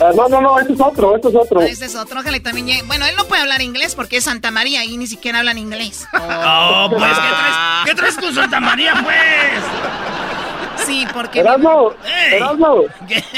[0.00, 1.60] Ah, no, no, no, este es otro, este es otro.
[1.60, 2.82] Este es otro, ojalá y también llegue.
[2.82, 6.06] Bueno, él no puede hablar inglés porque es Santa María y ni siquiera hablan inglés.
[6.42, 10.86] Oh, pues, ¿qué traes, ¿qué traes con Santa María, pues?
[10.86, 11.40] Sí, porque...
[11.40, 11.92] Erasmo,
[12.32, 12.84] Erasmo,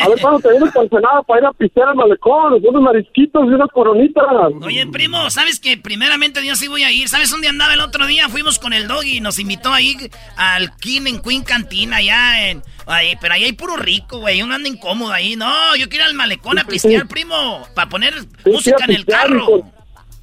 [0.03, 3.45] a ver cuando te vienes al Senado para ir a pistear al malecón, unos marisquitos
[3.45, 4.25] y unas coronitas.
[4.63, 7.09] Oye, primo, ¿sabes que primeramente yo sí voy a ir?
[7.09, 8.29] ¿Sabes dónde andaba el otro día?
[8.29, 12.49] Fuimos con el doggy y nos invitó a ir al King en Queen Cantina allá
[12.49, 12.63] en...
[12.87, 14.43] Ahí, pero ahí hay puro rico, güey.
[14.43, 15.37] Uno anda incómodo ahí.
[15.37, 17.67] No, yo quiero ir al malecón a pistear, primo.
[17.75, 18.15] Para poner
[18.45, 19.47] música en el carro.
[19.47, 19.73] Con,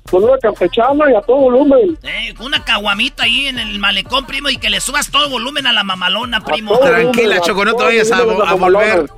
[0.10, 1.98] con una campechana y a todo volumen.
[2.04, 5.68] Eh, con una caguamita ahí en el malecón, primo, y que le subas todo volumen
[5.68, 6.78] a la mamalona, primo.
[6.80, 9.10] Tranquila, Choco, no te vayas a, a volver.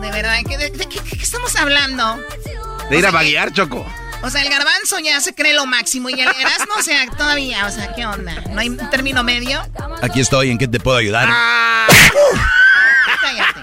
[0.00, 2.18] De verdad, ¿de, de, de qué, qué estamos hablando?
[2.90, 3.86] De ir a vaguear, Choco.
[4.24, 7.66] O sea, el garbanzo ya se cree lo máximo y el Erasmo, o sea, todavía,
[7.66, 8.32] o sea, ¿qué onda?
[8.50, 9.60] ¿No hay un término medio?
[10.00, 11.28] Aquí estoy, ¿en qué te puedo ayudar?
[13.22, 13.60] Cállate.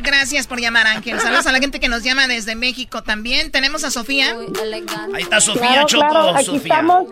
[0.00, 1.18] Gracias por llamar, Ángel.
[1.20, 3.50] Saludos a la gente que nos llama desde México también.
[3.50, 4.34] Tenemos a Sofía.
[5.14, 6.60] Ahí está Sofía, Claro, Choco, claro, aquí Sofía.
[6.74, 7.04] estamos,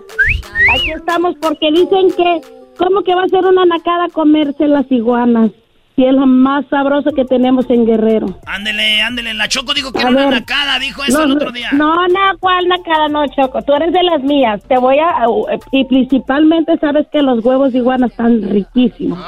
[0.74, 2.40] aquí estamos porque dicen que,
[2.78, 5.50] ¿cómo que va a ser una nacada comerse las iguanas?
[5.96, 8.38] Si es lo más sabroso que tenemos en Guerrero.
[8.44, 9.32] Ándele, ándele.
[9.32, 11.70] La Choco dijo que A era una nacada, dijo eso No, el otro día.
[11.72, 13.08] No, no, ¿cuál nacada?
[13.08, 14.62] No, Choco, tú eres de las mías.
[14.68, 15.24] Te voy a...
[15.72, 19.18] Y principalmente sabes que los huevos de iguana están riquísimos.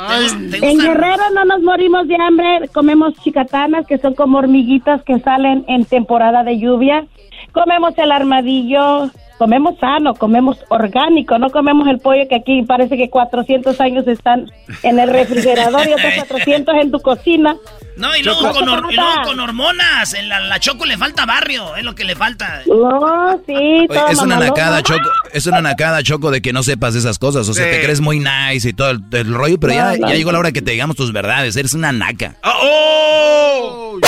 [0.51, 0.79] ¿Te En?
[0.79, 5.87] Guerrero no nos morimos de hambre, comemos chicatanas que son como hormiguitas que salen en
[5.87, 7.07] temporada de lluvia.
[7.53, 13.09] Comemos el armadillo, comemos sano, comemos orgánico, no comemos el pollo que aquí parece que
[13.09, 14.51] 400 años están
[14.83, 17.57] en el refrigerador y otros 400 en tu cocina.
[17.97, 20.15] No, y luego, con, hor- y luego con hormonas.
[20.15, 22.63] En la, la Choco le falta barrio, es lo que le falta.
[22.67, 23.53] No, sí,
[23.89, 25.09] Oye, es una nacada, Choco.
[25.33, 27.49] Es una nacada, Choco, de que no sepas esas cosas.
[27.49, 27.71] O sea, Sí.
[27.73, 30.31] te crees muy nice y todo el, el rollo, pero ya, No, no, ya llegó
[30.31, 31.57] la hora que te digamos tus verdades.
[31.57, 32.37] Eres una naca.
[32.45, 33.99] ¡Oh!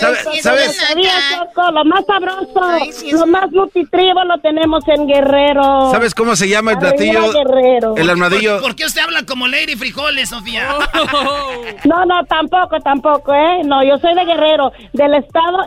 [0.00, 0.18] ¿Sabes?
[0.42, 0.78] ¿Sabe- sabes?
[1.30, 2.75] Choco, lo más sabroso,
[3.12, 5.90] lo más nutritivo lo tenemos en Guerrero.
[5.90, 7.32] ¿Sabes cómo se llama el platillo?
[7.32, 7.96] Guerrero.
[7.96, 8.60] El armadillo.
[8.60, 10.68] ¿Por qué usted habla como Lady Frijoles, Sofía?
[11.84, 13.62] No, no, tampoco, tampoco, ¿eh?
[13.64, 15.58] No, yo soy de Guerrero, del estado.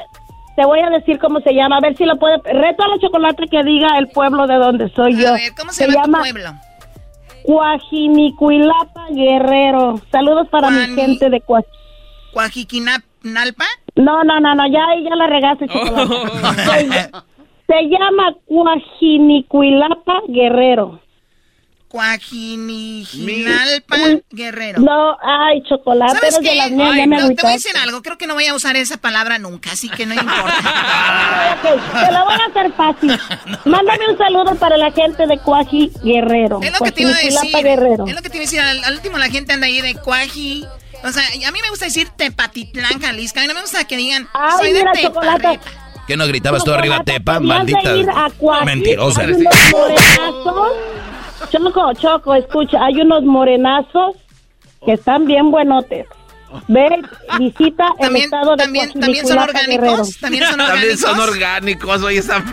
[0.56, 2.38] Te voy a decir cómo se llama, a ver si lo puede.
[2.38, 5.30] Reto a la chocolate que diga el pueblo de donde soy yo.
[5.30, 6.53] A ver, ¿cómo se, llama, tu pueblo?
[7.44, 10.02] Cuajinicuilapa Guerrero.
[10.11, 11.64] Saludos para mi gente de Cuaj.
[12.34, 13.65] ¿Cuajiquinalpa?
[13.95, 16.15] No, no, no, no, ya, ya la regaste, chocolate.
[16.65, 16.89] se,
[17.67, 20.99] se llama Cuajinicuilapa Guerrero.
[21.89, 23.97] Cuajinijinalpa
[24.29, 24.79] Guerrero.
[24.79, 26.55] No, ay, chocolate, ¿Sabes de qué?
[26.55, 28.03] las mías, Ay, ya me no, te voy a decir algo.
[28.03, 30.53] Creo que no voy a usar esa palabra nunca, así que no importa.
[31.59, 33.19] Ok, te lo voy a hacer fácil.
[33.65, 36.59] Mándame un saludo para la gente de Cuaji Guerrero.
[36.61, 37.63] Es lo que te iba a decir.
[37.63, 38.05] Guerrero.
[38.07, 38.59] Es lo que te iba a decir.
[38.61, 40.65] Al, al último la gente anda ahí de Cuaji.
[41.03, 43.39] O sea, a mí me gusta decir Tepatitlán, Jalisco.
[43.39, 45.07] A mí no me gusta que digan, Ay, soy de mira, Tepa.
[45.07, 45.59] chocolate.
[46.07, 47.39] ¿Qué no gritabas tú arriba, Tepa?
[47.39, 47.93] Maldita.
[48.65, 49.21] Mentirosa.
[49.21, 50.71] Hay unos morenazos.
[51.51, 54.15] Choco, Choco, escucha, hay unos morenazos
[54.85, 56.05] que están bien buenotes.
[56.67, 56.89] Ve,
[57.38, 60.03] visita el También- estado de también- también son orgánicos, Guerrero.
[60.19, 61.30] también son También son orgánicos.
[61.30, 62.43] orgánicos, oye, esa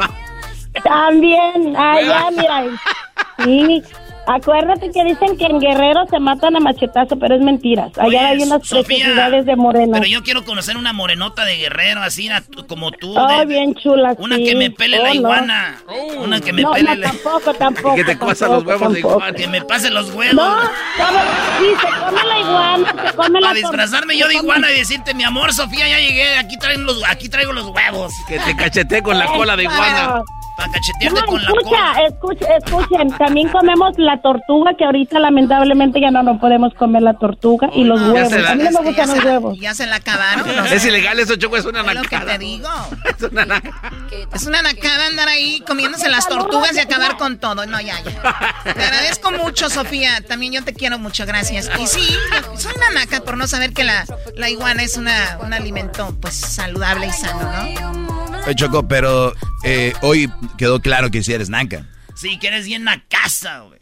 [0.84, 2.64] También, allá, mira.
[3.44, 3.82] Sí,
[4.26, 7.84] acuérdate que dicen que en Guerrero se matan a machetazo, pero es mentira.
[7.96, 9.98] Allá Oye, hay unas preciosidades de morena.
[9.98, 12.28] Pero yo quiero conocer una morenota de guerrero, así
[12.68, 13.14] como tú.
[13.14, 14.44] De- bien chula, Una sí.
[14.44, 15.14] que me pele Oh, la no.
[15.14, 15.76] iguana.
[16.18, 17.06] Una que me no, pele no, la...
[17.08, 17.94] tampoco, tampoco.
[17.94, 19.32] Que te tampoco, los huevos de iguana.
[19.32, 20.34] Que me pase los huevos.
[20.34, 20.56] No,
[20.96, 21.20] come,
[21.58, 25.14] sí, se come la iguana, se come la Para disfrazarme yo de iguana y decirte,
[25.14, 28.12] mi amor, Sofía, ya llegué, aquí traigo los, aquí traigo los huevos.
[28.28, 30.22] Que te cachete con la cola de iguana.
[30.56, 32.06] Para cachetearte No, con la escucha, cola.
[32.08, 37.14] escucha, escuchen, también comemos la tortuga, que ahorita lamentablemente ya no nos podemos comer la
[37.18, 38.30] tortuga y los huevos.
[38.30, 39.58] se la- A mí no me Ya gustan se, los huevos.
[39.60, 40.56] ya se la acabaron.
[40.56, 40.64] ¿no?
[40.76, 42.32] Es ilegal eso, Choco, es una Es lo que nacada.
[42.32, 42.68] te digo.
[43.18, 43.92] Es una nacada.
[44.32, 47.66] Es una nacada andar ahí comiéndose las tortugas y acabar con todo.
[47.66, 48.72] No, ya, ya.
[48.74, 50.22] Te agradezco mucho, Sofía.
[50.26, 51.70] También yo te quiero mucho, gracias.
[51.78, 52.14] Y sí,
[52.56, 54.04] soy una naca por no saber que la,
[54.36, 58.15] la iguana es una, un alimento pues saludable y sano, ¿no?
[58.46, 61.84] Oye, Choco, pero eh, hoy quedó claro que si eres naca.
[62.14, 63.80] Sí, que eres bien la casa, güey.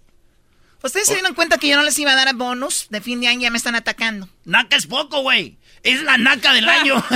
[0.82, 3.20] Ustedes se dieron cuenta que yo no les iba a dar a bonus de fin
[3.20, 4.28] de año, ya me están atacando.
[4.44, 5.58] Naca es poco, güey.
[5.82, 7.02] Es la naca del año.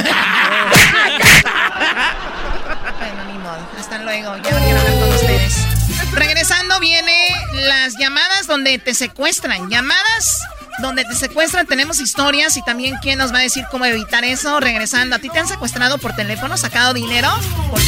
[2.99, 3.69] Bueno, ni modo.
[3.79, 4.37] Hasta luego.
[4.39, 5.65] Ya no quiero hablar con ustedes.
[6.13, 9.71] Regresando viene las llamadas donde te secuestran.
[9.71, 10.41] Llamadas
[10.81, 11.67] donde te secuestran.
[11.67, 14.61] Tenemos historias y también quién nos va a decir cómo evitar eso.
[14.61, 15.17] Regresando.
[15.17, 16.57] ¿A ti te han secuestrado por teléfono?
[16.57, 17.29] ¿Sacado dinero?
[17.71, 17.81] Por.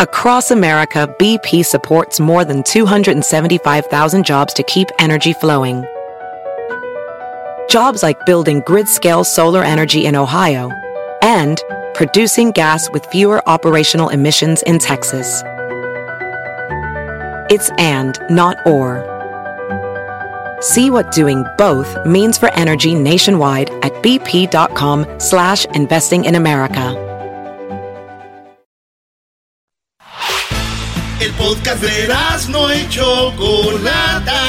[0.00, 5.84] Across America, BP supports more than 275,000 jobs to keep energy flowing.
[7.72, 10.70] jobs like building grid scale solar energy in Ohio,
[11.22, 11.62] and
[11.94, 15.42] producing gas with fewer operational emissions in Texas.
[17.50, 19.08] It's and, not or.
[20.60, 26.96] See what doing both means for energy nationwide at bp.com slash investing in America.
[31.20, 32.08] El podcast de
[32.48, 34.42] no y Chocolata.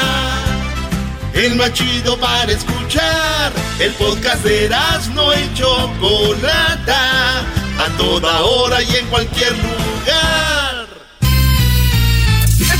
[1.33, 3.51] El más chido para escuchar.
[3.79, 4.69] El podcast de
[5.15, 7.39] no y Chocolata.
[7.79, 10.72] A toda hora y en cualquier lugar.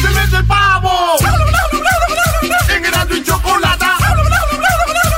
[0.04, 0.90] ¡Este mes del pavo!
[2.76, 3.96] En Erasmo y Chocolata.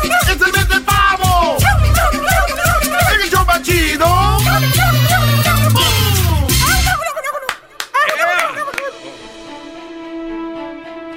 [0.04, 1.58] ¡Es el mes del pavo!
[3.16, 4.06] En el show chido.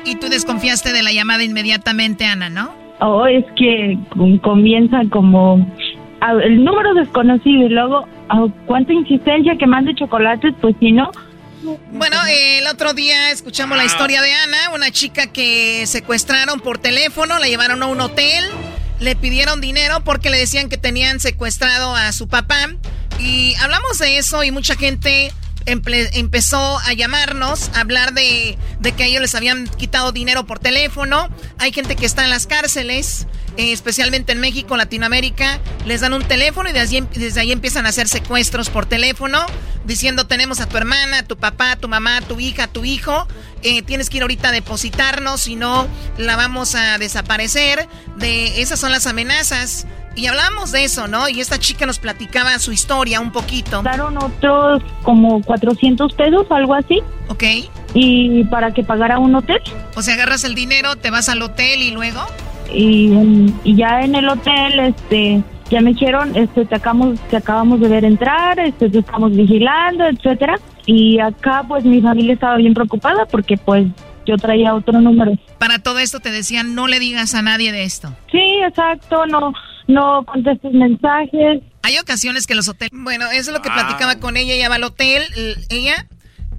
[0.05, 2.71] Y tú desconfiaste de la llamada inmediatamente, Ana, ¿no?
[3.01, 5.67] Oh, es que com- comienza como
[6.43, 11.11] el número desconocido y luego ah, cuánta insistencia que mande chocolates, pues si no.
[11.93, 17.39] Bueno, el otro día escuchamos la historia de Ana, una chica que secuestraron por teléfono,
[17.39, 18.45] la llevaron a un hotel,
[19.01, 22.69] le pidieron dinero porque le decían que tenían secuestrado a su papá.
[23.19, 25.33] Y hablamos de eso y mucha gente
[25.69, 28.59] empezó a llamarnos, a hablar de,
[28.97, 31.29] que ellos les habían quitado dinero por teléfono.
[31.59, 33.27] Hay gente que está en las cárceles,
[33.57, 37.87] eh, especialmente en México, Latinoamérica, les dan un teléfono y desde ahí, desde ahí empiezan
[37.87, 39.45] a hacer secuestros por teléfono,
[39.85, 43.27] diciendo tenemos a tu hermana, tu papá, tu mamá, tu hija, tu hijo,
[43.63, 47.89] eh, tienes que ir ahorita a depositarnos, si no la vamos a desaparecer.
[48.17, 49.87] De esas son las amenazas.
[50.19, 51.29] Y hablamos de eso, ¿no?
[51.29, 53.83] Y esta chica nos platicaba su historia un poquito.
[53.83, 57.01] Daron otros como 400 pesos, algo así.
[57.29, 57.45] Ok.
[57.95, 59.61] Y para que pagara un hotel.
[59.95, 62.21] O sea, agarras el dinero, te vas al hotel y luego.
[62.75, 67.81] Y, y ya en el hotel, este, ya me dijeron, este, te acabamos, te acabamos
[67.81, 70.59] de ver entrar, este, te estamos vigilando, etcétera.
[70.85, 73.87] Y acá, pues, mi familia estaba bien preocupada porque, pues,
[74.29, 75.33] yo traía otro número.
[75.59, 78.15] Para todo esto te decían, no le digas a nadie de esto.
[78.31, 79.53] Sí, exacto, no,
[79.87, 81.63] no contestes mensajes.
[81.83, 82.93] Hay ocasiones que los hoteles...
[82.93, 84.55] Bueno, eso es lo que platicaba con ella.
[84.55, 85.23] Ella va al hotel,
[85.71, 86.07] ella...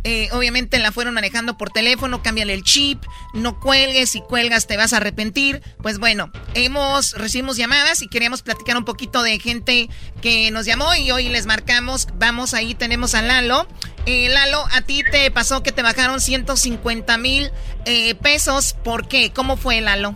[0.04, 3.04] eh, obviamente la fueron manejando por teléfono, cámbiale el chip,
[3.34, 5.62] no cuelgues, si cuelgas te vas a arrepentir.
[5.82, 9.90] Pues bueno, hemos, recibimos llamadas y queríamos platicar un poquito de gente
[10.22, 13.68] que nos llamó y hoy les marcamos, vamos ahí, tenemos a Lalo.
[14.06, 17.50] Eh, Lalo, a ti te pasó que te bajaron 150 mil
[17.86, 19.32] eh, pesos, ¿por qué?
[19.34, 20.16] ¿Cómo fue Lalo?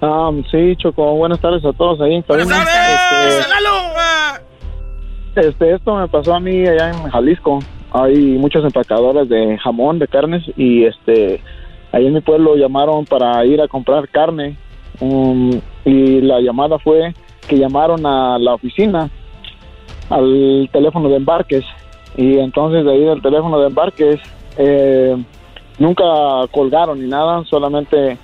[0.00, 2.16] Ah, sí, Choco, buenas tardes a todos ahí.
[5.34, 7.60] Este, este, esto me pasó a mí allá en Jalisco.
[7.92, 11.40] Hay muchas empacadoras de jamón, de carnes, y este,
[11.92, 14.56] ahí en mi pueblo llamaron para ir a comprar carne.
[15.00, 15.50] um,
[15.84, 17.12] y la llamada fue
[17.48, 19.10] que llamaron a la oficina,
[20.10, 21.64] al teléfono de embarques.
[22.16, 24.20] Y entonces de ahí del teléfono de embarques,
[24.58, 25.16] eh,
[25.78, 26.04] nunca
[26.50, 28.18] colgaron ni nada, solamente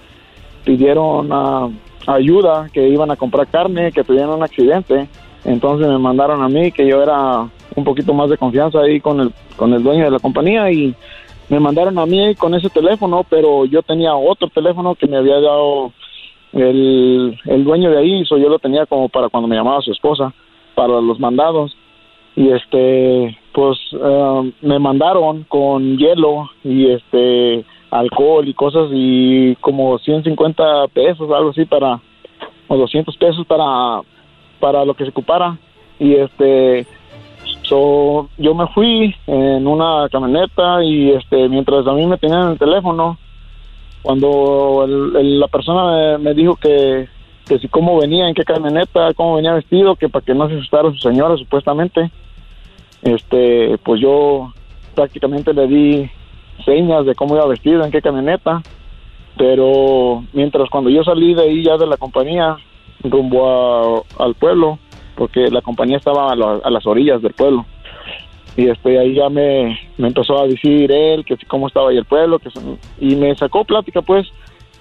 [0.64, 1.68] pidieron ah,
[2.06, 5.08] ayuda, que iban a comprar carne, que tuvieron un accidente.
[5.44, 7.48] Entonces me mandaron a mí, que yo era
[7.78, 10.94] un poquito más de confianza ahí con el, con el dueño de la compañía y
[11.48, 15.40] me mandaron a mí con ese teléfono, pero yo tenía otro teléfono que me había
[15.40, 15.92] dado
[16.52, 19.92] el, el dueño de ahí, so yo lo tenía como para cuando me llamaba su
[19.92, 20.32] esposa,
[20.74, 21.76] para los mandados.
[22.36, 29.98] Y este, pues eh, me mandaron con hielo y este alcohol y cosas y como
[29.98, 32.00] 150 pesos, algo así para,
[32.68, 34.02] o 200 pesos para,
[34.60, 35.58] para lo que se ocupara.
[35.98, 36.86] Y este,
[37.68, 42.48] so, yo me fui en una camioneta y este, mientras a mí me tenían en
[42.52, 43.18] el teléfono,
[44.02, 47.08] cuando la persona me, dijo que,
[47.46, 50.54] que si cómo venía, en qué camioneta, cómo venía vestido, que para que no se
[50.54, 52.10] asustara su señora supuestamente,
[53.02, 54.52] este, pues yo
[54.94, 56.10] prácticamente le di
[56.64, 58.62] señas de cómo iba vestido, en qué camioneta,
[59.36, 62.56] pero mientras cuando yo salí de ahí ya de la compañía
[63.04, 64.78] rumbo a- al pueblo,
[65.18, 67.66] porque la compañía estaba a, la- a las orillas del pueblo,
[68.56, 72.04] y este ahí ya me, me empezó a decir él que cómo estaba ahí el
[72.06, 72.48] pueblo, que
[73.00, 74.26] y me sacó plática pues,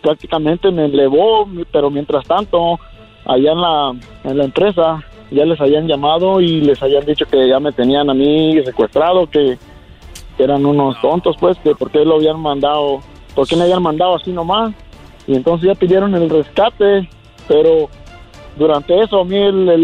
[0.02, 2.80] prácticamente me elevó, pero mientras tanto
[3.26, 3.94] allá en la,
[4.24, 8.10] en la empresa ya les habían llamado y les habían dicho que ya me tenían
[8.10, 9.58] a mí secuestrado, que,
[10.38, 13.00] que eran unos tontos, pues, que por qué lo habían mandado,
[13.36, 14.74] por qué me habían mandado así nomás.
[15.28, 17.10] Y entonces ya pidieron el rescate,
[17.50, 17.90] pero
[18.58, 19.38] durante eso a mí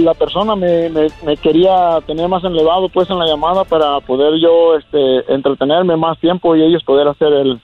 [0.04, 4.76] la persona me, me, quería tener más elevado, pues, en la llamada para poder yo
[4.76, 7.60] este, entretenerme más tiempo y ellos poder hacer el,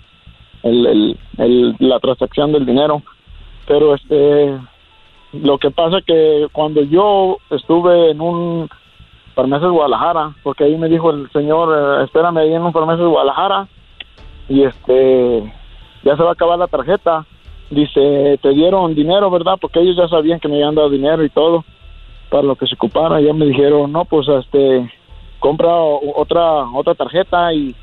[0.64, 3.02] el, el- la transacción del dinero.
[3.68, 4.58] Pero este
[5.32, 8.68] lo que pasa que cuando yo estuve en un
[9.36, 11.70] farmacia Guadalajara, porque ahí me dijo el señor,
[12.02, 13.68] eh, espérame ahí en un farmacia Guadalajara,
[14.50, 15.54] y este,
[16.04, 17.26] ya se va a acabar la tarjeta.
[17.70, 19.58] Dice, te dieron dinero, ¿verdad?
[19.62, 21.64] Porque ellos ya sabían que me habían dado dinero y todo
[22.30, 23.22] para lo que se ocupara.
[23.22, 24.92] Ya me dijeron, no, pues este,
[25.40, 27.76] compra otra otra tarjeta y,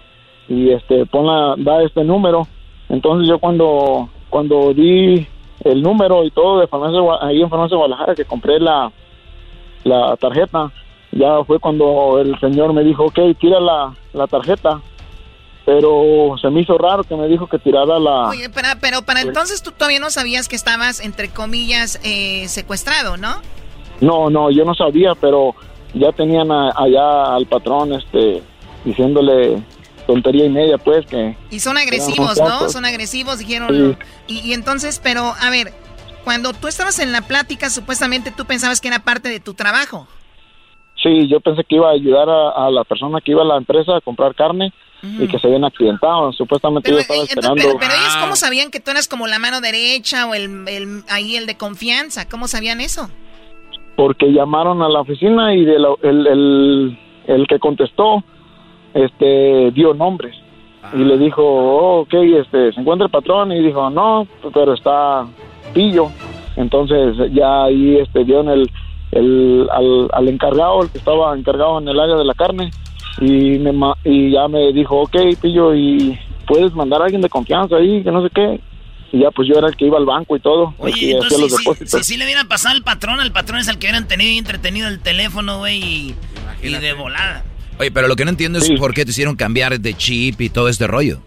[0.48, 2.46] y este, ponla, da este número.
[2.88, 5.26] Entonces yo cuando cuando di
[5.64, 8.90] el número y todo de farmacia, ahí en farmacia Guadalajara que compré la
[9.84, 10.72] la tarjeta,
[11.12, 14.80] ya fue cuando el señor me dijo, ok, tira la, la tarjeta.
[15.66, 18.28] Pero se me hizo raro que me dijo que tirara la...
[18.28, 23.16] Oye, pero, pero para entonces tú todavía no sabías que estabas, entre comillas, eh, secuestrado,
[23.16, 23.42] ¿no?
[24.00, 25.56] No, no, yo no sabía, pero
[25.92, 28.42] ya tenían a- allá al patrón este
[28.84, 29.60] diciéndole
[30.06, 31.36] tontería y media, pues que...
[31.50, 32.68] Y son agresivos, ¿no?
[32.68, 33.96] Son agresivos, dijeron.
[34.28, 34.34] Sí.
[34.34, 35.72] Y, y entonces, pero, a ver,
[36.22, 40.06] cuando tú estabas en la plática, supuestamente tú pensabas que era parte de tu trabajo.
[41.02, 43.56] Sí, yo pensé que iba a ayudar a, a la persona que iba a la
[43.56, 44.72] empresa a comprar carne
[45.18, 46.32] y que se habían accidentado.
[46.32, 47.62] Supuestamente yo estaba Entonces, esperando...
[47.62, 51.02] pero, pero ellos, ¿cómo sabían que tú eras como la mano derecha o el, el-
[51.08, 52.28] ahí el de confianza?
[52.28, 53.08] ¿Cómo sabían eso?
[53.96, 58.22] porque llamaron a la oficina y de la- el, el, el que contestó
[58.92, 60.34] este dio nombres
[60.94, 65.26] y le dijo oh, ok este se encuentra el patrón y dijo no pero está
[65.72, 66.10] pillo
[66.56, 68.70] entonces ya ahí este dieron el,
[69.12, 72.70] el al, al encargado el que estaba encargado en el área de la carne
[73.20, 77.28] y me ma- y ya me dijo ok pillo y puedes mandar a alguien de
[77.28, 78.60] confianza ahí que no sé qué
[79.12, 81.50] y ya pues yo era el que iba al banco y todo hacía Entonces, los
[81.50, 83.86] si, si, depósitos si, si le hubieran pasado al patrón, el patrón es el que
[83.86, 86.14] hubieran tenido y entretenido el teléfono, güey, y,
[86.62, 87.44] y de volada.
[87.78, 90.48] Oye, pero lo que no entiendo es por qué te hicieron cambiar de chip y
[90.50, 91.20] todo este rollo.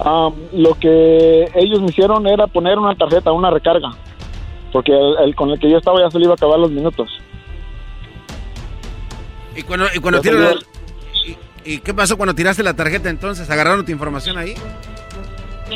[0.00, 3.90] Ah, lo que ellos me hicieron era poner una tarjeta, una recarga,
[4.72, 6.70] porque el, el con el que yo estaba ya se le iba a acabar los
[6.70, 7.08] minutos.
[9.56, 10.54] Y cuando, y cuando la-
[11.64, 13.48] y, y qué pasó cuando tiraste la tarjeta entonces?
[13.50, 14.54] ¿Agarraron tu información ahí?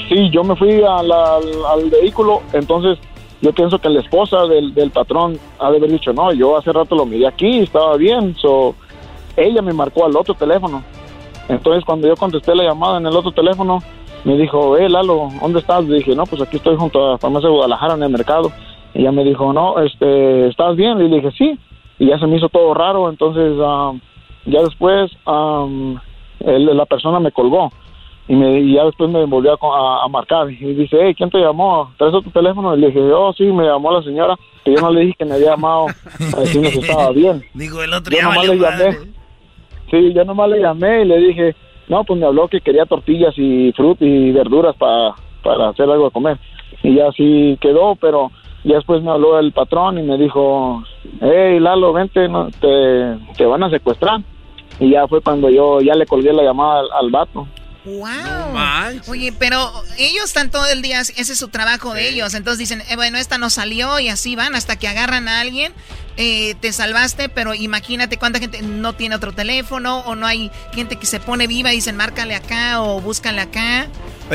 [0.08, 2.98] Sí, yo me fui al, al vehículo, entonces
[3.40, 6.72] yo pienso que la esposa del, del patrón ha de haber dicho, no, yo hace
[6.72, 8.74] rato lo miré aquí, estaba bien, so,
[9.36, 10.84] ella me marcó al otro teléfono.
[11.48, 13.82] Entonces cuando yo contesté la llamada en el otro teléfono,
[14.24, 15.84] me dijo, eh, Lalo, ¿dónde estás?
[15.86, 18.52] Le dije, no, pues aquí estoy junto a Farmacia Guadalajara en el mercado.
[18.94, 21.00] Y ella me dijo, no, este, ¿estás bien?
[21.00, 21.58] Y le dije, sí.
[22.00, 23.92] Y ya se me hizo todo raro, entonces ah,
[24.46, 26.00] ya después am,
[26.40, 27.70] el- la persona me colgó
[28.26, 31.30] y, me, y ya después me volvió a, a- a marcar y dice, hey, ¿quién
[31.30, 31.92] te llamó?
[31.98, 32.74] ¿Traes otro teléfono?
[32.74, 35.24] Y le dije, oh, sí, me llamó la señora, que yo no le dije que
[35.26, 35.86] me había llamado
[36.36, 37.44] a decirme si estaba bien.
[37.54, 38.98] Digo, el otro Yo ya nomás le llamé.
[39.90, 41.56] Sí, yo nomás le llamé y le dije,
[41.88, 46.04] no, pues me habló que quería tortillas y fruta y verduras para, para hacer algo
[46.06, 46.38] de comer.
[46.82, 48.30] Y así quedó, pero
[48.64, 50.82] ya después me habló el patrón y me dijo,
[51.20, 54.20] hey, Lalo, vente, no, te, te van a secuestrar.
[54.78, 57.46] Y ya fue cuando yo ya le colgué la llamada al, al vato.
[57.84, 58.10] ¡Wow!
[59.08, 62.34] Oye, pero ellos están todo el día, ese es su trabajo de ellos.
[62.34, 65.72] Entonces dicen, eh, bueno, esta no salió y así van hasta que agarran a alguien.
[66.16, 70.96] eh, te salvaste, pero imagínate cuánta gente no tiene otro teléfono o no hay gente
[70.96, 73.86] que se pone viva y dicen, márcale acá o búscale acá.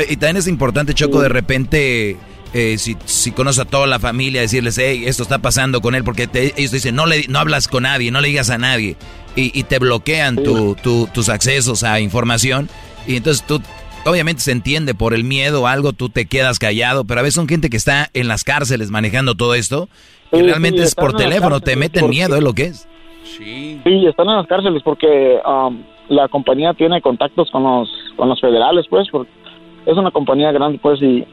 [0.08, 2.16] Y también es importante, Choco, de repente,
[2.54, 6.04] eh, si, si conoces a toda la familia, decirles, hey, esto está pasando con él,
[6.04, 8.58] porque te- ellos te dicen, no, le, no hablas con nadie, no le digas a
[8.58, 8.96] nadie,
[9.34, 12.68] y, y te bloquean tu- tu- tus accesos a información,
[13.06, 13.60] y entonces tú,
[14.06, 17.34] obviamente se entiende por el miedo o algo, tú te quedas callado, pero a veces
[17.34, 19.88] son gente que está en las cárceles manejando todo esto,
[20.32, 22.88] y Sí, realmente sí, es por teléfono, te meten porque- miedo, es lo que es.
[23.36, 28.40] Sí, están en las cárceles porque um, la compañía tiene contactos con los con los
[28.40, 29.30] federales, pues, porque
[29.84, 31.24] es una compañía grande, pues, y,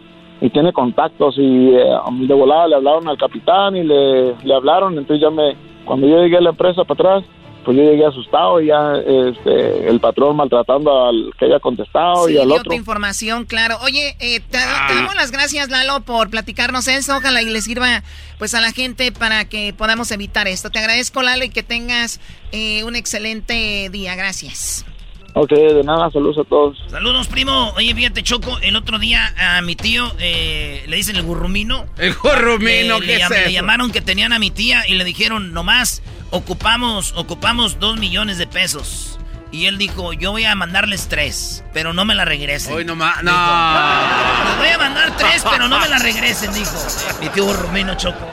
[0.45, 1.85] y tiene contactos y eh,
[2.27, 5.55] de volada le hablaron al capitán y le, le hablaron, entonces ya me,
[5.85, 7.29] cuando yo llegué a la empresa para atrás,
[7.63, 12.33] pues yo llegué asustado y ya este, el patrón maltratando al que haya contestado Sí,
[12.33, 12.71] y al dio otro.
[12.71, 13.77] tu información, claro.
[13.85, 14.87] Oye, eh, te, Ah.
[14.89, 17.15] te damos las gracias, Lalo, por platicarnos eso.
[17.15, 18.03] Ojalá y le sirva
[18.37, 20.71] pues a la gente para que podamos evitar esto.
[20.71, 22.19] Te agradezco, Lalo, y que tengas
[22.51, 24.15] eh, un excelente día.
[24.15, 24.85] Gracias.
[25.35, 26.77] Ok, de nada, saludos a todos.
[26.91, 27.71] Saludos, primo.
[27.75, 31.87] Oye, fíjate, Choco, el otro día a mi tío eh, le dicen el gurrumino.
[31.97, 33.49] El gurrumino, Le- ¿qué le, es le eso?
[33.49, 38.45] llamaron que tenían a mi tía y le dijeron, nomás ocupamos, ocupamos dos millones de
[38.45, 39.17] pesos.
[39.51, 42.73] Y él dijo, yo voy a mandarles tres, pero no me la regresen.
[42.73, 43.31] Hoy nomás, no.
[43.31, 46.75] Dijo, Les voy a mandar tres, pero no me la regresen, dijo.
[47.21, 48.27] Mi tío gurrumino, Choco.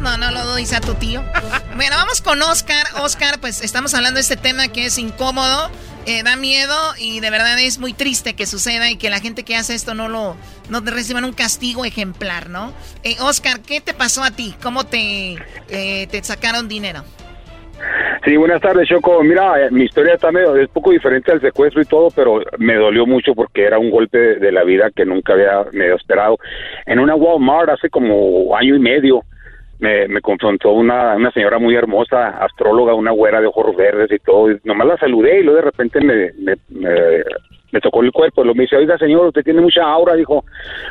[0.00, 1.24] No, no lo dice a tu tío.
[1.74, 2.84] Bueno, vamos con Oscar.
[3.00, 5.70] Oscar, pues estamos hablando de este tema que es incómodo.
[6.06, 9.44] Eh, da miedo y de verdad es muy triste que suceda y que la gente
[9.44, 10.36] que hace esto no lo
[10.70, 12.72] no reciban un castigo ejemplar, ¿no?
[13.02, 14.54] Eh, Oscar, ¿qué te pasó a ti?
[14.62, 15.36] ¿Cómo te,
[15.68, 17.02] eh, te sacaron dinero?
[18.24, 19.22] Sí, buenas tardes, Choco.
[19.22, 22.74] Mira, eh, mi historia está medio, es poco diferente al secuestro y todo, pero me
[22.74, 26.38] dolió mucho porque era un golpe de, de la vida que nunca había medio esperado.
[26.86, 29.22] En una Walmart hace como año y medio
[29.78, 34.18] me, me confrontó una, una señora muy hermosa, astróloga, una güera de ojos verdes y
[34.18, 34.50] todo.
[34.50, 37.22] Y nomás la saludé y luego de repente me, me, me-
[37.72, 38.44] me tocó el cuerpo.
[38.44, 40.14] Lo me dice, oiga señor, usted tiene mucha aura.
[40.14, 40.44] Dijo,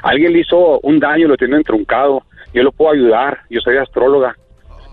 [0.03, 2.21] alguien le hizo un daño, lo tiene entruncado.
[2.53, 3.39] Yo lo puedo ayudar.
[3.49, 4.35] Yo soy astróloga.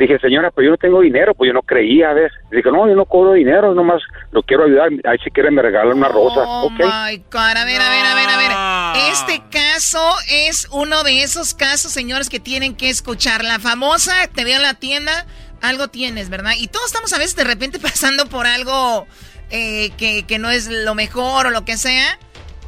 [0.02, 2.32] Dije, señora, pero yo no tengo dinero, pues yo no creía, ¿ves?
[2.50, 4.02] Dije, no, yo no cobro dinero, nomás
[4.32, 4.88] lo quiero ayudar.
[5.04, 6.72] Ahí si quiere me regalan una rosa, Oh ¿ok?
[6.80, 9.12] my God, a ver, a ver, a ver, a ver.
[9.12, 13.44] Este caso es uno de esos casos, señores, que tienen que escuchar.
[13.44, 15.24] La famosa, te veo en la tienda,
[15.60, 16.54] algo tienes, ¿verdad?
[16.58, 19.06] Y todos estamos a veces de repente pasando por algo
[19.50, 22.18] eh, que, que no es lo mejor o lo que sea.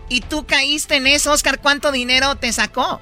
[0.09, 3.01] Y tú caíste en eso, Oscar, ¿cuánto dinero te sacó?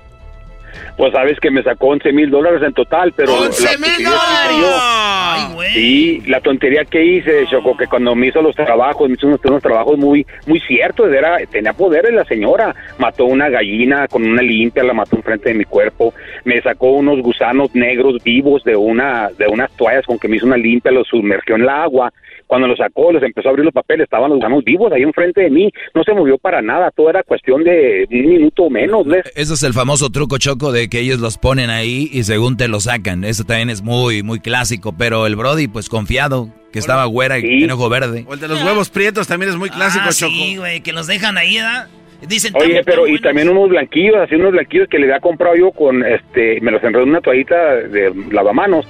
[0.96, 3.32] Pues sabes que me sacó 11 mil dólares en total, pero...
[3.32, 5.70] la ¡11 mil güey.
[5.70, 9.40] Sí, la tontería que hice, Choco, que cuando me hizo los trabajos, me hizo unos,
[9.44, 14.42] unos trabajos muy muy ciertos, era, tenía poderes la señora, mató una gallina con una
[14.42, 19.30] limpia, la mató enfrente de mi cuerpo, me sacó unos gusanos negros vivos de una
[19.38, 22.12] de unas toallas con que me hizo una limpia, los sumergió en la agua,
[22.46, 25.42] cuando los sacó, los empezó a abrir los papeles, estaban los gusanos vivos ahí enfrente
[25.42, 29.06] de mí, no se movió para nada, todo era cuestión de un minuto o menos,
[29.06, 29.24] ¿ves?
[29.34, 32.68] Ese es el famoso truco choco de que ellos los ponen ahí y según te
[32.68, 33.24] lo sacan.
[33.24, 34.92] Eso también es muy, muy clásico.
[34.96, 38.24] Pero el Brody, pues confiado, que estaba güera y tiene ojo verde.
[38.28, 40.32] O el de los huevos prietos también es muy clásico, Ah, Choco.
[40.32, 41.88] sí, güey, que los dejan ahí, ¿verdad?
[42.28, 45.56] Dicen, Oye, "Tan- pero y también unos blanquillos, así unos blanquillos que le había comprado
[45.56, 48.86] yo con, este, me los enredó en una toallita de lavamanos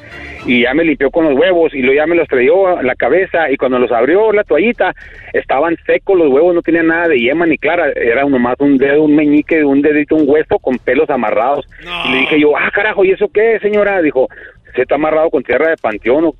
[0.47, 2.95] y ya me limpió con los huevos y luego ya me los trayó en la
[2.95, 4.93] cabeza y cuando los abrió la toallita
[5.33, 9.03] estaban secos los huevos, no tenían nada de yema ni clara, era nomás un dedo,
[9.05, 11.67] un meñique, un dedito, un hueso con pelos amarrados.
[12.09, 14.03] Y le dije yo, ah, carajo, ¿y eso qué, señora?
[14.03, 14.29] Dijo,
[14.75, 16.35] se está amarrado con tierra de panteón o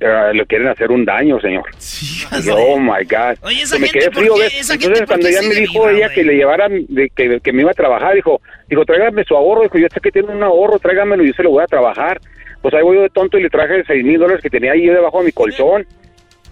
[0.00, 1.64] eh, le quieren hacer un daño, señor.
[2.52, 3.36] Oh my God.
[3.42, 4.60] Oye, esa me gente, quedé ¿por frío, qué?
[4.60, 7.62] Esa Entonces, ¿por cuando ella me dijo ella que le llevaran, de, que, que me
[7.62, 10.78] iba a trabajar, dijo, dijo, tráigame su ahorro, dijo, yo sé que tiene un ahorro,
[10.78, 12.20] tráigamelo y yo se lo voy a trabajar.
[12.62, 14.86] Pues ahí voy yo de tonto y le traje seis mil dólares que tenía ahí
[14.86, 15.86] yo debajo de mi colchón.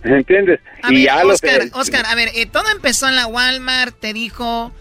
[0.04, 0.60] ¿Entiendes?
[0.82, 1.34] A y ver, ya los...
[1.34, 4.72] Oscar, Oscar, a ver, eh, todo empezó en la Walmart, te dijo,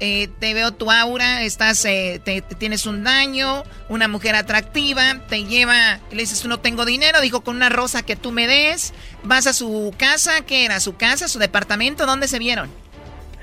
[0.00, 5.20] eh, te veo tu aura, estás, eh, te, te tienes un daño, una mujer atractiva,
[5.28, 8.92] te lleva, le dices, no tengo dinero, dijo, con una rosa que tú me des,
[9.24, 10.80] vas a su casa, ¿qué era?
[10.80, 12.06] ¿Su casa, su departamento?
[12.06, 12.70] ¿Dónde se vieron?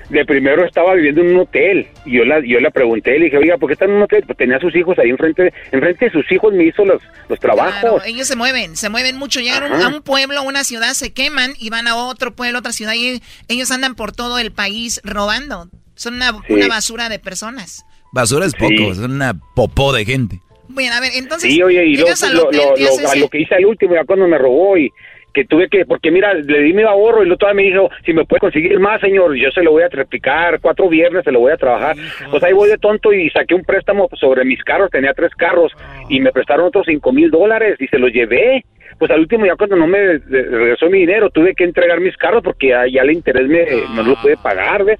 [0.08, 3.36] de primero estaba viviendo en un hotel y yo la yo le pregunté le dije
[3.36, 6.06] oiga por qué está en un hotel pues tenía a sus hijos ahí enfrente enfrente
[6.06, 9.40] de sus hijos me hizo los los trabajos Claro, ellos se mueven, se mueven mucho,
[9.40, 9.84] llegan a un- Ajá.
[9.84, 12.94] a un pueblo, a una ciudad, se queman y van a otro pueblo, otra ciudad
[12.94, 15.68] y ellos andan por todo el país robando.
[15.98, 16.52] Son una, Sí.
[16.54, 17.84] una basura de personas.
[18.12, 18.88] Basura es poco, Sí.
[18.92, 20.40] es una popó de gente.
[20.68, 21.52] Bueno, a ver, entonces.
[21.52, 23.94] Sí, oye, y luego, llegas al lo, hotel, lo- a lo que hice al último,
[23.94, 24.90] ya cuando me robó y
[25.34, 28.12] que tuve que, porque mira, le di mi ahorro y luego todavía me dijo, si
[28.12, 31.40] me puede conseguir más, señor, yo se lo voy a triplicar, cuatro viernes se lo
[31.40, 31.96] voy a trabajar.
[32.30, 35.72] Pues ahí voy de tonto y saqué un préstamo sobre mis carros, tenía tres carros
[36.08, 38.64] y me prestaron otros cinco mil dólares y se los llevé.
[38.98, 42.42] Pues al último ya cuando no me regresó mi dinero, tuve que entregar mis carros
[42.42, 43.64] porque ya, ya el interés me,
[43.94, 44.98] no lo pude pagar, ¿ves?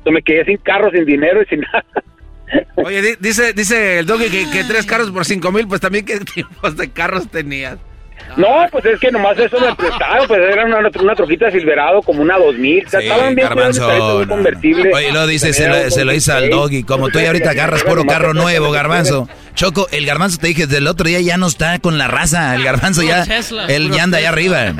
[0.00, 1.84] Entonces me quedé sin carro, sin dinero y sin nada.
[2.76, 6.04] Oye, di- dice, dice el doggy que, que tres carros por cinco mil, pues también
[6.04, 7.78] qué tipos de carros tenías.
[8.36, 12.22] No, pues es que nomás eso me prestaron, pues era una, una troquita Silverado como
[12.22, 14.92] una 2000, Sí, estaban bien garbanzo, convertible.
[14.94, 16.50] Oye, luego dice, se lo, se lo hizo al 2006.
[16.50, 16.82] doggy.
[16.84, 19.28] Como tú ya ahorita agarras puro carro nuevo, garbanzo.
[19.54, 22.54] Choco, el garbanzo te dije, del otro día ya no está con la raza.
[22.54, 23.24] El garbanzo ya,
[23.68, 24.74] él ya anda allá arriba.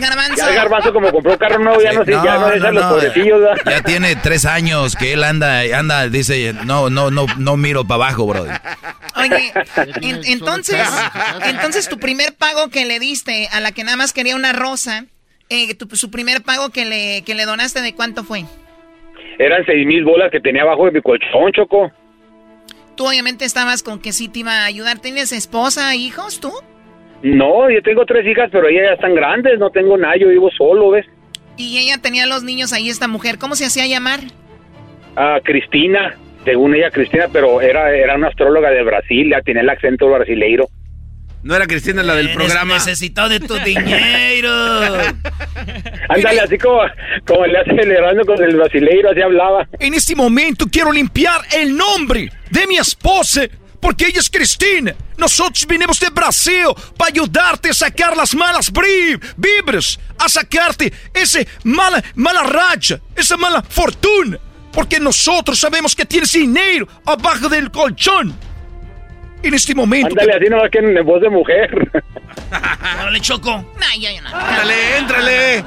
[0.00, 0.36] Garbanzo.
[0.36, 3.40] Ya el garbanzo como compró carro nuevo, ya no sé, ya no dejan los pobrecillos.
[3.40, 3.56] ¿verdad?
[3.66, 8.06] Ya tiene tres años que él anda, anda, dice, no, no, no, no miro para
[8.06, 8.44] abajo, bro.
[9.16, 9.52] Oye,
[10.02, 10.86] en- entonces,
[11.44, 15.04] entonces tu primer pago que le diste a la que nada más quería una rosa,
[15.50, 18.44] eh, tu- su primer pago que le, que le donaste, ¿de cuánto fue?
[19.38, 21.90] Eran seis mil bolas que tenía abajo de mi colchón, Choco.
[22.96, 24.98] Tú obviamente estabas con que sí te iba a ayudar.
[24.98, 26.52] ¿Tienes esposa, hijos, tú?
[27.22, 30.50] No, yo tengo tres hijas, pero ellas ya están grandes, no tengo nada, yo vivo
[30.56, 31.06] solo, ¿ves?
[31.56, 33.38] Y ella tenía los niños ahí, esta mujer.
[33.38, 34.20] ¿Cómo se hacía llamar?
[35.16, 39.70] Ah, Cristina, según ella Cristina, pero era, era una astróloga de Brasil, ya tenía el
[39.70, 40.68] acento brasileiro.
[41.42, 42.74] No era Cristina la del programa.
[42.74, 44.50] necesitado de tu dinero.
[46.08, 46.80] Ándale, así como,
[47.26, 49.68] como le hace celebrando con el brasileiro, así hablaba.
[49.78, 53.42] En este momento quiero limpiar el nombre de mi esposa
[53.80, 54.94] porque ella es Cristina.
[55.16, 58.70] Nosotros vinimos de Brasil para ayudarte a sacar las malas
[59.36, 64.38] vibras, a sacarte esa mala, mala racha, esa mala fortuna.
[64.72, 68.34] Porque nosotros sabemos que tienes dinero abajo del colchón.
[69.42, 70.08] En este momento...
[70.08, 71.70] Ándale, así nomás que en voz de mujer.
[73.00, 73.50] Órale, Choco.
[73.50, 74.28] No, ya, ya no.
[74.34, 75.64] Ándale, éntrale.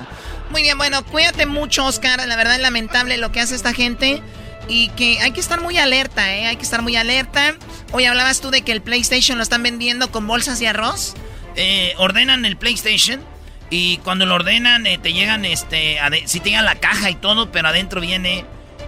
[0.50, 2.26] Muy bien, bueno, cuídate mucho, Oscar.
[2.28, 4.22] La verdad es lamentable lo que hace esta gente.
[4.72, 6.48] Y que hay que estar muy alerta, ¿eh?
[6.48, 7.56] Hay que estar muy alerta.
[7.92, 11.14] Hoy hablabas tú de que el PlayStation lo están vendiendo con bolsas de arroz.
[11.58, 13.22] Eh, ordenan el PlayStation
[13.70, 17.52] y cuando lo ordenan eh, te llegan, este, sí te llega la caja y todo,
[17.52, 18.46] pero adentro viene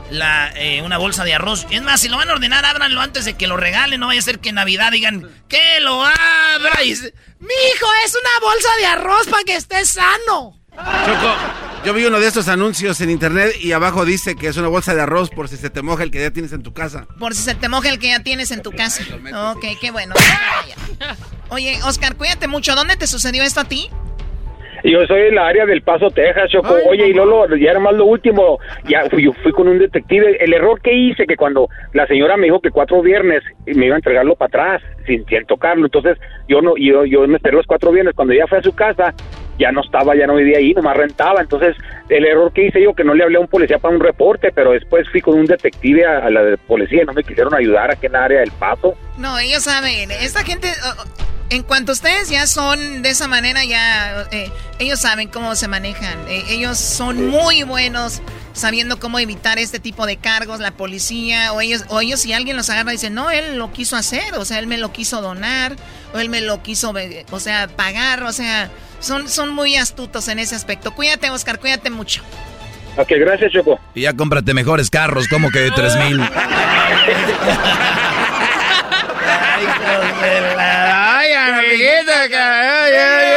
[0.10, 1.68] la, eh, una bolsa de arroz.
[1.69, 3.99] Es más, si lo van a ordenar, ábranlo antes de que lo regalen.
[3.99, 8.47] No vaya a ser que en Navidad digan que lo se- Mi hijo, es una
[8.47, 10.62] bolsa de arroz para que esté sano.
[10.75, 11.35] Choco,
[11.85, 14.95] yo vi uno de estos anuncios en internet y abajo dice que es una bolsa
[14.95, 17.07] de arroz por si se te moja el que ya tienes en tu casa.
[17.19, 19.03] Por si se te moja el que ya tienes en tu casa.
[19.51, 20.15] Ok, qué bueno.
[21.49, 22.75] Oye, Oscar, cuídate mucho.
[22.75, 23.89] ¿Dónde te sucedió esto a ti?
[24.84, 26.76] Yo soy en la área del Paso, Texas, Choco.
[26.89, 28.60] Oye, y Lolo, ya era más lo último.
[28.85, 30.38] Ya fui, yo fui con un detective.
[30.43, 33.95] El error que hice, que cuando la señora me dijo que cuatro viernes me iba
[33.95, 35.85] a entregarlo para atrás, sin, sin tocarlo.
[35.85, 36.18] Entonces,
[36.49, 38.14] yo no, yo, yo me esperé los cuatro viernes.
[38.14, 39.14] Cuando ya fui a su casa,
[39.57, 41.39] ya no estaba, ya no vivía ahí, nomás rentaba.
[41.39, 41.77] Entonces,
[42.10, 44.51] el error que hice yo, que no le hablé a un policía para un reporte,
[44.53, 47.53] pero después fui con un detective a, a la de policía y no me quisieron
[47.55, 48.95] ayudar aquí en la área del Paso.
[49.18, 50.11] No, ellos saben.
[50.11, 51.07] Esta gente, uh,
[51.53, 54.49] en cuanto ustedes ya son de esa manera, ya eh,
[54.80, 56.17] ellos saben cómo se manejan.
[56.27, 58.23] Eh, ellos son muy buenos
[58.53, 62.57] sabiendo cómo evitar este tipo de cargos, la policía, o ellos, o ellos si alguien
[62.57, 65.21] los agarra y dicen, no, él lo quiso hacer, o sea, él me lo quiso
[65.21, 65.75] donar,
[66.13, 66.91] o él me lo quiso,
[67.30, 70.95] o sea, pagar, o sea, son, son muy astutos en ese aspecto.
[70.95, 72.23] Cuídate, Oscar, cuídate mucho.
[72.97, 73.80] Ok, gracias, Choco.
[73.93, 76.19] Y ya cómprate mejores carros, como que de tres mil.
[81.35, 83.34] Ay, amiguita, que- ay, ay,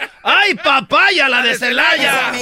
[0.00, 0.08] ay.
[0.22, 2.32] Ay, papaya, la de Celaya.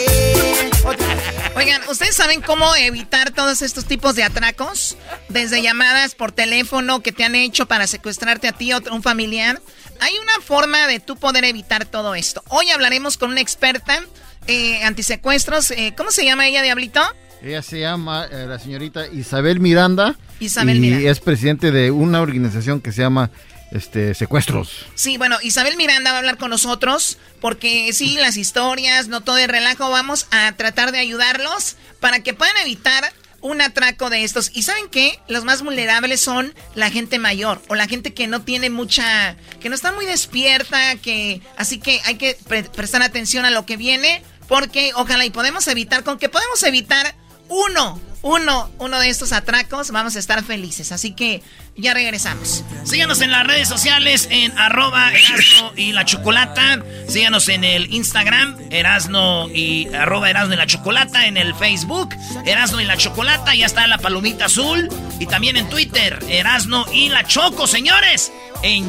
[1.55, 4.97] Oigan, ¿ustedes saben cómo evitar todos estos tipos de atracos?
[5.29, 9.03] Desde llamadas por teléfono que te han hecho para secuestrarte a ti o a un
[9.03, 9.61] familiar.
[10.01, 12.43] Hay una forma de tú poder evitar todo esto.
[12.49, 14.01] Hoy hablaremos con una experta
[14.47, 15.71] eh, antisecuestros.
[15.73, 17.01] Eh, ¿Cómo se llama ella, Diablito?
[17.43, 20.17] Ella se llama eh, la señorita Isabel Miranda.
[20.41, 21.11] Isabel y Miranda.
[21.11, 23.31] es presidente de una organización que se llama
[23.73, 24.87] este, Secuestros.
[24.95, 29.39] Sí, bueno, Isabel Miranda va a hablar con nosotros porque sí, las historias, no todo
[29.39, 34.53] el relajo, vamos a tratar de ayudarlos para que puedan evitar un atraco de estos.
[34.55, 35.19] ¿Y saben qué?
[35.27, 39.69] Los más vulnerables son la gente mayor o la gente que no tiene mucha, que
[39.69, 43.77] no está muy despierta, que así que hay que pre- prestar atención a lo que
[43.77, 47.17] viene porque ojalá y podemos evitar, con que podemos evitar
[47.49, 50.93] uno, uno, uno de estos atracos, vamos a estar felices.
[50.93, 51.43] Así que
[51.77, 52.65] ya regresamos.
[52.85, 56.83] Síganos en las redes sociales en arroba Erasno y la Chocolata.
[57.09, 61.27] Síganos en el Instagram, Erasno y arroba Erasno y la Chocolata.
[61.27, 62.11] En el Facebook,
[62.47, 63.55] Erasno y la Chocolata.
[63.55, 64.89] Ya está la palomita azul.
[65.19, 68.33] Y también en Twitter, Erasno y la Choco, señores.
[68.63, 68.87] En,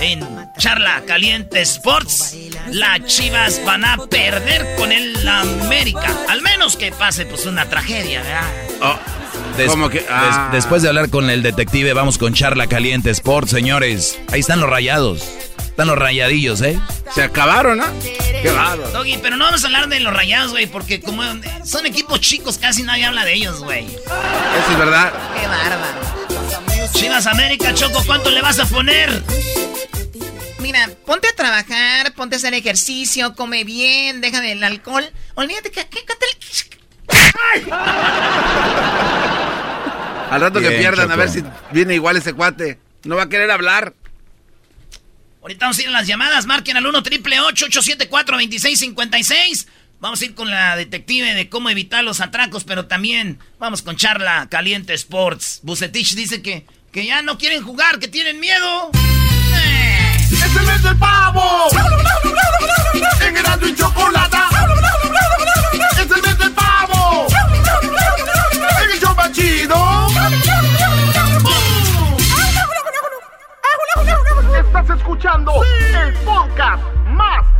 [0.00, 0.20] en
[0.58, 2.34] Charla Caliente Sports,
[2.70, 6.16] las Chivas van a perder con el América.
[6.28, 8.96] Al menos que pase pues una tragedia, ¿verdad?
[9.56, 9.98] Des- ¿Cómo que?
[10.00, 10.48] des- Ah.
[10.52, 14.18] después de hablar con el detective, vamos con Charla Caliente Sports, señores.
[14.32, 15.22] Ahí están los rayados.
[15.58, 16.78] Están los rayadillos, ¿eh?
[17.14, 17.90] Se acabaron, ¿ah?
[18.42, 18.90] Qué bárbaro.
[18.90, 21.22] Doggy, pero no vamos a hablar de los rayados, güey, porque como
[21.64, 23.86] son equipos chicos, casi nadie habla de ellos, güey.
[23.86, 25.12] Eso es verdad.
[25.40, 26.19] Qué bárbaro.
[26.92, 29.22] Chivas América, Choco, ¿cuánto le vas a poner?
[30.60, 35.04] Mira, ponte a trabajar, ponte a hacer ejercicio, come bien, deja del alcohol.
[35.34, 35.86] Olvídate que...
[35.88, 36.10] que- que-
[40.30, 41.42] Al rato que pierdan, a ver si
[41.72, 42.78] viene igual ese cuate.
[43.04, 43.94] No va a querer hablar.
[45.42, 49.66] Ahorita vamos a ir a las llamadas, marquen al 1 triple 874 2656
[50.00, 53.96] Vamos a ir con la detective de cómo evitar los atracos, pero también vamos con
[53.96, 55.60] charla caliente sports.
[55.62, 58.90] Bucetich dice que, que ya no quieren jugar, que tienen miedo.
[60.30, 61.68] ¡Es el mes del pavo!
[63.20, 64.48] ¡En Erasmo y Chocolata!
[65.92, 67.26] ¡Es el mes del pavo!
[68.82, 70.06] ¡En el show más chido!
[74.58, 77.59] Estás escuchando el podcast más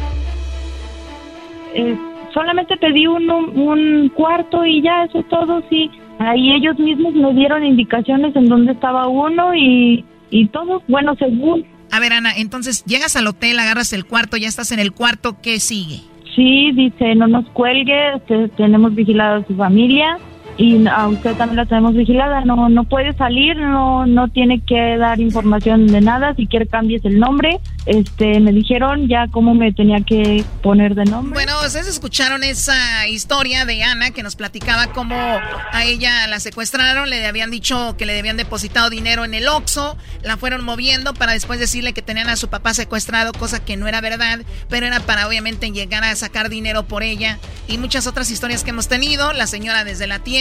[1.73, 1.97] Eh,
[2.33, 5.89] solamente pedí un, un cuarto y ya, eso es todo, sí.
[6.19, 11.65] Ahí ellos mismos me dieron indicaciones en dónde estaba uno y, y todo, bueno, según.
[11.91, 15.37] A ver, Ana, entonces llegas al hotel, agarras el cuarto, ya estás en el cuarto,
[15.41, 16.01] ¿qué sigue?
[16.35, 18.21] Sí, dice, no nos cuelgue,
[18.55, 20.17] tenemos vigilado a su familia
[20.57, 24.97] y a usted también la tenemos vigilada, no no puede salir, no no tiene que
[24.97, 27.59] dar información de nada, si quiere cambies el nombre.
[27.85, 31.33] Este, me dijeron ya cómo me tenía que poner de nombre.
[31.33, 37.09] Bueno, ustedes escucharon esa historia de Ana que nos platicaba cómo a ella la secuestraron,
[37.09, 41.33] le habían dicho que le habían depositado dinero en el Oxxo, la fueron moviendo para
[41.33, 44.99] después decirle que tenían a su papá secuestrado, cosa que no era verdad, pero era
[44.99, 49.33] para obviamente llegar a sacar dinero por ella y muchas otras historias que hemos tenido,
[49.33, 50.40] la señora desde la tienda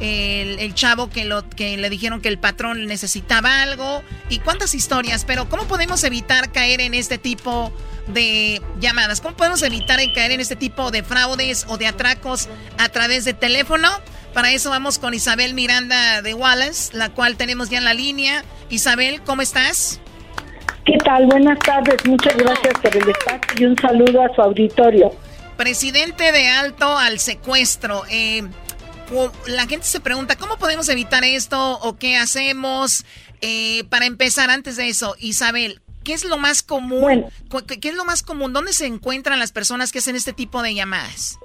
[0.00, 5.24] el, chavo que, lo, que le dijeron que el patrón necesitaba algo y cuántas historias,
[5.24, 7.72] pero ¿cómo podemos evitar caer en este tipo
[8.08, 9.20] de llamadas?
[9.20, 12.48] ¿Cómo podemos evitar caer en este tipo de fraudes o de atracos
[12.78, 13.88] a través de teléfono?
[14.34, 18.44] Para eso vamos con Isabel Miranda de Wallace, la cual tenemos ya en la línea.
[18.70, 20.00] Isabel, ¿cómo estás?
[20.86, 21.26] ¿Qué tal?
[21.26, 22.04] Buenas tardes.
[22.06, 25.12] Muchas gracias por el espacio y un saludo a su auditorio.
[25.56, 28.02] Presidente de Alto al Secuestro.
[28.10, 28.42] Eh,
[29.46, 33.04] la gente se pregunta, ¿cómo podemos evitar esto o qué hacemos?
[33.40, 37.24] Eh, para empezar, antes de eso, Isabel, ¿qué es lo más común?
[37.80, 38.52] ¿Qué es lo más común?
[38.52, 41.38] ¿Dónde se encuentran las personas que hacen este tipo de llamadas?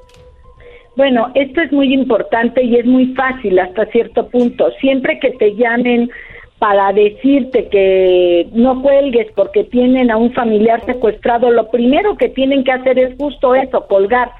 [0.96, 4.72] Bueno, esto es muy importante y es muy fácil hasta cierto punto.
[4.80, 6.10] Siempre que te llamen
[6.60, 12.64] para decirte que no cuelgues porque tienen a un familiar secuestrado, lo primero que tienen
[12.64, 14.32] que hacer es justo eso, colgar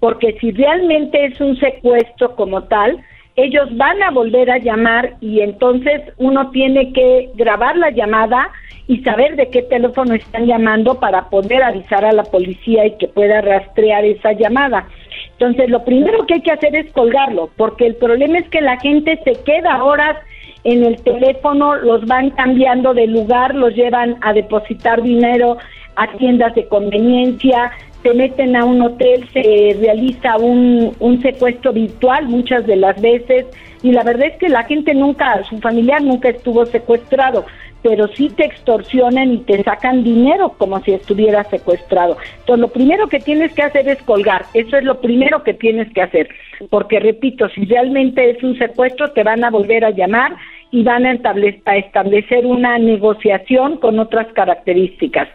[0.00, 3.02] porque si realmente es un secuestro como tal,
[3.36, 8.50] ellos van a volver a llamar y entonces uno tiene que grabar la llamada
[8.88, 13.08] y saber de qué teléfono están llamando para poder avisar a la policía y que
[13.08, 14.86] pueda rastrear esa llamada.
[15.32, 18.78] Entonces, lo primero que hay que hacer es colgarlo, porque el problema es que la
[18.78, 20.16] gente se queda horas
[20.64, 25.58] en el teléfono, los van cambiando de lugar, los llevan a depositar dinero
[25.96, 32.28] a tiendas de conveniencia, se meten a un hotel, se realiza un, un secuestro virtual
[32.28, 33.46] muchas de las veces
[33.82, 37.44] y la verdad es que la gente nunca, su familiar nunca estuvo secuestrado,
[37.82, 42.16] pero sí te extorsionan y te sacan dinero como si estuviera secuestrado.
[42.40, 45.92] Entonces lo primero que tienes que hacer es colgar, eso es lo primero que tienes
[45.92, 46.28] que hacer,
[46.70, 50.36] porque repito, si realmente es un secuestro te van a volver a llamar
[50.70, 55.28] y van a establecer una negociación con otras características.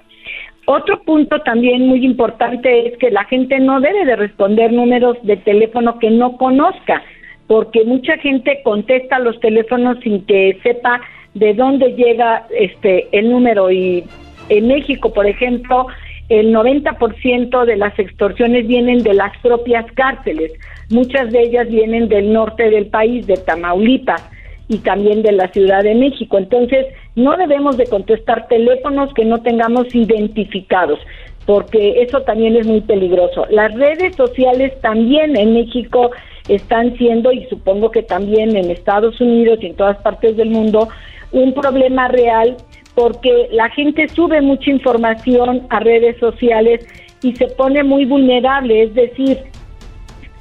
[0.65, 5.38] Otro punto también muy importante es que la gente no debe de responder números de
[5.38, 7.01] teléfono que no conozca,
[7.47, 11.01] porque mucha gente contesta los teléfonos sin que sepa
[11.33, 14.03] de dónde llega este el número y
[14.49, 15.88] en México, por ejemplo,
[16.29, 20.53] el 90% de las extorsiones vienen de las propias cárceles.
[20.89, 24.29] Muchas de ellas vienen del norte del país, de Tamaulipas
[24.67, 26.38] y también de la Ciudad de México.
[26.38, 26.85] Entonces,
[27.15, 30.99] no debemos de contestar teléfonos que no tengamos identificados,
[31.45, 33.45] porque eso también es muy peligroso.
[33.49, 36.11] Las redes sociales también en México
[36.47, 40.88] están siendo, y supongo que también en Estados Unidos y en todas partes del mundo,
[41.31, 42.57] un problema real
[42.95, 46.85] porque la gente sube mucha información a redes sociales
[47.23, 49.38] y se pone muy vulnerable, es decir,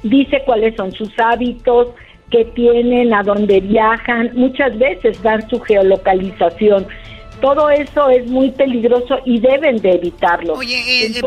[0.03, 1.87] dice cuáles son sus hábitos,
[2.31, 6.87] que tienen, a dónde viajan, muchas veces dan su geolocalización.
[7.41, 10.53] Todo eso es muy peligroso y deben de evitarlo.
[10.53, 11.21] Oye, eh, eh,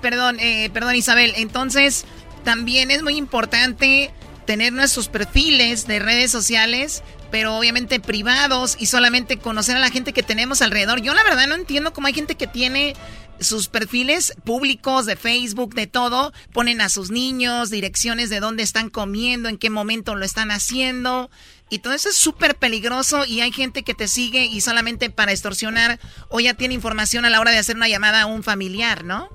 [0.00, 2.06] perdón, eh, perdón Isabel, entonces
[2.44, 4.10] también es muy importante
[4.46, 10.12] tener nuestros perfiles de redes sociales, pero obviamente privados y solamente conocer a la gente
[10.12, 11.02] que tenemos alrededor.
[11.02, 12.94] Yo la verdad no entiendo cómo hay gente que tiene
[13.40, 18.90] sus perfiles públicos de Facebook, de todo, ponen a sus niños, direcciones de dónde están
[18.90, 21.30] comiendo, en qué momento lo están haciendo.
[21.70, 25.32] Y todo eso es súper peligroso y hay gente que te sigue y solamente para
[25.32, 25.98] extorsionar
[26.30, 29.28] o ya tiene información a la hora de hacer una llamada a un familiar, ¿no?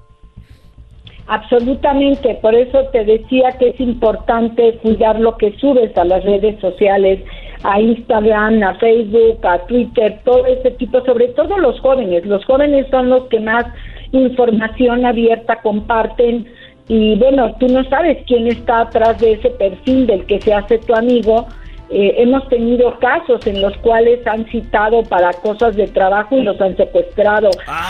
[1.27, 6.59] Absolutamente, por eso te decía que es importante cuidar lo que subes a las redes
[6.59, 7.23] sociales,
[7.63, 12.25] a Instagram, a Facebook, a Twitter, todo ese tipo, sobre todo los jóvenes.
[12.25, 13.65] Los jóvenes son los que más
[14.13, 16.47] información abierta comparten
[16.87, 20.79] y bueno, tú no sabes quién está atrás de ese perfil del que se hace
[20.79, 21.47] tu amigo.
[21.89, 26.59] Eh, hemos tenido casos en los cuales han citado para cosas de trabajo y los
[26.59, 27.49] han secuestrado.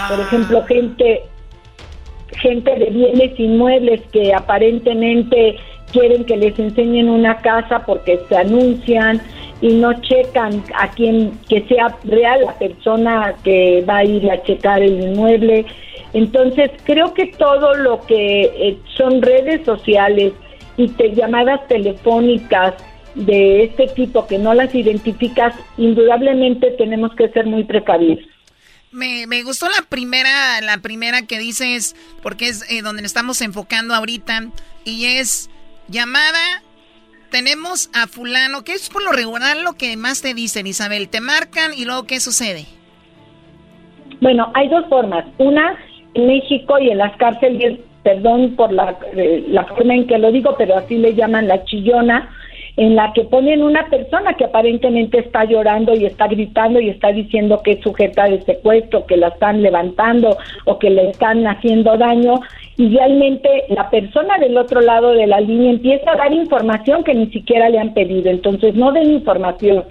[0.09, 1.23] Por ejemplo, gente
[2.41, 5.55] gente de bienes inmuebles que aparentemente
[5.91, 9.21] quieren que les enseñen una casa porque se anuncian
[9.61, 14.41] y no checan a quien que sea real la persona que va a ir a
[14.43, 15.65] checar el inmueble.
[16.13, 20.33] Entonces, creo que todo lo que eh, son redes sociales
[20.77, 22.75] y te, llamadas telefónicas
[23.15, 28.25] de este tipo que no las identificas, indudablemente tenemos que ser muy precavidos.
[28.91, 33.95] Me, me gustó la primera, la primera que dices, porque es eh, donde estamos enfocando
[33.95, 34.49] ahorita,
[34.85, 35.49] y es
[35.87, 36.61] llamada,
[37.31, 41.09] tenemos a fulano, ¿qué es por lo regular lo que más te dicen, Isabel?
[41.09, 42.65] Te marcan y luego ¿qué sucede?
[44.21, 45.25] Bueno, hay dos formas.
[45.39, 45.77] Una,
[46.15, 50.55] México y en las cárceles, perdón por la, eh, la forma en que lo digo,
[50.57, 52.29] pero así le llaman la chillona,
[52.75, 57.11] en la que ponen una persona que aparentemente está llorando y está gritando y está
[57.11, 61.97] diciendo que es sujeta de secuestro, que la están levantando o que le están haciendo
[61.97, 62.39] daño
[62.77, 67.13] y realmente la persona del otro lado de la línea empieza a dar información que
[67.13, 69.83] ni siquiera le han pedido, entonces no den información.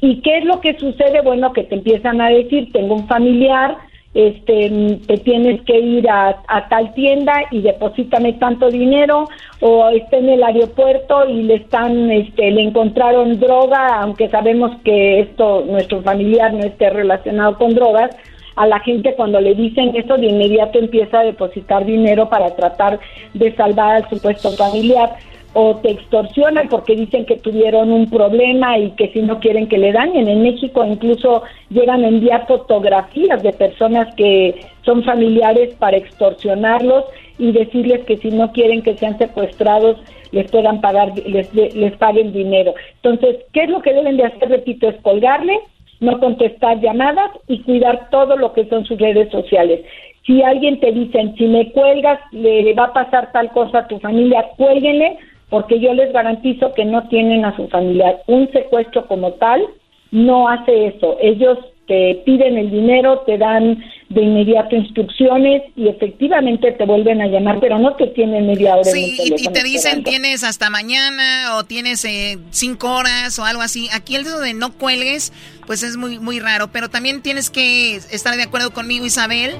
[0.00, 1.22] ¿Y qué es lo que sucede?
[1.22, 3.76] Bueno, que te empiezan a decir, tengo un familiar,
[4.12, 9.28] este, te tienes que ir a, a, tal tienda y deposítame tanto dinero
[9.60, 15.20] o está en el aeropuerto y le están, este, le encontraron droga, aunque sabemos que
[15.20, 18.10] esto, nuestro familiar no esté relacionado con drogas,
[18.56, 22.98] a la gente cuando le dicen eso de inmediato empieza a depositar dinero para tratar
[23.32, 25.16] de salvar al supuesto familiar
[25.52, 29.78] o te extorsionan porque dicen que tuvieron un problema y que si no quieren que
[29.78, 30.28] le dañen.
[30.28, 37.04] En México incluso llegan a enviar fotografías de personas que son familiares para extorsionarlos
[37.38, 39.96] y decirles que si no quieren que sean secuestrados
[40.30, 42.74] les puedan pagar, les, les paguen dinero.
[43.02, 44.48] Entonces, ¿qué es lo que deben de hacer?
[44.48, 45.58] Repito, es colgarle,
[45.98, 49.80] no contestar llamadas y cuidar todo lo que son sus redes sociales.
[50.26, 53.98] Si alguien te dicen, si me cuelgas, le va a pasar tal cosa a tu
[53.98, 55.18] familia, cuélguenle,
[55.50, 58.22] porque yo les garantizo que no tienen a su familiar.
[58.26, 59.66] Un secuestro como tal
[60.12, 61.16] no hace eso.
[61.20, 61.58] Ellos
[61.90, 67.58] te piden el dinero, te dan de inmediato instrucciones y efectivamente te vuelven a llamar,
[67.58, 68.84] pero no te tienen media hora.
[68.84, 73.44] Sí, en el y, te dicen tienes hasta mañana o tienes eh, cinco horas o
[73.44, 73.88] algo así.
[73.92, 75.32] Aquí el de no cuelgues,
[75.66, 79.50] pues es muy, muy raro, pero también tienes que estar de acuerdo conmigo, Isabel,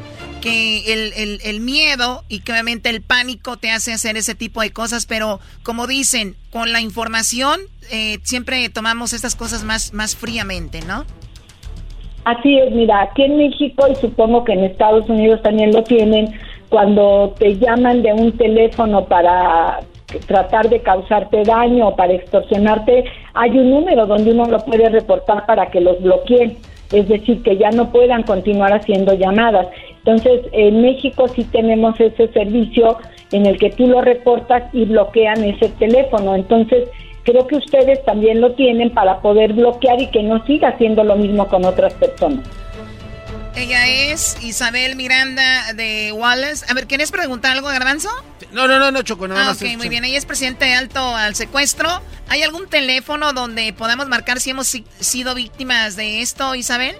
[0.40, 4.61] que el, el, el miedo y que obviamente el pánico te hace hacer ese tipo
[4.61, 10.15] de cosas, pero como dicen, con la información eh, siempre tomamos estas cosas más, más
[10.15, 11.05] fríamente, ¿no?
[12.24, 16.28] Así es, mira, aquí en México y supongo que en Estados Unidos también lo tienen,
[16.68, 19.80] cuando te llaman de un teléfono para
[20.26, 25.47] tratar de causarte daño o para extorsionarte, hay un número donde uno lo puede reportar
[25.47, 26.56] para que los bloqueen,
[26.92, 29.68] es decir, que ya no puedan continuar haciendo llamadas.
[29.98, 32.98] Entonces, en México sí tenemos ese servicio
[33.32, 36.34] en el que tú lo reportas y bloquean ese teléfono.
[36.34, 36.88] Entonces,
[37.31, 41.16] creo que ustedes también lo tienen para poder bloquear y que no siga haciendo lo
[41.16, 42.44] mismo con otras personas.
[43.57, 46.65] Ella es Isabel Miranda de Wallace.
[46.70, 48.09] A ver, ¿quieres preguntar algo, Garbanzo?
[48.52, 49.62] No, no, no, no, Choco, nada ah, más.
[49.62, 50.05] Ok, muy bien.
[50.05, 51.89] Ella es presidente alto al secuestro.
[52.28, 56.94] ¿Hay algún teléfono donde podamos marcar si hemos sido víctimas de esto, Isabel?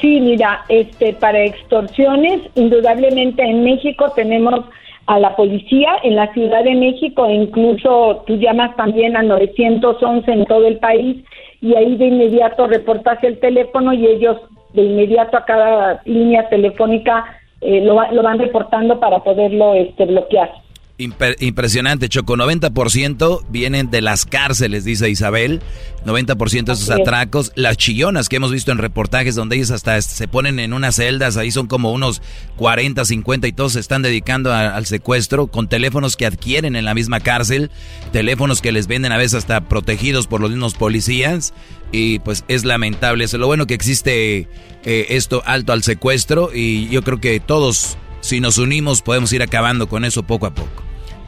[0.00, 4.64] Sí, mira, este, para extorsiones, indudablemente en México tenemos
[5.06, 10.44] a la policía en la Ciudad de México, incluso tú llamas también a 911 en
[10.46, 11.22] todo el país
[11.60, 14.38] y ahí de inmediato reportas el teléfono y ellos
[14.72, 17.24] de inmediato a cada línea telefónica
[17.60, 20.50] eh, lo, lo, van reportando para poderlo este, bloquear
[20.96, 22.36] impresionante, Choco.
[22.36, 25.60] 90% vienen de las cárceles, dice Isabel.
[26.04, 27.52] 90% de esos atracos.
[27.56, 31.36] Las chillonas que hemos visto en reportajes donde ellos hasta se ponen en unas celdas,
[31.36, 32.22] ahí son como unos
[32.56, 36.94] 40, 50 y todos se están dedicando al secuestro con teléfonos que adquieren en la
[36.94, 37.70] misma cárcel,
[38.12, 41.54] teléfonos que les venden a veces hasta protegidos por los mismos policías.
[41.90, 43.24] Y pues es lamentable.
[43.24, 44.48] Eso lo bueno que existe
[44.84, 49.42] eh, esto alto al secuestro y yo creo que todos si nos unimos podemos ir
[49.42, 50.82] acabando con eso poco a poco.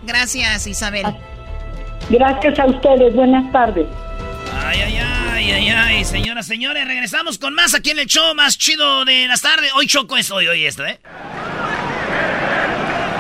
[0.05, 1.05] Gracias, Isabel.
[2.09, 3.14] Gracias a ustedes.
[3.14, 3.86] Buenas tardes.
[4.64, 4.98] Ay, ay,
[5.32, 9.28] ay, ay, ay, señoras, señores, regresamos con más aquí en el show más chido de
[9.28, 9.70] las tardes.
[9.74, 10.98] Hoy Choco es hoy, hoy esto, ¿eh?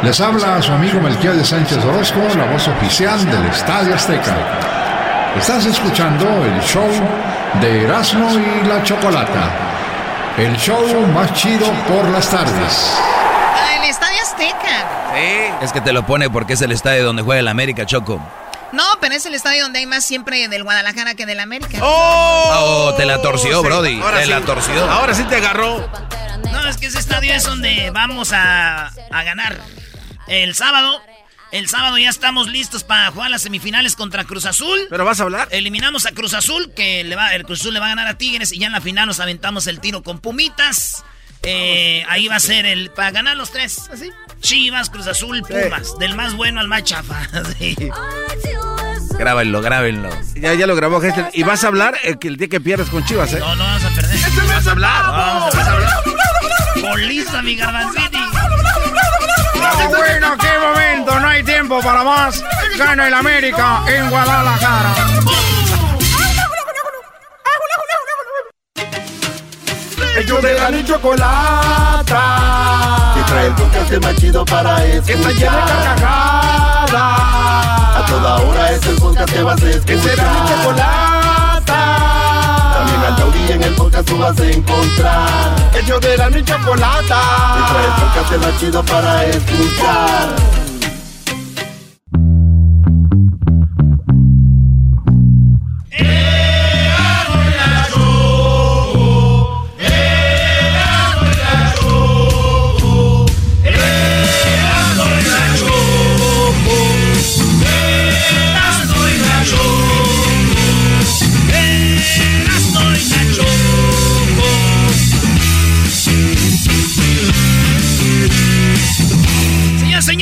[0.02, 4.36] Les habla su amigo Melquiel de Sánchez Orozco, la voz oficial del Estadio Azteca.
[5.36, 6.88] Estás escuchando el show
[7.60, 9.50] de Erasmo y la Chocolata.
[10.38, 13.25] El show más chido por las tardes.
[13.88, 15.12] Estadio Azteca.
[15.14, 15.64] Sí.
[15.64, 18.20] Es que te lo pone porque es el estadio donde juega el América, Choco.
[18.72, 21.78] No, pero es el estadio donde hay más siempre del Guadalajara que del América.
[21.80, 22.94] ¡Oh!
[22.96, 24.00] te la torció, Brody.
[24.00, 24.30] Ahora te sí.
[24.30, 24.90] la torció.
[24.90, 25.88] Ahora sí te agarró.
[26.52, 29.60] No, es que ese estadio es donde vamos a, a ganar.
[30.26, 31.00] El sábado,
[31.52, 34.86] el sábado ya estamos listos para jugar las semifinales contra Cruz Azul.
[34.90, 35.48] ¿Pero vas a hablar?
[35.52, 38.18] Eliminamos a Cruz Azul, que le va, el Cruz Azul le va a ganar a
[38.18, 41.04] Tigres y ya en la final nos aventamos el tiro con Pumitas.
[41.42, 44.10] Eh, ahí va a ser el para ganar los tres, así.
[44.40, 47.16] Chivas, Cruz Azul, Pumas, del más bueno al más chafa.
[47.58, 47.76] sí.
[49.18, 50.10] Grábenlo, grábenlo.
[50.34, 51.30] Ya, ya lo grabó Gessler.
[51.32, 53.38] Y vas a hablar el, que el día que pierdas con Chivas, ¿eh?
[53.38, 54.18] No, no vamos a perder.
[54.48, 55.02] ¿Vas a hablar?
[55.06, 56.02] Vamos a hablar.
[56.80, 58.18] Goliza, mi garbanciti.
[59.62, 61.18] ¡Ah, bueno, qué momento!
[61.18, 62.44] No hay tiempo para más.
[62.76, 64.94] Gana el América en Guadalajara.
[70.18, 72.22] Ellos de la ni chocolata.
[73.14, 75.04] Que trae el podcast más chido para escuchar.
[75.04, 76.92] Que está llena de carcajadas.
[76.92, 79.86] A toda hora es el podcast que vas a escuchar.
[79.86, 81.80] Que será mi chocolata.
[82.74, 85.54] También al taurí en el podcast tú vas a encontrar.
[85.74, 87.20] Ellos de la ni chocolata.
[87.54, 90.65] Que trae el podcast más chido para escuchar.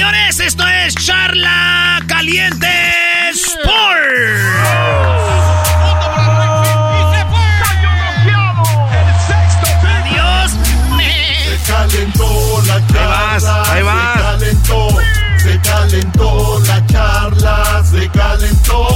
[0.04, 2.68] Señores, esto es Charla Caliente
[3.30, 3.74] Sport.
[9.82, 10.50] Adiós.
[11.46, 13.72] Se calentó la charla.
[13.72, 14.14] ahí vas.
[14.14, 14.88] Se calentó,
[15.38, 18.88] se calentó la charla, se calentó.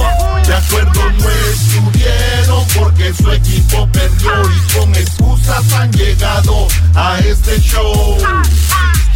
[0.45, 7.59] De acuerdo no estuvieron porque su equipo perdió y con excusas han llegado a este
[7.61, 8.17] show.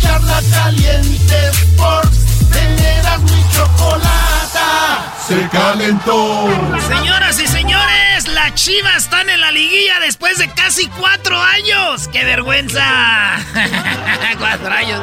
[0.03, 2.19] Charla caliente Sports,
[2.51, 5.13] teneras mi chocolata.
[5.27, 6.47] Se calentó.
[6.87, 12.07] Señoras y señores, las Chivas están en la liguilla después de casi cuatro años.
[12.09, 13.37] ¡Qué vergüenza!
[14.39, 15.01] cuatro años.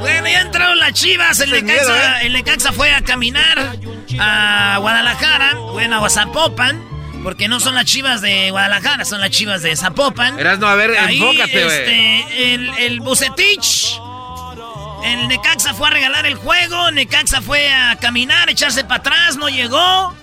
[0.00, 1.40] Bueno, ya entraron las Chivas.
[1.40, 2.26] El Necaxa, ¿eh?
[2.26, 3.76] el Necaxa fue a caminar
[4.20, 6.93] a Guadalajara, bueno, a Zapopan.
[7.24, 10.38] Porque no son las chivas de Guadalajara, son las chivas de Zapopan.
[10.38, 11.76] Erasno, a ver, Ahí, enfócate, güey.
[11.78, 13.98] este, el, el Bucetich.
[15.04, 16.90] El Necaxa fue a regalar el juego.
[16.90, 20.14] Necaxa fue a caminar, echarse para atrás, no llegó.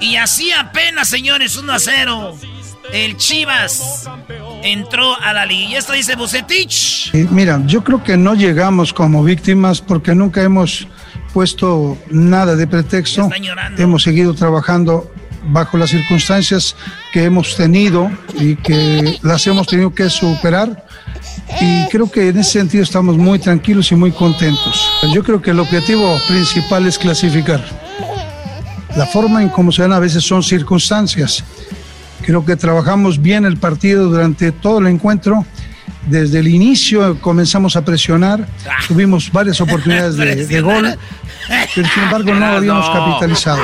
[0.00, 2.38] Y así apenas, señores, 1 a 0.
[2.92, 4.08] El Chivas
[4.62, 5.70] entró a la liga.
[5.70, 7.12] Y esto dice Bucetich.
[7.30, 10.86] Mira, yo creo que no llegamos como víctimas porque nunca hemos
[11.34, 13.28] puesto nada de pretexto.
[13.76, 15.10] Hemos seguido trabajando
[15.48, 16.76] bajo las circunstancias
[17.12, 20.84] que hemos tenido y que las hemos tenido que superar.
[21.60, 24.88] Y creo que en ese sentido estamos muy tranquilos y muy contentos.
[25.14, 27.62] Yo creo que el objetivo principal es clasificar.
[28.96, 31.44] La forma en cómo se dan a veces son circunstancias.
[32.22, 35.44] Creo que trabajamos bien el partido durante todo el encuentro.
[36.08, 38.46] Desde el inicio comenzamos a presionar,
[38.86, 40.96] tuvimos varias oportunidades de, de gol,
[41.74, 43.60] pero sin embargo no habíamos capitalizado.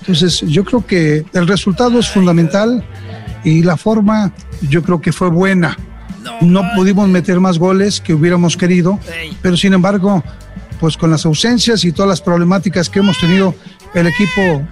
[0.00, 2.84] Entonces yo creo que el resultado es fundamental
[3.44, 4.32] y la forma
[4.62, 5.76] yo creo que fue buena.
[6.40, 8.98] No pudimos meter más goles que hubiéramos querido,
[9.42, 10.22] pero sin embargo,
[10.80, 13.54] pues con las ausencias y todas las problemáticas que hemos tenido,
[13.94, 14.66] el equipo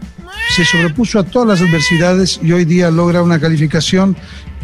[0.55, 4.16] se sobrepuso a todas las adversidades y hoy día logra una calificación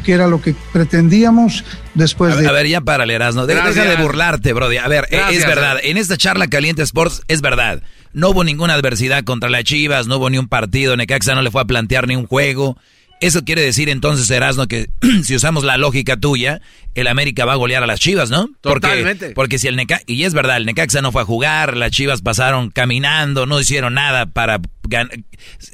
[0.04, 1.64] que era lo que pretendíamos
[1.94, 2.48] después A, de...
[2.48, 3.46] a ver, ya párale, Erasno.
[3.46, 3.96] De- Deja Gracias.
[3.98, 4.76] de burlarte, Brody.
[4.78, 5.42] A ver, Gracias.
[5.42, 5.78] es verdad.
[5.82, 7.82] En esta charla Caliente Sports es verdad.
[8.12, 10.96] No hubo ninguna adversidad contra las Chivas, no hubo ni un partido.
[10.96, 12.78] Necaxa no le fue a plantear ni un juego.
[13.18, 14.90] Eso quiere decir entonces, Erasno, que
[15.24, 16.60] si usamos la lógica tuya,
[16.94, 18.48] el América va a golear a las Chivas, ¿no?
[18.60, 19.30] Porque- Totalmente.
[19.30, 22.20] Porque, si el Necaxa, y es verdad, el Necaxa no fue a jugar, las Chivas
[22.20, 25.18] pasaron caminando, no hicieron nada para ganar.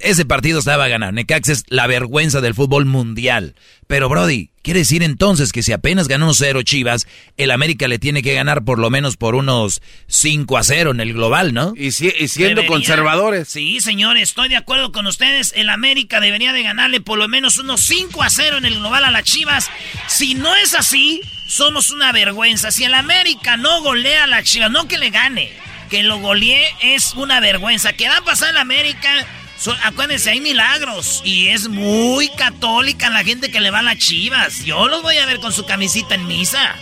[0.02, 1.10] Ese partido estaba ganado.
[1.12, 3.54] Necaxa es la vergüenza del fútbol mundial.
[3.88, 7.06] Pero, Brody, quiere decir entonces que si apenas ganó 1-0 Chivas,
[7.36, 11.00] el América le tiene que ganar por lo menos por unos 5 a 0 en
[11.00, 11.74] el global, ¿no?
[11.76, 12.66] Y, siendo Debería.
[12.68, 13.48] conservadores.
[13.48, 15.52] Sí, señores, estoy de acuerdo con ustedes.
[15.56, 19.04] El América debería de ganarle por lo menos unos 5 a 0 en el global
[19.04, 19.68] a las Chivas.
[20.08, 22.70] Si no es así, somos una vergüenza.
[22.70, 25.50] Si el América no golea a las Chivas, no que le gane,
[25.90, 27.92] que lo golee es una vergüenza.
[27.92, 29.26] ¿Qué va a pasar en la América?
[29.62, 31.20] So- acuérdense, hay milagros.
[31.24, 34.64] Y es muy católica la gente que le va a las Chivas.
[34.64, 36.74] Yo los voy a ver con su camisita en misa.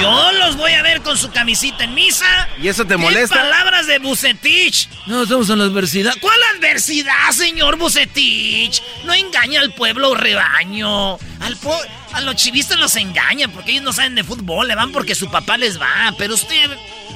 [0.00, 2.48] Yo los voy a ver con su camisita en misa.
[2.60, 3.34] ¿Y eso te ¿Qué molesta?
[3.36, 4.88] palabras de Bucetich.
[5.06, 6.14] No, estamos en la adversidad.
[6.20, 8.82] ¿Cuál adversidad, señor Bucetich?
[9.04, 11.18] No engaña al pueblo rebaño.
[11.40, 11.80] Al po-
[12.12, 14.68] a los chivistas los engaña porque ellos no saben de fútbol.
[14.68, 16.14] Le van porque su papá les va.
[16.18, 16.70] Pero usted,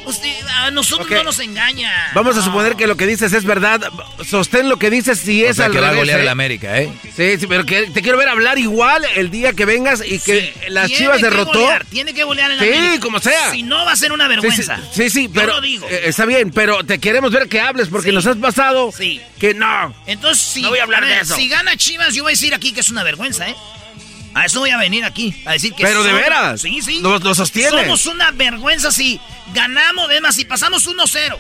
[0.07, 1.93] usted, a nosotros no nos engaña.
[2.15, 3.81] Vamos a suponer que lo que dices es verdad.
[4.29, 6.23] Sostén lo que dices si O es sea, al que va a golear ¿eh?
[6.23, 6.93] el América, ¿eh?
[7.17, 10.55] Sí, sí, pero que te quiero ver hablar igual el día que vengas y que
[10.69, 11.61] las Tiene Chivas que derrotó.
[11.61, 13.01] golear, tiene que golear en Sí, América.
[13.01, 13.51] como sea.
[13.51, 14.77] Si no, va a ser una vergüenza.
[14.77, 15.87] Sí, sí, sí, sí, Yo pero lo digo.
[15.89, 18.15] eh, está bien, pero te queremos ver que hables porque Sí.
[18.15, 19.21] nos has pasado Sí.
[19.39, 19.95] que no.
[20.07, 21.35] Entonces, si, No voy a hablar de ver, eso.
[21.37, 23.57] Si gana Chivas, yo voy a decir aquí que es una vergüenza, ¿eh?
[24.37, 27.01] A eso voy a venir aquí, a decir que Pero de veras, Sí, sí.
[27.01, 27.71] lo- lo sostienes.
[27.73, 29.19] Somos una vergüenza si
[29.55, 31.39] ganamos, además, si pasamos 1-0.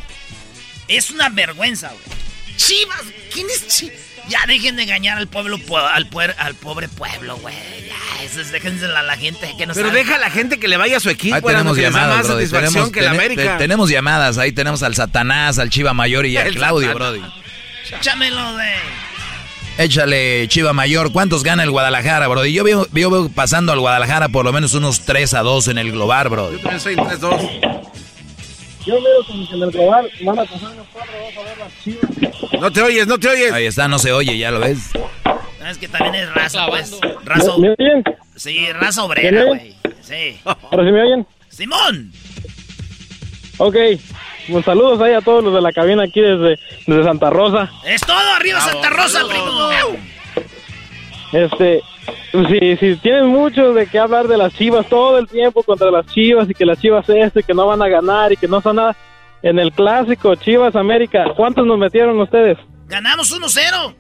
[0.89, 2.57] Es una vergüenza, güey.
[2.57, 3.03] Chivas,
[3.33, 3.99] ¿quién es Chivas?
[4.29, 7.55] Ya dejen de engañar al pueblo, pue- al, puer- al pobre pueblo, güey.
[7.87, 9.99] Ya, eso es, déjense a la gente que no Pero sabe.
[10.01, 11.37] deja a la gente que le vaya a su equipo.
[11.37, 12.47] Ahí tenemos llamadas, más Brody.
[12.47, 13.53] satisfacción Tenemos, que la tene- América.
[13.53, 14.39] te- tenemos llamadas.
[14.39, 17.13] Ahí tenemos al Satanás, al Chiva Mayor y a El Claudio, Satanás.
[17.13, 17.33] Brody.
[18.01, 18.67] Échamelo, güey.
[19.79, 21.13] Échale, Chiva Mayor.
[21.13, 22.53] ¿Cuántos gana el Guadalajara, Brody?
[22.53, 25.79] Yo veo, yo veo pasando al Guadalajara por lo menos unos 3 a 2 en
[25.79, 26.57] el global, Brody.
[26.57, 27.83] Yo también soy 3-2.
[28.87, 31.59] Yo veo como que en el global van a pasar los cuatro, vamos a ver
[31.59, 32.61] las chivas.
[32.61, 33.53] No te oyes, no te oyes.
[33.53, 34.79] Ahí está, no se oye, ya lo ves.
[35.69, 36.97] Es que también es raza, pues.
[37.25, 37.59] Raza.
[37.59, 38.05] ¿Me oyen?
[38.37, 39.75] Sí, raza obrera, ¿Me güey.
[40.01, 40.39] Sí.
[40.45, 41.27] ¿Ahora sí me oyen?
[41.49, 42.13] Simón.
[43.59, 43.75] Ok,
[44.51, 47.71] pues saludos ahí a todos los de la cabina aquí desde, desde Santa Rosa.
[47.85, 49.97] Es todo, arriba Santa Rosa, primo.
[51.33, 51.83] Este,
[52.49, 56.07] si, si tienen mucho de qué hablar de las chivas todo el tiempo contra las
[56.07, 58.61] chivas y que las chivas esto y que no van a ganar y que no
[58.61, 58.97] son nada.
[59.43, 62.59] En el clásico Chivas América, ¿cuántos nos metieron ustedes?
[62.87, 63.95] Ganamos 1-0.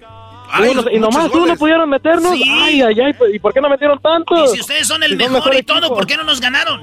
[0.70, 2.32] Uno, y nomás uno pudieron meternos.
[2.32, 2.42] Sí.
[2.48, 4.50] Ay, ay, ay, pues, ¿y por qué no metieron tantos?
[4.50, 5.94] Y si ustedes son el Si son mejor y todo, equipo.
[5.94, 6.80] ¿por qué no nos ganaron?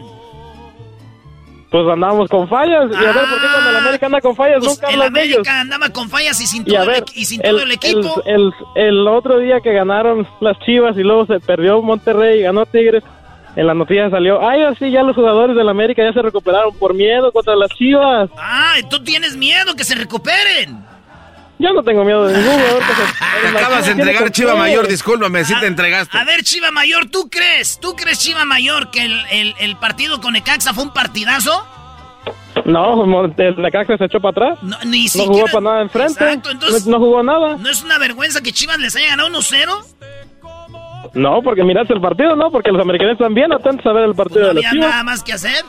[1.73, 2.85] Pues andamos con fallas.
[2.91, 5.07] Y a ver, ¿por qué cuando el América anda con fallas Pues nunca el ellos?
[5.07, 7.71] América andaba con fallas y sin Y a todo, ver, el, y sin todo el
[7.71, 8.21] equipo.
[8.25, 12.43] El, el- el otro día que ganaron las Chivas y luego se perdió Monterrey y
[12.43, 13.03] ganó Tigres,
[13.55, 16.93] en la noticia salió, ay, así ya los jugadores del América ya se recuperaron por
[16.93, 18.29] miedo contra las Chivas.
[18.37, 20.77] Ah, tú tienes miedo que se recuperen.
[21.63, 22.79] Yo no tengo miedo de ningún jugador.
[22.79, 26.17] que se- Te acabas de entregar Chiva Mayor, discúlpame, sí te entregaste.
[26.17, 27.79] A ver, Chiva Mayor, ¿tú crees?
[27.79, 31.65] ¿Tú crees, Chiva Mayor, que el, el- el partido con Ecaxa fue un partidazo?
[32.65, 34.59] No, como el Necaxa se echó para atrás.
[34.63, 36.23] No, ni No siquiera- jugó para nada enfrente.
[36.23, 37.55] Exacto, entonces- no, no jugó nada.
[37.57, 39.71] ¿No es una vergüenza que Chivas les haya ganado 1-0?
[41.13, 42.49] No, porque miraste el partido, ¿no?
[42.51, 44.89] Porque los americanos están bien atentos a ver el partido ¿No de había Chivas.
[44.89, 45.63] nada más que hacer?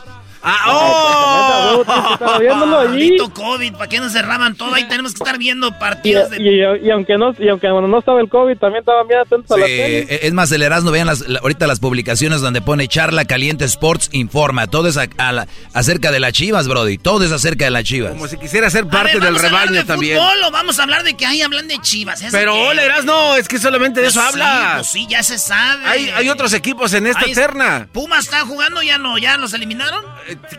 [0.45, 1.85] Ah, oh.
[2.67, 4.75] Maldito COVID, ¿para qué nos cerraban todo?
[4.75, 6.37] Ahí tenemos que estar viendo Y, partidos de...
[6.43, 9.57] y- y aunque no y aunque no estaba el COVID también estaban bien atentos a
[9.61, 9.99] la Sí, tele.
[10.01, 13.65] eh, es más, el Erasmo, vean las, la- ahorita las publicaciones donde pone Charla Caliente
[13.65, 14.67] Sports Informa.
[14.67, 16.99] Todo es a- a la- acerca de las chivas, Brody.
[16.99, 18.13] Todo es acerca de las chivas.
[18.13, 20.19] Como si quisiera ser A parte ver, del ¿vamos a hablar rebaño de también.
[20.19, 22.21] fútbol o vamos a hablar de que ahí hablan de Chivas?
[22.23, 24.75] ¿Eso Pero hola, no, es que solamente de Pues eso sí, hablas.
[24.77, 25.85] pues sí, ya se sabe.
[25.87, 27.89] Hay, hay otros equipos en esta es- terna.
[27.93, 28.83] ¿Pumas está jugando?
[28.83, 29.19] ¿Ya no?
[29.19, 30.05] ¿Ya los eliminaron?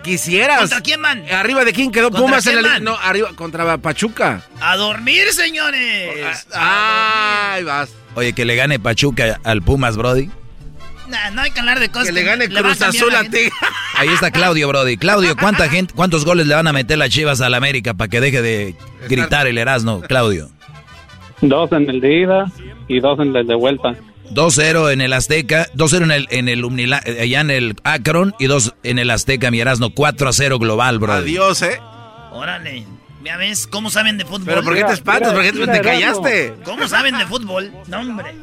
[0.03, 0.59] Quisieras.
[0.59, 1.23] ¿Contra quién van?
[1.31, 2.79] Arriba de quién quedó ¿Contra Pumas en la?
[2.79, 4.43] No, arriba contra Pachuca.
[4.61, 6.47] A dormir, señores.
[6.53, 7.89] Ay, vas.
[8.15, 10.29] Oye, que le gane Pachuca al Pumas, Brody.
[11.07, 13.37] Nah, no hay que hablar de cosas Que le gane Cruz Azul la a ti.
[13.95, 14.97] Ahí está Claudio, Brody.
[14.97, 18.19] Claudio, ¿cuánta gente, ¿cuántos goles le van a meter las chivas al América para que
[18.19, 18.75] deje de
[19.07, 20.49] gritar el Erasmo, Claudio?
[21.41, 22.45] Dos en el de ida
[22.87, 23.95] y dos en el de vuelta.
[24.31, 28.33] 2-0 en el Azteca, 2-0 en el, en el Umnila- eh, allá en el Akron
[28.39, 31.21] y 2 en el Azteca, mi Erasmo, 4-0 global, Brody.
[31.31, 31.79] Adiós, ¿eh?
[32.31, 32.85] Órale.
[33.23, 34.43] Ya ves cómo saben de fútbol.
[34.45, 35.33] Pero ¿por qué te espantas?
[35.33, 36.53] ¿Por qué te- te callaste?
[36.63, 37.71] ¿Cómo saben de fútbol?
[37.87, 38.33] No, hombre.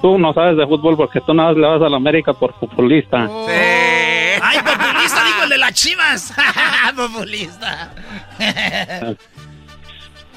[0.00, 2.58] Tú no sabes de fútbol porque tú nada más le vas a la América por
[2.58, 3.18] futbolista.
[3.24, 6.32] Ay, populista, digo el de las chivas.
[6.96, 7.92] populista.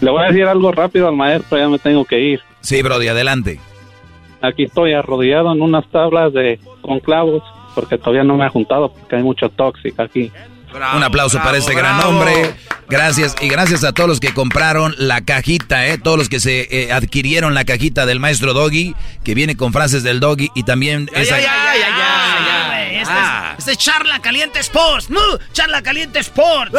[0.02, 2.42] Le voy a decir algo rápido al maestro, ya me tengo que ir.
[2.62, 3.60] Sí, Brody, adelante.
[4.48, 7.44] Aquí estoy arrodillado en unas tablas de con clavos
[7.74, 10.32] porque todavía no me ha juntado porque hay mucho tóxico aquí.
[10.96, 12.54] Un aplauso para este gran hombre.
[12.90, 15.98] Gracias y gracias a todos los que compraron la cajita, ¿eh?
[15.98, 18.94] todos los que se eh, adquirieron la cajita del maestro Doggy,
[19.24, 23.78] que viene con frases del Doggy y también esa- Ah, güey, Este, es, este es
[23.78, 25.10] Charla Caliente Sports.
[25.10, 25.20] ¡No!
[25.54, 26.74] Charla Caliente Sports.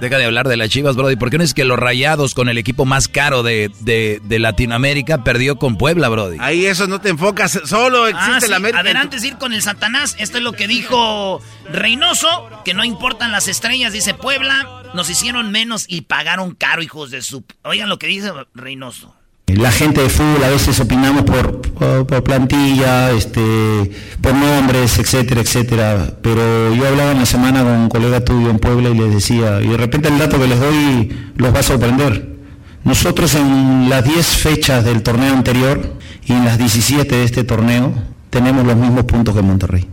[0.00, 1.16] Deja de hablar de las chivas, Brody.
[1.16, 4.38] ¿Por qué no es que los rayados con el equipo más caro de, de- de
[4.38, 6.36] Latinoamérica perdió con Puebla, Brody?
[6.40, 8.80] Ahí eso no te enfocas, solo existe Ah, sí, la América.
[8.80, 10.14] Adelante es ir con el Satanás.
[10.18, 11.40] Esto es lo que dijo
[11.72, 14.66] Reynoso, que no importan las estrellas, dice Puebla.
[14.94, 17.44] Nos hicieron menos y pagaron caro, hijos de su...
[17.62, 19.14] Oigan lo que dice Reynoso.
[19.56, 21.62] La gente de fútbol a veces opinamos por,
[22.06, 26.18] por, plantilla, este, por nombres, etcétera, etcétera.
[26.22, 29.62] Pero yo hablaba en la semana con un colega tuyo en Puebla y les decía,
[29.62, 32.36] y de repente el dato que les doy los va a sorprender.
[32.84, 35.96] Nosotros en las 10 fechas del torneo anterior
[36.26, 37.92] y en las 17 de este torneo
[38.30, 39.86] tenemos los mismos puntos que Monterrey.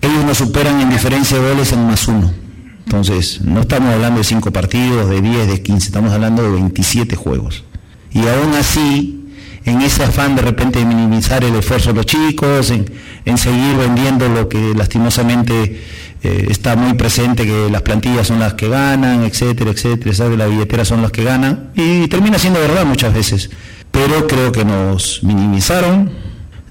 [0.00, 2.32] Ellos nos superan en diferencia de goles en más uno.
[2.84, 7.16] Entonces, no estamos hablando de 5 partidos, de 10, de 15, estamos hablando de 27
[7.16, 7.64] juegos.
[8.14, 9.26] Y aún así,
[9.64, 14.28] en ese afán de repente de minimizar el esfuerzo de los chicos, en, seguir vendiendo
[14.28, 15.82] lo que lastimosamente
[16.22, 20.36] eh, está muy presente, que las plantillas son las que ganan, etcétera, etcétera, ¿sabe?
[20.36, 23.50] las billeteras son las que ganan, y termina siendo verdad muchas veces.
[23.90, 26.10] Pero creo que nos minimizaron,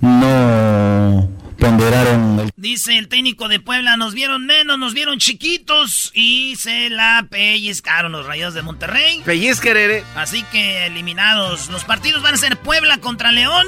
[0.02, 1.30] no
[1.64, 6.90] ponderaron el Dice el técnico de Puebla, nos vieron menos, nos vieron chiquitos y se
[6.90, 9.22] la pellizcaron los rayos de Monterrey.
[9.23, 10.03] Pellizquerere.
[10.15, 11.69] Así que eliminados.
[11.69, 13.65] Los partidos van a ser Puebla contra León.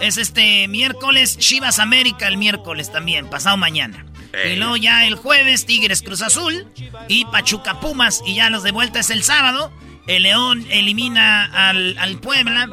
[0.00, 4.04] Es este miércoles, Chivas América el miércoles también, pasado mañana.
[4.50, 6.66] Y luego ya el jueves, Tigres Cruz Azul
[7.08, 8.22] y Pachuca Pumas.
[8.26, 9.72] Y ya los de vuelta es el sábado.
[10.06, 12.68] El León elimina al, al Puebla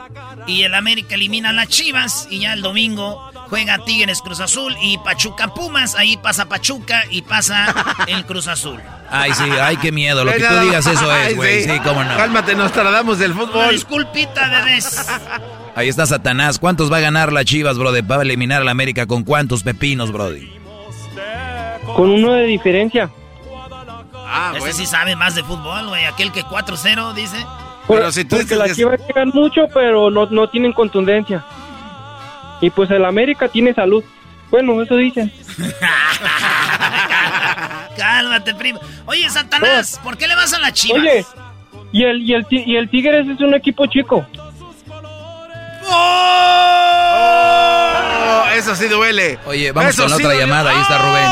[0.47, 2.27] y el América elimina a las Chivas.
[2.31, 5.93] Y ya el domingo juega Tigres Cruz Azul y Pachuca Pumas.
[5.95, 7.73] Ahí pasa Pachuca y pasa
[8.07, 8.79] el Cruz Azul.
[9.11, 10.25] Ay, sí, ay, qué miedo.
[10.25, 11.63] Lo que tú digas eso es, güey.
[11.65, 12.15] Sí, cómo no.
[12.17, 13.71] Cálmate, nos tardamos del Una fútbol.
[13.71, 15.07] disculpita, bebés.
[15.75, 16.57] Ahí está Satanás.
[16.57, 18.01] ¿Cuántos va a ganar la Chivas, brody?
[18.01, 20.51] Va a eliminar a la América con cuántos pepinos, brody.
[21.95, 23.09] Con uno de diferencia.
[24.31, 26.05] Ah, Ese sí sabe más de fútbol, güey.
[26.05, 27.37] Aquel que 4-0 dice.
[27.87, 31.43] Pero si tú Porque dices las que- Chivas llegan mucho, pero no, no tienen contundencia.
[32.61, 34.03] Y pues el América tiene salud.
[34.51, 35.31] Bueno, eso dicen.
[37.97, 38.79] Cálmate, primo.
[39.05, 40.99] Oye, Satanás, ¿por qué le vas a la Chivas?
[41.01, 41.25] Oye,
[41.91, 44.25] y el, y el, y el Tigres es un equipo chico.
[45.91, 47.78] Oh,
[48.55, 49.37] eso sí duele.
[49.45, 50.47] Oye, vamos Eso con la sí otra duele.
[50.47, 50.71] llamada.
[50.71, 51.25] Ahí está Rubén.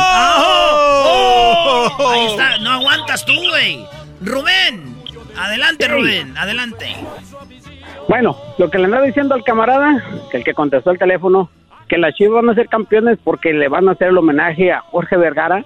[1.00, 2.10] ¡Oh!
[2.12, 3.86] Ahí está, no aguantas tú, güey.
[4.22, 4.96] Rubén,
[5.38, 6.96] adelante, Rubén, adelante.
[8.08, 11.50] Bueno, lo que le andaba diciendo al camarada, que el que contestó el teléfono,
[11.88, 14.82] que las Chivas van a ser campeones porque le van a hacer el homenaje a
[14.82, 15.66] Jorge Vergara,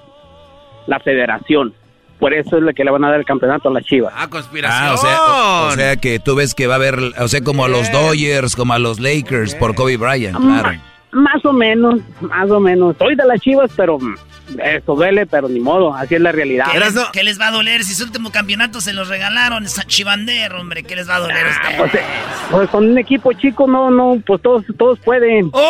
[0.87, 1.73] la federación.
[2.19, 4.13] Por eso es lo que le van a dar el campeonato a las Chivas.
[4.15, 4.83] Ah, conspiración.
[4.89, 7.41] Ah, o sea, o, o sea que tú ves que va a haber, o sea,
[7.43, 10.79] como a los Dodgers, como a los Lakers por Kobe Bryant, claro.
[11.11, 12.95] Más o menos, más o menos.
[12.97, 14.15] Soy de las Chivas, pero mm,
[14.63, 16.67] eso duele, pero ni modo, así es la realidad.
[16.71, 19.65] ¿Qué les, qué les va a doler si su último campeonato se los regalaron?
[19.65, 21.77] Esa chivandero, hombre, ¿qué les va a doler a ustedes?
[21.77, 22.03] Pues, eh,
[22.49, 25.51] pues con un equipo chico, no, no, pues todos, todos pueden.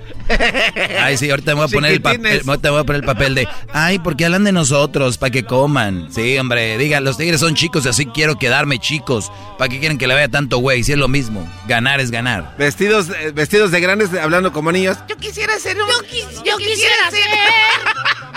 [1.00, 3.34] Ay, sí, ahorita me voy a poner el papel, me voy a poner el papel
[3.34, 6.08] de, ay, porque hablan de nosotros, para que coman.
[6.10, 9.30] Sí, hombre, digan, los tigres son chicos y así quiero quedarme chicos.
[9.58, 10.84] ¿Para qué quieren que le vaya tanto güey?
[10.84, 12.54] Si es lo mismo, ganar es ganar.
[12.58, 14.98] Vestidos, eh, vestidos de grandes, hablando como niños.
[15.08, 15.88] Yo quisiera ser un.
[16.44, 17.26] Yo, quisiera ser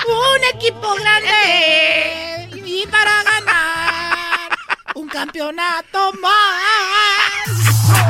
[0.08, 2.62] un equipo grande.
[2.66, 4.58] Y para ganar
[4.96, 8.03] un campeonato más.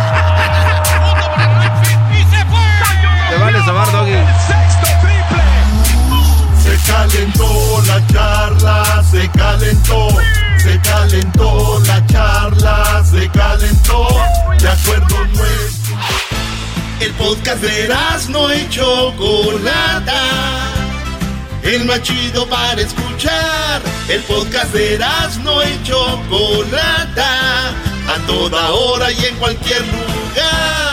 [7.07, 10.07] Calentó la charla, se calentó,
[10.57, 14.07] se calentó la charla, se calentó,
[14.57, 15.97] de acuerdo nuestro.
[17.01, 17.93] El podcast de
[18.29, 20.21] no y Chocolata,
[21.63, 23.81] el más chido para escuchar.
[24.07, 24.97] El podcast de
[25.43, 27.69] no y Chocolata,
[28.07, 30.92] a toda hora y en cualquier lugar.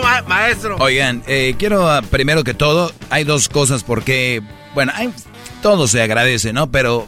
[0.00, 0.76] ¡Bravo, ma- maestro!
[0.78, 4.42] Oigan, eh, quiero ah, primero que todo, hay dos cosas porque,
[4.74, 5.10] bueno, hay,
[5.60, 6.70] todo se agradece, ¿no?
[6.70, 7.06] Pero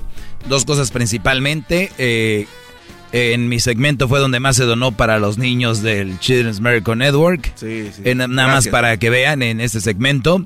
[0.49, 1.91] dos cosas principalmente.
[1.99, 2.47] Eh,
[3.13, 7.53] en mi segmento fue donde más se donó para los niños del Children's Miracle Network.
[7.55, 8.03] Sí, sí.
[8.15, 10.45] nada más para que vean en este segmento.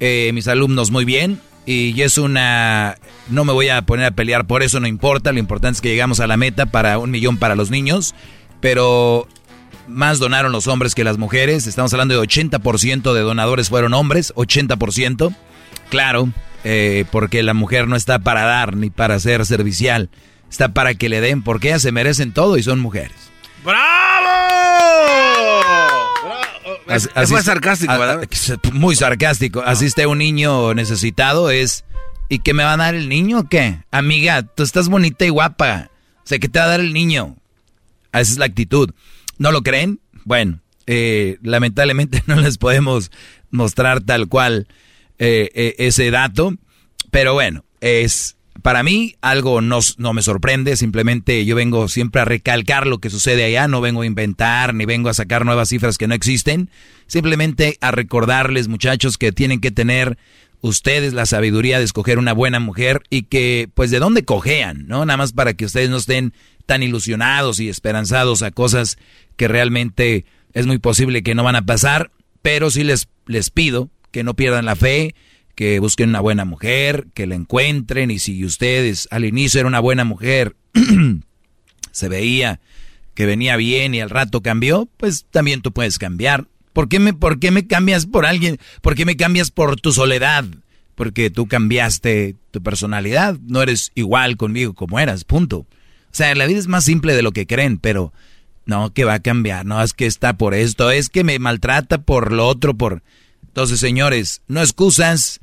[0.00, 1.40] Eh, mis alumnos muy bien.
[1.66, 2.96] Y es una...
[3.28, 5.32] No me voy a poner a pelear por eso, no importa.
[5.32, 8.14] Lo importante es que llegamos a la meta para un millón para los niños.
[8.62, 9.28] Pero
[9.88, 11.66] más donaron los hombres que las mujeres.
[11.66, 14.32] Estamos hablando de 80% de donadores fueron hombres.
[14.34, 15.34] 80%.
[15.90, 16.30] Claro,
[16.64, 20.10] eh, porque la mujer no está para dar ni para ser servicial.
[20.50, 23.16] Está para que le den, porque ellas se merecen todo y son mujeres.
[26.88, 28.26] Así, es fue sarcástico, ¿verdad?
[28.72, 29.60] Muy sarcástico.
[29.60, 31.84] Así está un niño necesitado, es...
[32.30, 33.80] ¿Y qué me va a dar el niño o qué?
[33.90, 35.90] Amiga, tú estás bonita y guapa.
[36.18, 37.36] O sea, ¿qué te va a dar el niño?
[38.12, 38.90] Esa es la actitud.
[39.38, 40.00] ¿No lo creen?
[40.24, 43.10] Bueno, eh, lamentablemente no les podemos
[43.50, 44.66] mostrar tal cual
[45.18, 46.54] eh, eh, ese dato.
[47.10, 52.24] Pero bueno, es para mí algo no, no, me sorprende, simplemente yo vengo siempre a
[52.24, 55.96] recalcar lo que sucede allá, no vengo a inventar ni vengo a sacar nuevas cifras
[55.96, 56.68] que no existen,
[57.06, 60.18] simplemente a recordarles muchachos que tienen que tener
[60.60, 65.04] ustedes la sabiduría de escoger una buena mujer y que pues de dónde cojean, ¿no?
[65.04, 66.32] Nada más para que ustedes no estén
[66.66, 68.98] tan ilusionados y esperanzados a cosas
[69.36, 72.10] que realmente es muy posible que no van a pasar,
[72.42, 75.14] pero sí les, les pido que no pierdan la fe,
[75.54, 79.80] que busquen una buena mujer, que la encuentren y si ustedes al inicio era una
[79.80, 80.56] buena mujer,
[81.92, 82.60] se veía
[83.14, 86.46] que venía bien y al rato cambió, pues también tú puedes cambiar.
[86.72, 88.58] ¿Por qué me, por qué me cambias por alguien?
[88.82, 90.44] ¿Por qué me cambias por tu soledad?
[90.94, 95.58] Porque tú cambiaste tu personalidad, no eres igual conmigo como eras, punto.
[95.58, 95.66] O
[96.10, 98.12] sea, la vida es más simple de lo que creen, pero
[98.66, 101.98] no, que va a cambiar, no, es que está por esto, es que me maltrata
[101.98, 103.02] por lo otro, por...
[103.46, 105.40] Entonces, señores, no excusas,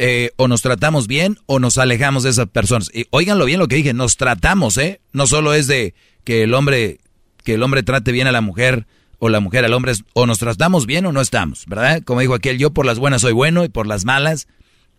[0.00, 2.88] eh, o nos tratamos bien o nos alejamos de esas personas.
[2.94, 5.00] Y óiganlo bien lo que dije, nos tratamos, ¿eh?
[5.12, 5.92] No solo es de
[6.22, 7.00] que el hombre,
[7.42, 8.86] que el hombre trate bien a la mujer
[9.18, 12.02] o la mujer al hombre, o nos tratamos bien o no estamos, ¿verdad?
[12.04, 14.46] Como dijo aquel, yo por las buenas soy bueno y por las malas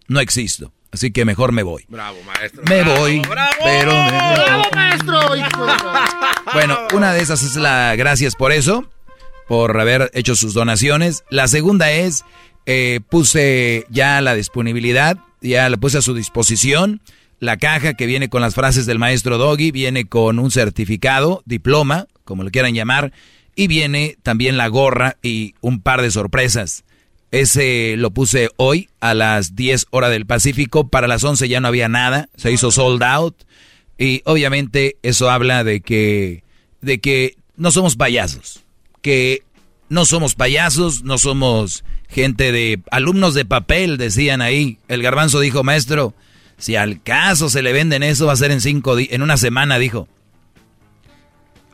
[0.08, 0.74] no existo.
[0.92, 1.86] Así que mejor me voy.
[1.88, 2.64] Bravo, maestro.
[2.68, 3.22] Me voy,
[3.64, 4.36] pero me voy.
[4.36, 5.20] ¡Bravo, maestro!
[6.54, 8.90] Bueno, una de esas es la gracias por eso,
[9.48, 11.24] por haber hecho sus donaciones.
[11.30, 12.26] La segunda es
[12.66, 17.02] eh, puse ya la disponibilidad, ya la puse a su disposición.
[17.40, 22.08] La caja que viene con las frases del maestro Doggy viene con un certificado, diploma,
[22.26, 23.14] como lo quieran llamar,
[23.60, 26.86] y viene también la gorra y un par de sorpresas.
[27.30, 31.68] Ese lo puse hoy a las 10 horas del Pacífico, para las 11 ya no
[31.68, 33.36] había nada, se hizo sold out
[33.98, 36.46] y obviamente eso habla de que
[36.80, 38.64] de que no somos payasos,
[39.02, 39.44] que
[39.90, 44.78] no somos payasos, no somos gente de alumnos de papel, decían ahí.
[44.88, 46.14] El garbanzo dijo, maestro,
[46.58, 49.78] si al caso se le venden eso, va a ser en cinco en una semana,
[49.80, 50.08] dijo.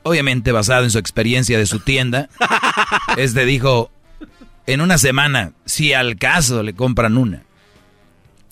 [0.07, 2.30] Obviamente basado en su experiencia de su tienda.
[3.18, 3.90] este dijo,
[4.68, 7.41] en una semana, si al caso le compran una.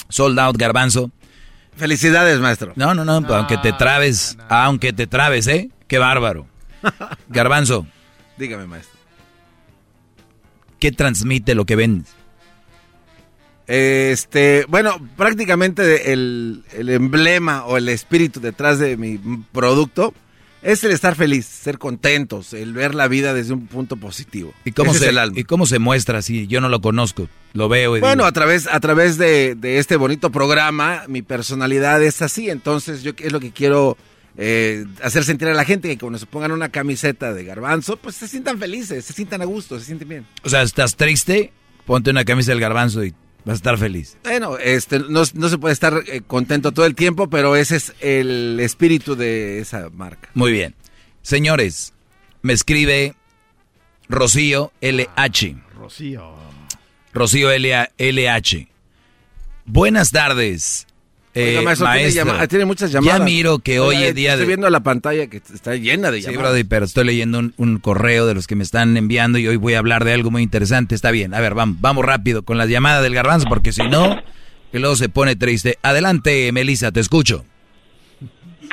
[0.09, 1.11] Sold out, garbanzo.
[1.77, 2.73] Felicidades, maestro.
[2.75, 5.69] No, no, no, aunque te trabes, aunque te trabes, ¿eh?
[5.88, 6.47] Qué bárbaro.
[7.30, 7.85] Garbanzo.
[8.35, 8.99] Dígame, maestro.
[10.80, 12.15] ¿Qué transmite lo que vendes?
[13.67, 19.19] Este, bueno, prácticamente el, emblema o el espíritu detrás de mi
[19.51, 20.15] producto
[20.64, 24.53] es el estar feliz, ser contentos, el ver la vida desde un punto positivo.
[24.65, 26.48] ¿Y cómo, se, ¿y cómo se muestra así?
[26.48, 27.98] Yo no lo conozco, lo veo.
[27.98, 32.49] Y bueno, a través, a través de, de, este bonito programa, mi personalidad es así,
[32.49, 33.98] entonces yo es lo que quiero
[34.38, 38.15] eh, hacer sentir a la gente que cuando se pongan una camiseta de garbanzo, pues
[38.15, 40.26] se sientan felices, se sientan a gusto, se sienten bien.
[40.44, 41.52] O sea, estás triste,
[41.85, 43.14] ponte una camisa del garbanzo y
[43.45, 44.18] vas a estar feliz.
[44.24, 48.60] Bueno, este, no, se puede estar eh, contento todo el tiempo, pero ese es el
[48.60, 50.30] espíritu de esa marca.
[50.34, 50.76] Muy bien.
[51.22, 51.94] Señores,
[52.41, 53.15] me escribe
[54.10, 55.56] Rocío LH.
[55.76, 56.36] Rocío.
[57.14, 58.68] Rocío LH.
[59.65, 60.88] Buenas tardes.
[61.35, 61.88] Eh, maestro,
[62.47, 63.18] tiene, muchas llamadas.
[63.18, 66.55] Ya miro que hoy es día estoy viendo la pantalla que está llena de llamadas.
[66.55, 69.73] Sí, pero estoy leyendo un, correo de los que me están enviando y hoy voy
[69.73, 70.93] a hablar de algo muy interesante.
[70.93, 74.22] Está bien, a ver, vamos, vamos rápido con las llamadas del garbanzo porque si no,
[74.72, 75.80] que luego se pone triste.
[75.81, 77.45] Adelante, Melissa, te escucho.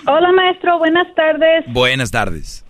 [0.07, 1.65] Hola, maestro, buenas tardes.
[1.69, 2.65] Buenas tardes.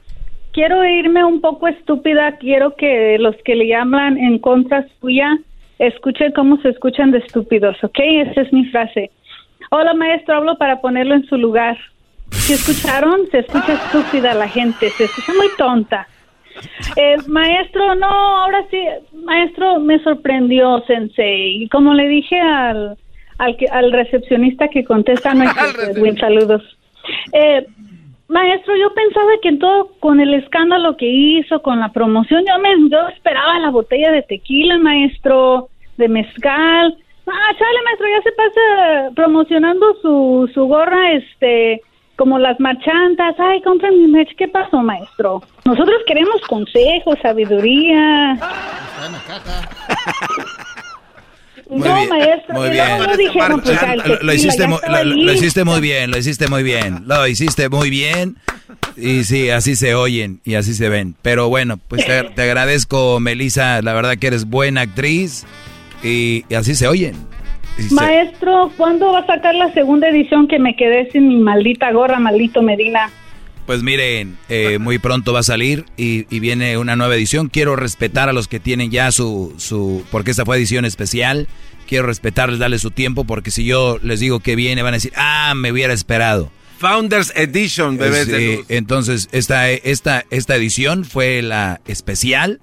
[0.53, 5.37] Quiero irme un poco estúpida, quiero que los que le llaman en contra suya
[5.79, 7.99] escuchen cómo se escuchan de estúpidos, ¿ok?
[8.27, 9.11] Esa es mi frase.
[9.73, 11.79] Hola, maestro, hablo para ponerlo en su lugar.
[12.33, 13.29] ¿Se escucharon?
[13.31, 16.09] Se escucha estúpida la gente, se escucha muy tonta.
[16.97, 18.83] Eh, maestro, no, ahora sí,
[19.13, 21.63] maestro, me sorprendió, Sensei.
[21.63, 22.99] Y como le dije al,
[23.39, 25.45] al, que, al recepcionista que contesta, no
[25.89, 26.65] Edwin, saludos.
[27.33, 27.65] Eh,
[28.27, 32.59] maestro, yo pensaba que en todo, con el escándalo que hizo, con la promoción, yo,
[32.59, 36.97] me, yo esperaba la botella de tequila, maestro, de mezcal.
[37.33, 41.81] Ah, chale, maestro, ya se pasa promocionando su, su gorra, este,
[42.17, 43.35] como las marchantas.
[43.39, 44.35] Ay, compren mi merch.
[44.37, 45.43] ¿Qué pasó, maestro?
[45.65, 48.39] Nosotros queremos consejos, sabiduría.
[51.69, 52.99] Muy no, bien, maestro, muy bien.
[52.99, 54.81] no dijeron, pues, al Lo, hiciste muy
[55.81, 58.37] bien, lo hiciste muy bien, lo hiciste muy bien
[58.97, 61.15] y sí, así se oyen y así se ven.
[61.23, 65.47] Pero bueno, pues te, te agradezco, Melissa, la verdad que eres buena actriz
[66.03, 67.15] y, y así se oyen.
[67.79, 71.37] Y se- Maestro, ¿cuándo va a sacar la segunda edición que me quedé sin mi
[71.39, 73.11] maldita gorra, maldito Medina?
[73.67, 77.49] Pues miren, eh, muy pronto va a salir y, y viene una nueva edición.
[77.49, 81.47] Quiero respetar a los que tienen ya su, su, porque esta fue edición especial.
[81.87, 85.13] Quiero respetarles, darles su tiempo, porque si yo les digo que viene, van a decir,
[85.17, 86.51] ah, me hubiera esperado.
[86.79, 88.67] Founders Edition, bebés de Sí, luz.
[88.71, 92.59] entonces, esta, esta, esta edición fue la especial,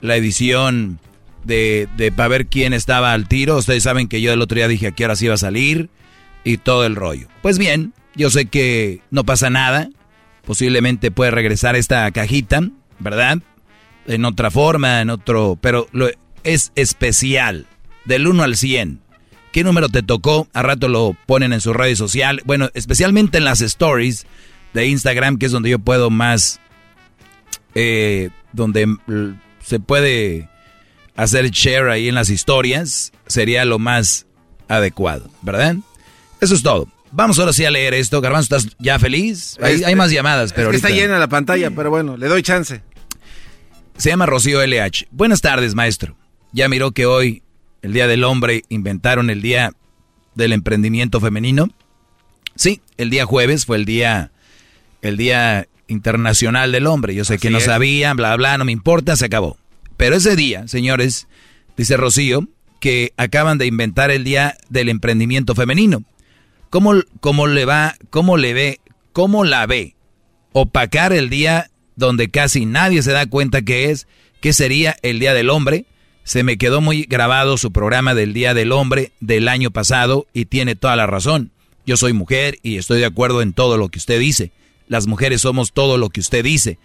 [0.00, 0.98] la edición
[1.44, 3.56] de, de para ver quién estaba al tiro.
[3.56, 5.90] Ustedes saben que yo el otro día dije a qué hora sí iba a salir
[6.44, 7.28] y todo el rollo.
[7.42, 9.88] Pues bien, yo sé que no pasa nada.
[10.44, 12.62] Posiblemente puede regresar esta cajita,
[12.98, 13.38] ¿verdad?
[14.06, 15.56] En otra forma, en otro...
[15.60, 16.08] Pero lo,
[16.42, 17.66] es especial,
[18.04, 19.00] del 1 al 100.
[19.52, 20.48] ¿Qué número te tocó?
[20.52, 22.42] A rato lo ponen en su redes social.
[22.44, 24.26] Bueno, especialmente en las stories
[24.74, 26.58] de Instagram, que es donde yo puedo más...
[27.74, 30.48] eh, donde mm, se puede
[31.16, 34.26] hacer share ahí en las historias, sería lo más
[34.68, 35.76] adecuado, ¿verdad?
[36.40, 36.88] Eso es todo.
[37.10, 38.20] Vamos ahora sí a leer esto.
[38.20, 39.58] Garbanzo, ¿estás ya feliz?
[39.60, 42.26] Hay, Este, hay más llamadas, pero es que está llena la pantalla, pero bueno, le
[42.26, 42.82] doy chance.
[43.98, 45.08] se llama Rocío LH.
[45.10, 46.16] Buenas tardes, maestro.
[46.52, 47.42] Ya miró que hoy,
[47.82, 49.72] el Día del Hombre, inventaron el Día
[50.34, 51.68] del Emprendimiento Femenino.
[52.54, 54.30] Sí, el día jueves fue el día,
[55.02, 57.14] el día internacional del hombre.
[57.14, 57.64] Yo sé que no es.
[57.64, 59.58] sabía, bla, bla, no me importa, se acabó.
[60.02, 61.28] Pero ese día, señores,
[61.76, 62.48] dice Rocío,
[62.80, 66.02] que acaban de inventar el Día del Emprendimiento Femenino.
[66.70, 68.80] ¿Cómo, cómo le va, cómo le ve,
[69.12, 69.94] cómo la ve?
[70.50, 74.08] Opacar el día donde casi nadie se da cuenta que es,
[74.40, 75.84] que sería el Día del Hombre.
[76.24, 80.46] Se me quedó muy grabado su programa del Día del Hombre del año pasado y
[80.46, 81.52] tiene toda la razón.
[81.86, 84.50] Yo soy mujer y estoy de acuerdo en todo lo que usted dice.
[84.88, 86.80] Las mujeres somos todo lo que usted dice.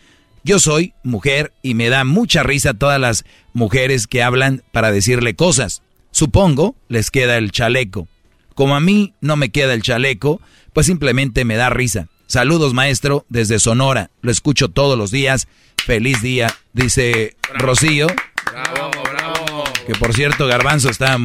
[0.47, 5.35] Yo soy mujer y me da mucha risa todas las mujeres que hablan para decirle
[5.35, 5.81] cosas.
[6.11, 8.07] Supongo les queda el chaleco.
[8.55, 10.39] Como a mí no me queda el chaleco,
[10.71, 12.07] pues simplemente me da risa.
[12.27, 14.09] Saludos maestro desde Sonora.
[14.21, 15.49] Lo escucho todos los días.
[15.85, 18.07] Feliz día, dice Rocío.
[18.49, 19.63] Bravo, bravo.
[19.85, 21.17] Que por cierto, Garbanzo está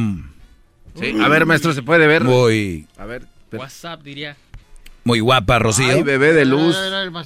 [0.99, 2.25] Sí, a ver, maestro, ¿se puede ver?
[2.25, 3.25] muy, A ver.
[3.53, 4.35] WhatsApp diría.
[5.03, 5.89] Muy guapa, Rocío.
[5.89, 6.77] Ay, bebé de luz.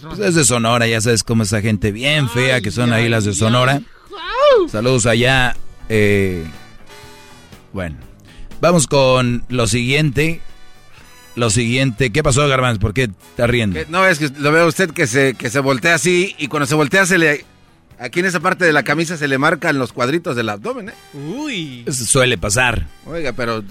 [0.02, 3.08] Pues es de Sonora, ya sabes cómo es esa gente bien fea que son ahí
[3.10, 3.82] las de Sonora.
[4.70, 5.56] Saludos allá.
[5.90, 6.45] eh,
[7.74, 7.98] bueno,
[8.60, 10.41] vamos con lo siguiente.
[11.36, 12.80] Lo siguiente, ¿qué pasó, Garbanzo?
[12.80, 13.80] ¿Por qué está riendo?
[13.90, 16.66] No, es que lo veo a usted que se, que se voltea así y cuando
[16.66, 17.45] se voltea se le...
[17.99, 20.94] Aquí en esa parte de la camisa se le marcan los cuadritos del abdomen, ¿eh?
[21.14, 21.84] Uy.
[21.86, 22.88] Eso suele pasar.
[23.06, 23.64] Oiga, pero...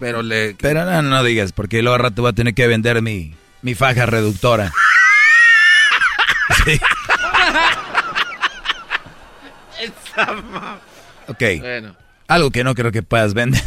[0.00, 0.56] Pero le...
[0.60, 3.74] Pero no, no digas, porque luego al rato voy a tener que vender mi, mi
[3.74, 4.72] faja reductora.
[6.64, 6.78] Sí.
[11.28, 11.42] Ok.
[11.60, 11.96] Bueno.
[12.28, 13.62] Algo que no creo que puedas vender.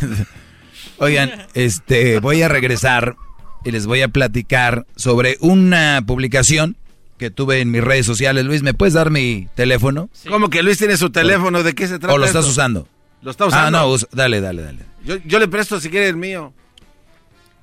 [0.98, 3.16] Oigan, este, voy a regresar
[3.64, 6.78] y les voy a platicar sobre una publicación
[7.18, 8.46] que tuve en mis redes sociales.
[8.46, 10.10] Luis, ¿me puedes dar mi teléfono?
[10.30, 11.64] ¿Cómo que Luis tiene su teléfono?
[11.64, 12.52] ¿De qué se trata ¿O lo estás esto?
[12.52, 12.88] usando?
[13.22, 13.68] Lo está usando.
[13.68, 14.80] Ah, no, dale, dale, dale.
[15.04, 16.54] Yo, yo le presto si quiere el mío.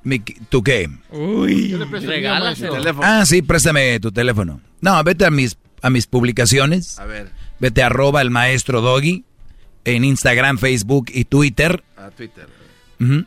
[0.05, 0.89] Mi- ¿Tú qué?
[1.11, 1.69] Uy.
[1.69, 3.01] Yo le el teléfono.
[3.03, 4.61] Ah, sí, préstame tu teléfono.
[4.81, 6.99] No, vete a mis, a mis publicaciones.
[6.99, 9.25] A ver, Vete a arroba el maestro Doggy
[9.85, 11.85] en Instagram, Facebook y Twitter.
[11.97, 12.49] a Twitter.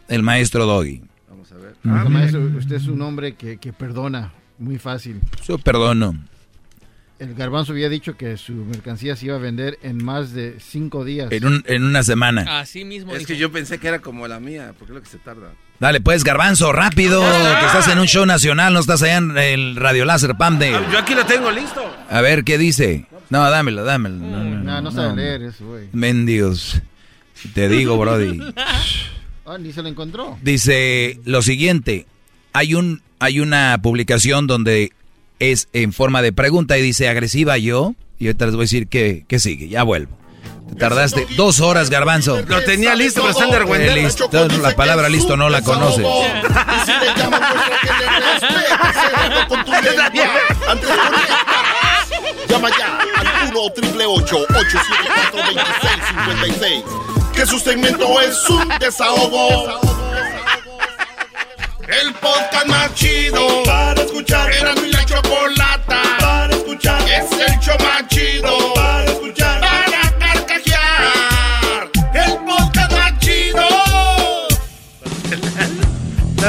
[0.07, 1.01] El maestro Doggy.
[1.29, 1.75] Vamos a ver.
[1.85, 5.21] Ah, maestro, usted es un hombre que, que perdona muy fácil.
[5.47, 6.17] Yo perdono.
[7.19, 11.05] El garbanzo había dicho que su mercancía se iba a vender en más de cinco
[11.05, 11.31] días.
[11.31, 12.59] En, un- en una semana.
[12.59, 13.13] Así mismo.
[13.13, 13.27] Es dijo.
[13.29, 15.53] que yo pensé que era como la mía, porque es lo que se tarda.
[15.79, 19.75] Dale pues, garbanzo, rápido, que estás en un show nacional, no estás allá en el
[19.75, 20.73] Radio Láser Pam de...
[20.73, 21.83] Ah, Yo aquí lo tengo listo.
[22.09, 23.05] A ver, ¿qué dice?
[23.29, 24.15] No, dámelo, dámelo.
[24.15, 25.89] No, no, No, no sabe leer eso, güey.
[25.91, 26.81] Mendigos.
[27.53, 28.39] Te digo, Brody.
[29.47, 30.39] Ah, ni se lo encontró.
[30.41, 32.07] Dice lo siguiente,
[32.51, 34.91] hay un hay una publicación donde
[35.37, 38.87] es en forma de pregunta y dice agresiva yo, y ahorita les voy a decir
[38.87, 40.17] que, que sigue, ya vuelvo.
[40.69, 42.41] Te tardaste dos horas, garbanzo.
[42.47, 43.45] Lo tenía listo, pero está
[43.75, 44.29] en Eh, listo.
[44.61, 46.01] La palabra listo no la conoce.
[46.01, 50.05] Y si le llaman, muestra que le respetas, con tu lengua.
[50.67, 51.65] Antes de conectar,
[52.49, 56.83] llama ya al 1 888 874 2656
[57.33, 59.79] Que su segmento es un desahogo.
[61.87, 64.51] El podcast más chido para escuchar.
[64.51, 66.99] Era mi la chocolata para escuchar.
[67.03, 68.74] Es el show más chido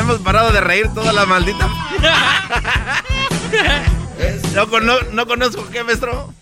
[0.07, 1.69] hemos parado de reír toda la maldita.
[4.55, 6.33] No, cono- no conozco qué, maestro.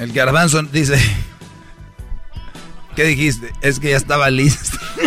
[0.00, 1.00] El garbanzo dice...
[2.96, 3.52] ¿Qué dijiste?
[3.60, 4.76] Es que ya estaba listo.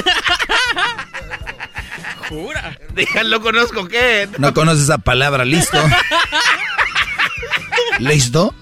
[2.30, 2.78] Jura.
[2.96, 4.30] Digan, no conozco qué.
[4.38, 5.78] No conoces esa palabra, listo.
[8.00, 8.56] ¿Listo?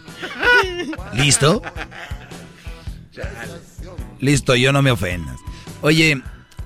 [1.13, 1.61] ¿Listo?
[4.19, 5.37] Listo, yo no me ofendas.
[5.81, 6.19] Oye,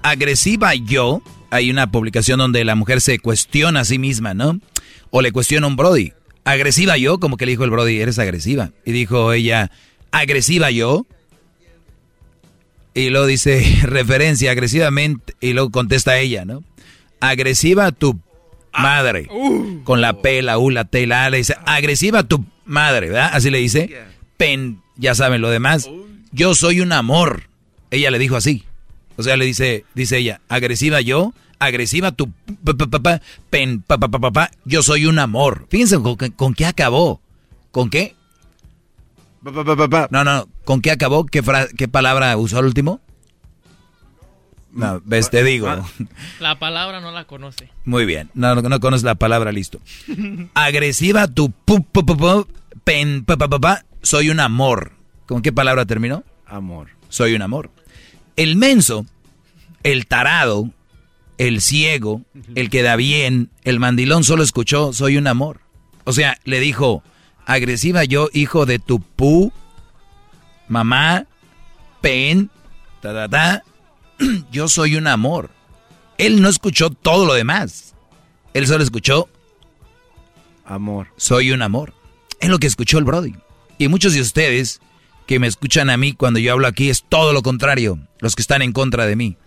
[0.03, 4.59] agresiva yo, hay una publicación donde la mujer se cuestiona a sí misma, ¿no?
[5.11, 6.13] O le cuestiona a un Brody.
[6.45, 8.71] Agresiva yo, como que le dijo el Brody, eres agresiva.
[8.85, 9.69] Y dijo ella,
[10.11, 11.05] agresiva yo.
[12.93, 15.35] Y luego dice, referencia, agresivamente.
[15.41, 16.63] Y luego contesta ella, ¿no?
[17.19, 18.19] Agresiva tu
[18.73, 19.27] madre.
[19.83, 23.29] Con la P, la U, la T, la A, le dice, agresiva tu madre, ¿verdad?
[23.33, 23.93] Así le dice.
[24.37, 25.89] Pen, ya saben lo demás.
[26.31, 27.43] Yo soy un amor.
[27.91, 28.63] Ella le dijo así.
[29.21, 32.31] O sea, le dice, dice ella, agresiva yo, agresiva tu
[32.63, 35.67] pa, pa, pa, pa, pen, pa, pa, pa, pa, pa, yo soy un amor.
[35.69, 37.21] Fíjense con, qué- con qué acabó.
[37.71, 38.15] ¿Con qué?
[40.11, 41.25] No, no, ¿con qué acabó?
[41.25, 42.99] ¿Qué, fra- qué palabra usó al último?
[44.73, 45.67] No, ves, te digo.
[46.39, 47.69] La palabra no la conoce.
[47.85, 49.79] Muy bien, no, no, no conoces la palabra, listo.
[50.53, 52.47] Agresiva tu pu, pu, pu, pu,
[52.83, 54.93] pen, pa, pa, pa, pa, soy un amor.
[55.25, 56.23] ¿Con qué palabra terminó?
[56.45, 56.89] Amor.
[57.09, 57.69] Soy un amor.
[58.37, 59.05] El menso,
[59.83, 60.69] el tarado,
[61.37, 62.21] el ciego,
[62.55, 65.61] el que da bien, el mandilón solo escuchó soy un amor.
[66.03, 67.03] O sea, le dijo,
[67.45, 69.51] agresiva yo, hijo de tu pu,
[70.67, 71.25] mamá,
[72.01, 72.49] pen,
[73.01, 73.63] ta, ta, ta,
[74.51, 75.49] yo soy un amor.
[76.17, 77.95] Él no escuchó todo lo demás.
[78.53, 79.29] Él solo escuchó
[80.65, 81.07] Amor.
[81.17, 81.93] soy un amor.
[82.39, 83.33] Es lo que escuchó el Brody.
[83.77, 84.81] Y muchos de ustedes
[85.25, 87.97] que me escuchan a mí cuando yo hablo aquí es todo lo contrario.
[88.19, 89.37] Los que están en contra de mí.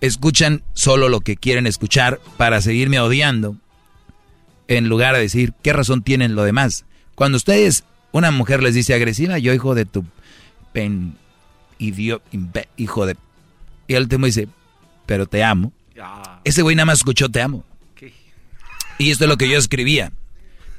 [0.00, 3.56] Escuchan solo lo que quieren escuchar para seguirme odiando.
[4.68, 6.84] En lugar de decir, ¿qué razón tienen lo demás?
[7.14, 10.04] Cuando ustedes, una mujer les dice agresiva, yo hijo de tu
[10.72, 11.14] pen,
[11.78, 13.16] imbe- hijo de...
[13.86, 14.48] Y el último dice,
[15.06, 15.72] pero te amo.
[16.44, 17.64] Ese güey nada más escuchó te amo.
[18.98, 20.12] Y esto es lo que yo escribía.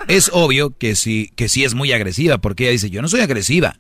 [0.08, 3.22] Es obvio que sí, que sí es muy agresiva, porque ella dice, yo no soy
[3.22, 3.78] agresiva.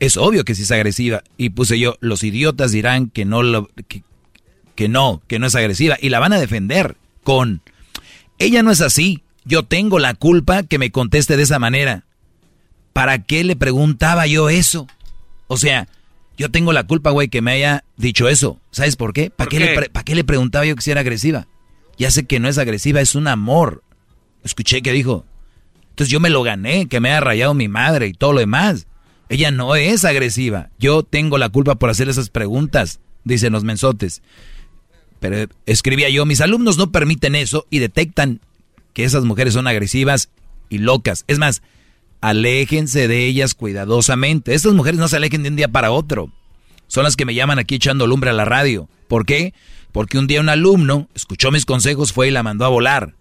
[0.00, 1.22] Es obvio que sí es agresiva.
[1.36, 4.02] Y puse yo, los idiotas dirán que no, lo, que,
[4.78, 5.96] que no, que no es agresiva.
[6.00, 7.62] Y la van a defender con,
[8.38, 9.24] ella no es así.
[9.44, 12.04] Yo tengo la culpa que me conteste de esa manera.
[12.92, 14.86] ¿Para qué le preguntaba yo eso?
[15.48, 15.88] O sea,
[16.36, 18.60] yo tengo la culpa, güey, que me haya dicho eso.
[18.70, 19.30] ¿Sabes por qué?
[19.30, 19.64] ¿Para ¿Por qué, qué?
[19.70, 21.48] Le pre- ¿Para qué le preguntaba yo que si era agresiva?
[21.98, 23.82] Ya sé que no es agresiva, es un amor.
[24.44, 25.24] Escuché que dijo.
[25.90, 28.86] Entonces yo me lo gané, que me haya rayado mi madre y todo lo demás.
[29.28, 30.70] Ella no es agresiva.
[30.78, 34.22] Yo tengo la culpa por hacer esas preguntas, dicen los mensotes.
[35.20, 38.40] Pero escribía yo, mis alumnos no permiten eso y detectan
[38.92, 40.30] que esas mujeres son agresivas
[40.68, 41.24] y locas.
[41.26, 41.62] Es más,
[42.20, 44.54] aléjense de ellas cuidadosamente.
[44.54, 46.30] Estas mujeres no se alejen de un día para otro.
[46.86, 48.88] Son las que me llaman aquí echando lumbre a la radio.
[49.08, 49.54] ¿Por qué?
[49.92, 53.14] Porque un día un alumno escuchó mis consejos, fue y la mandó a volar.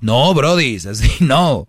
[0.00, 1.68] No, Brody, así no.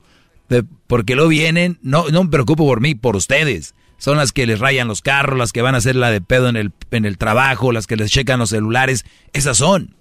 [0.88, 3.76] Porque lo vienen, no, no me preocupo por mí, por ustedes.
[4.00, 6.50] Son las que les rayan los carros, las que van a hacer la de pedo
[6.50, 9.06] en el, en el trabajo, las que les checan los celulares.
[9.34, 9.94] Esas son.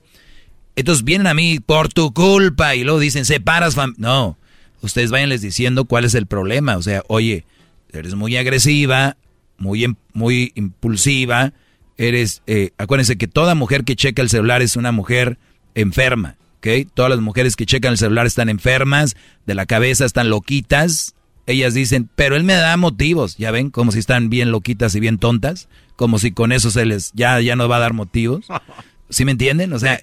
[0.77, 4.39] Entonces vienen a mí por tu culpa y luego dicen, separas fam No,
[4.81, 6.77] ustedes váyanles diciendo cuál es el problema.
[6.77, 7.45] O sea, oye,
[7.93, 9.17] eres muy agresiva,
[9.59, 11.53] muy, em- muy impulsiva,
[11.97, 15.39] eres, eh, acuérdense que toda mujer que checa el celular es una mujer
[15.75, 16.89] enferma, ¿ok?
[16.95, 21.17] Todas las mujeres que checan el celular están enfermas, de la cabeza están loquitas.
[21.49, 25.01] Ellas dicen, pero él me da motivos, ya ven, como si están bien loquitas y
[25.01, 28.47] bien tontas, como si con eso se les, ya, ya no va a dar motivos.
[29.09, 29.73] ¿Sí me entienden?
[29.73, 29.99] O sea,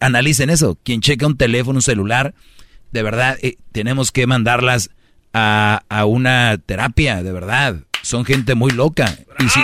[0.00, 0.76] analicen eso.
[0.82, 2.34] Quien checa un teléfono, un celular,
[2.90, 4.90] de verdad, eh, tenemos que mandarlas
[5.32, 7.76] a, a una terapia, de verdad.
[8.02, 9.16] Son gente muy loca.
[9.38, 9.60] Y si,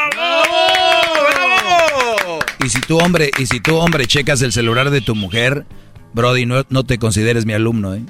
[2.64, 5.66] y si tú, hombre, y si tú, hombre, checas el celular de tu mujer,
[6.12, 8.04] Brody, no, no te consideres mi alumno, ¿eh?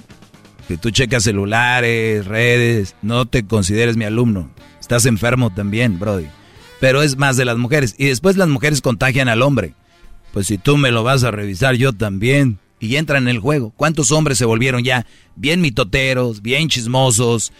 [0.68, 4.50] Si tú checas celulares, redes, no te consideres mi alumno.
[4.80, 6.26] Estás enfermo también, Brody.
[6.80, 7.94] pero es más de las mujeres.
[7.98, 9.74] Y después las mujeres contagian al hombre.
[10.32, 12.58] Pues si tú me lo vas a revisar, yo también.
[12.80, 13.72] Y entran en el juego.
[13.76, 17.52] ¿Cuántos hombres se volvieron ya bien mitoteros, bien chismosos,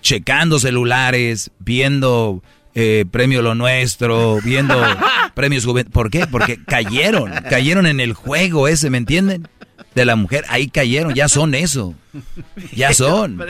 [0.00, 2.42] checando celulares, viendo
[2.74, 4.80] eh, Premio Lo Nuestro, viendo
[5.34, 5.90] Premios Juventud?
[5.92, 6.26] ¿Por qué?
[6.28, 9.48] Porque cayeron, cayeron en el juego ese, ¿me entienden?
[9.94, 11.94] De la mujer, ahí cayeron, ya son eso.
[12.72, 13.40] Ya son.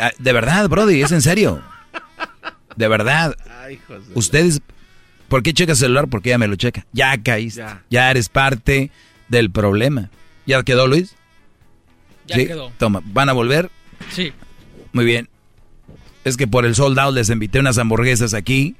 [0.00, 1.62] Ah, de verdad, Brody, es en serio.
[2.76, 3.36] De verdad.
[4.14, 4.60] Ustedes,
[5.28, 6.08] ¿por qué checas celular?
[6.08, 6.86] Porque ella me lo checa.
[6.92, 7.64] Ya caíste.
[7.90, 8.90] Ya, eres parte
[9.28, 10.10] del problema.
[10.46, 11.16] ¿Ya quedó, Luis?
[12.26, 12.72] Ya quedó.
[12.78, 13.70] Toma, ¿van a volver?
[14.10, 14.32] Sí.
[14.92, 15.28] Muy bien.
[16.24, 18.76] Es que por el soldado les invité unas hamburguesas aquí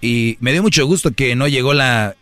[0.00, 2.14] y me dio mucho gusto que no llegó la,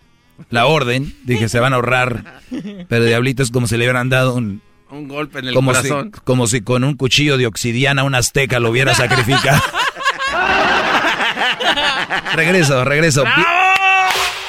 [0.50, 1.14] la orden.
[1.24, 2.40] Dije, se van a ahorrar.
[2.88, 4.62] Pero Diablito es como si le hubieran dado un...
[4.90, 6.10] Un golpe en el como corazón.
[6.14, 9.62] Si, como si con un cuchillo de obsidiana un azteca lo hubiera sacrificado.
[12.34, 13.24] regreso, regreso.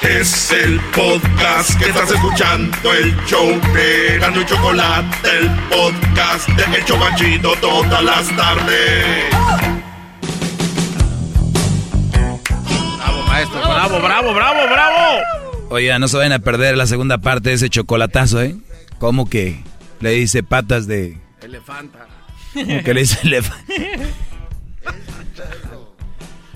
[0.02, 6.76] Es el podcast que estás escuchando, el show de Gano y Chocolate, el podcast de
[6.76, 9.24] El Chobachito todas las tardes.
[12.98, 15.43] Bravo, maestro, bravo, bravo, bravo, bravo.
[15.74, 18.54] Oiga, no se vayan a perder la segunda parte de ese chocolatazo, ¿eh?
[18.98, 19.60] ¿Cómo que
[20.00, 21.18] le dice patas de...
[21.42, 22.06] Elefanta.
[22.54, 23.72] ¿Cómo que le dice elefanta?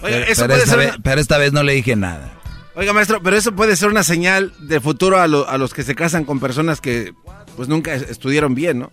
[0.00, 1.96] Oiga, pero, eso pero puede esta ser vez, una- pero esta vez no le dije
[1.96, 2.32] nada.
[2.76, 5.82] Oiga, maestro, pero eso puede ser una señal de futuro a, lo- a los que
[5.82, 7.12] se casan con personas que
[7.56, 8.92] pues nunca es- estudiaron bien, ¿no?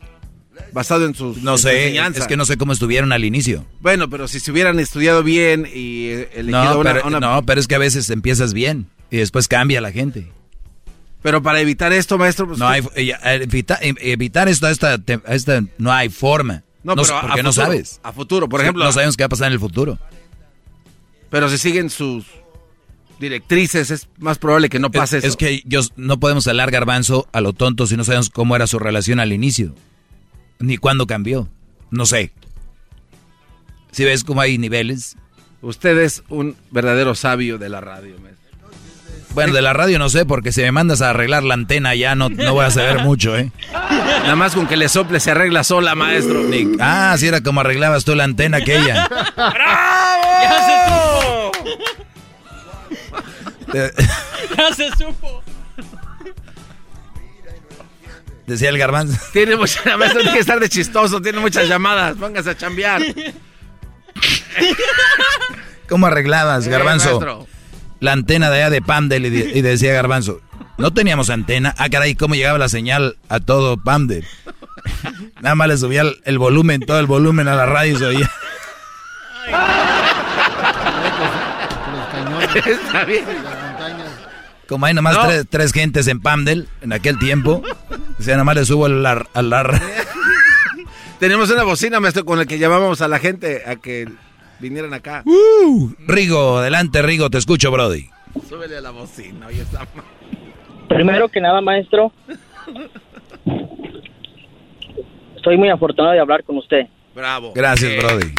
[0.73, 2.19] Basado en sus No sé, enseñanza.
[2.21, 3.65] es que no sé cómo estuvieron al inicio.
[3.81, 7.43] Bueno, pero si se hubieran estudiado bien y eh, elegido No, una, pero, una- no,
[7.45, 10.31] pero es que a veces empiezas bien y después cambia la gente.
[11.21, 15.63] Pero para evitar esto, maestro, pues No hay, eh, evita- eh, evitar esto esta, esta-
[15.77, 16.63] no hay forma.
[16.83, 17.99] No, No, pero porque a no futuro, sabes.
[18.03, 18.83] a futuro, por ejemplo.
[18.83, 19.97] No sabemos qué va a pasar en el futuro.
[21.31, 22.25] Pero si siguen sus
[23.19, 25.31] directrices, es más probable que no pase es, eso.
[25.33, 28.67] es que yo, no podemos hablar garbanzo a lo tonto si no sabemos cómo era
[28.67, 29.73] su relación al inicio.
[30.59, 31.47] Ni cuándo cambió.
[31.91, 32.31] No sé.
[33.91, 35.15] Si ves cómo hay niveles.
[35.61, 38.35] Usted es un verdadero sabio de la radio, maestro.
[39.33, 42.15] Bueno, de la radio no sé, porque si me mandas a arreglar la antena ya
[42.15, 43.51] no, no voy a saber mucho, ¿eh?
[43.73, 46.43] Nada más con que le sople se arregla sola, maestro.
[46.43, 49.09] Ni- ah, si era como arreglabas tú la antena aquella.
[49.35, 49.53] ¡Ya
[53.73, 54.55] Eh, se supo!
[54.57, 55.43] ¡Ya se supo!
[58.47, 59.19] Decía el garbanzo.
[59.33, 62.15] Tiene mucha, maestro, tiene que estar de chistoso, tiene muchas llamadas.
[62.17, 63.01] Póngase a chambear.
[65.89, 67.47] ¿Cómo arreglabas, Eh, garbanzo?
[67.99, 70.41] la antena de allá de Pamdel y, de- y decía Garbanzo,
[70.77, 71.73] no teníamos antena.
[71.77, 74.25] Ah, caray, ¿cómo llegaba la señal a todo Pamdel?
[75.41, 78.05] Nada más le subía el, el volumen, todo el volumen a la radio y se
[78.05, 78.31] oía.
[82.65, 83.25] Está bien.
[84.67, 85.25] Como hay nomás No.
[85.27, 87.61] tres, tres gentes en Pamdel en aquel tiempo,
[88.17, 89.81] decía, nada más le subo al la, a la-
[91.19, 94.07] Tenemos una bocina, maestro, con la que llamábamos a la gente a que
[94.59, 95.23] vinieran acá.
[95.25, 98.09] Uh, Rigo, adelante Rigo, te escucho, Brody.
[98.49, 99.87] Súbele a la bocina, oye, está.
[100.89, 102.11] Primero que nada, maestro,
[105.35, 106.87] estoy muy afortunado de hablar con usted.
[107.15, 107.53] Bravo.
[107.55, 108.33] Gracias, Eh, Brody.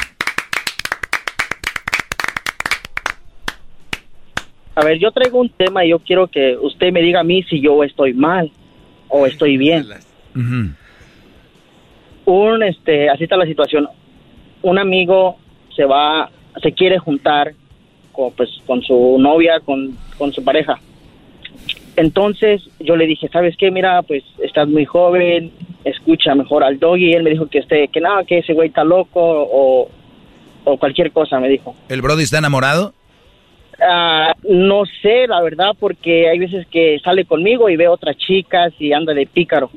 [4.76, 7.42] A ver, yo traigo un tema y yo quiero que usted me diga a mí
[7.44, 8.52] si yo estoy mal
[9.08, 9.86] o estoy bien.
[12.26, 13.88] Un, este, así está la situación.
[14.60, 15.38] Un amigo
[15.74, 16.30] se va,
[16.62, 17.54] se quiere juntar
[18.12, 20.78] con, pues, con su novia, con, con su pareja.
[21.96, 23.70] Entonces yo le dije, ¿sabes qué?
[23.70, 25.52] Mira, pues estás muy joven,
[25.84, 27.12] escucha mejor al doggy.
[27.12, 29.88] Y él me dijo que este, que nada, que ese güey está loco o,
[30.64, 31.74] o cualquier cosa, me dijo.
[31.88, 32.92] ¿El Brody está enamorado?
[33.80, 38.72] Ah, no sé, la verdad, porque hay veces que sale conmigo y ve otras chicas
[38.78, 39.70] y anda de pícaro.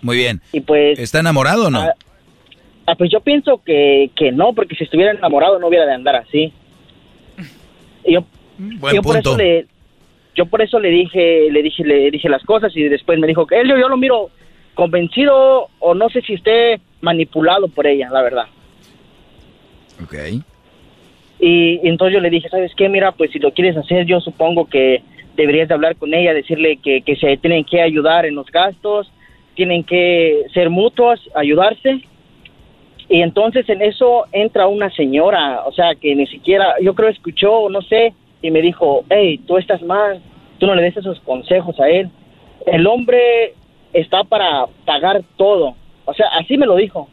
[0.00, 0.40] Muy bien.
[0.52, 0.98] Y pues...
[0.98, 1.80] ¿Está enamorado o no?
[1.80, 1.94] Ah,
[2.86, 6.16] ah, pues yo pienso que, que no, porque si estuviera enamorado no hubiera de andar
[6.16, 6.52] así.
[8.04, 8.24] Yo,
[8.58, 9.30] Buen yo por punto.
[9.30, 9.66] eso le,
[10.34, 13.46] yo por eso le dije, le dije, le dije las cosas y después me dijo
[13.46, 14.30] que él yo, yo lo miro
[14.74, 18.46] convencido o no sé si esté manipulado por ella, la verdad.
[20.02, 20.14] Ok.
[21.42, 22.88] Y, entonces yo le dije, ¿sabes qué?
[22.88, 25.02] Mira, pues si lo quieres hacer, yo supongo que
[25.34, 29.10] deberías de hablar con ella, decirle que, que se tienen que ayudar en los gastos,
[29.56, 32.00] tienen que ser mutuos, ayudarse.
[33.08, 37.68] Y entonces en eso entra una señora, o sea, que ni siquiera, yo creo escuchó,
[37.68, 40.22] no sé, y me dijo, hey, tú estás mal,
[40.58, 42.08] tú no le des esos consejos a él.
[42.66, 43.54] El hombre
[43.92, 45.74] está para pagar todo.
[46.04, 47.08] O sea, así me lo dijo.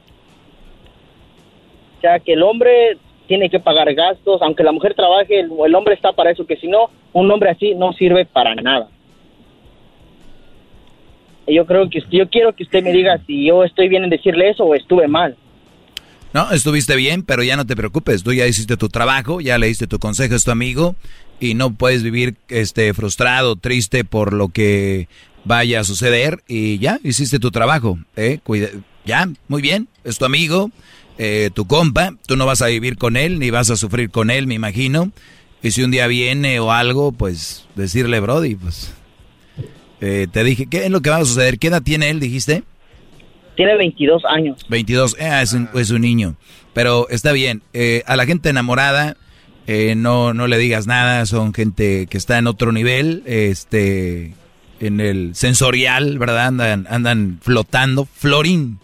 [1.98, 2.98] O sea, que el hombre
[3.30, 6.58] tiene que pagar gastos, aunque la mujer trabaje, el, el hombre está para eso, que
[6.58, 8.90] si no, un hombre así no sirve para nada.
[11.48, 14.50] Yo creo que yo quiero que usted me diga si yo estoy bien en decirle
[14.50, 15.38] eso o estuve mal.
[16.34, 18.24] No, estuviste bien, pero ya no te preocupes.
[18.24, 20.96] Tú ya hiciste tu trabajo, ya le diste tu consejo a tu amigo
[21.40, 25.08] y no puedes vivir este frustrado, triste por lo que
[25.44, 28.00] vaya a suceder y ya hiciste tu trabajo.
[28.16, 28.40] ¿eh?
[28.44, 28.70] Cuida,
[29.06, 30.72] ya, muy bien, es tu amigo,
[31.20, 34.32] eh, tu compa, tú no vas a vivir con él ni vas a sufrir con
[34.32, 35.12] él, me imagino.
[35.62, 38.94] Y si un día viene o algo, pues decirle, Brody, pues
[40.02, 41.60] eh, te dije, ¿qué es lo que va a suceder?
[41.60, 42.64] ¿Qué edad tiene él, dijiste?
[43.60, 44.66] Tiene 22 años.
[44.70, 46.36] 22, eh, es, un, es, un, niño.
[46.74, 47.62] Pero está bien.
[47.74, 49.18] Eh, a la gente enamorada
[49.68, 51.26] eh, no, no le digas nada.
[51.26, 54.34] Son gente que está en otro nivel, este,
[54.80, 56.48] en el sensorial, ¿verdad?
[56.48, 58.06] Andan, andan flotando.
[58.06, 58.80] Florín.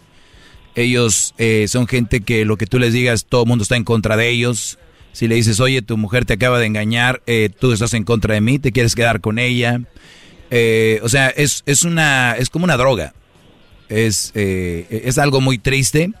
[0.76, 3.84] Ellos eh, son gente que lo que tú les digas, todo el mundo está en
[3.84, 4.78] contra de ellos.
[5.12, 8.34] Si le dices, oye, tu mujer te acaba de engañar, eh, tú estás en contra
[8.34, 9.80] de mí, te quieres quedar con ella.
[10.50, 13.12] Eh, o sea, es, es, una, es como una droga
[13.88, 16.12] es, eh, es algo muy triste,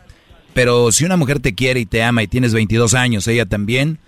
[0.54, 3.98] pero si una mujer te quiere y te ama y tienes 22 años, ella también,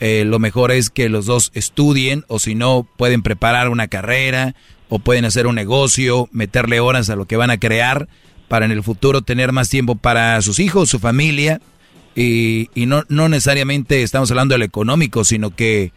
[0.00, 4.54] eh, lo mejor es que los dos estudien o si no pueden preparar una carrera
[4.88, 8.08] o pueden hacer un negocio, meterle horas a lo que van a crear
[8.48, 11.60] para en el futuro tener más tiempo para sus hijos, su familia
[12.14, 15.92] y, y no, no necesariamente estamos hablando de lo económico, sino que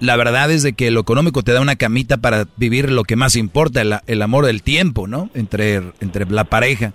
[0.00, 3.16] la verdad es de que lo económico te da una camita para vivir lo que
[3.16, 5.30] más importa, el, amor del tiempo, ¿no?
[5.34, 6.92] Entre, entre la pareja.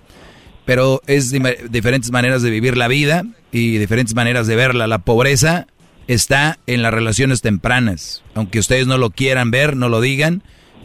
[0.64, 1.30] Pero es
[1.70, 4.86] diferentes maneras de vivir la vida y diferentes maneras de verla.
[4.86, 5.66] La pobreza
[6.08, 8.22] está en las relaciones tempranas.
[8.34, 10.42] Aunque ustedes no lo quieran ver, no lo digan,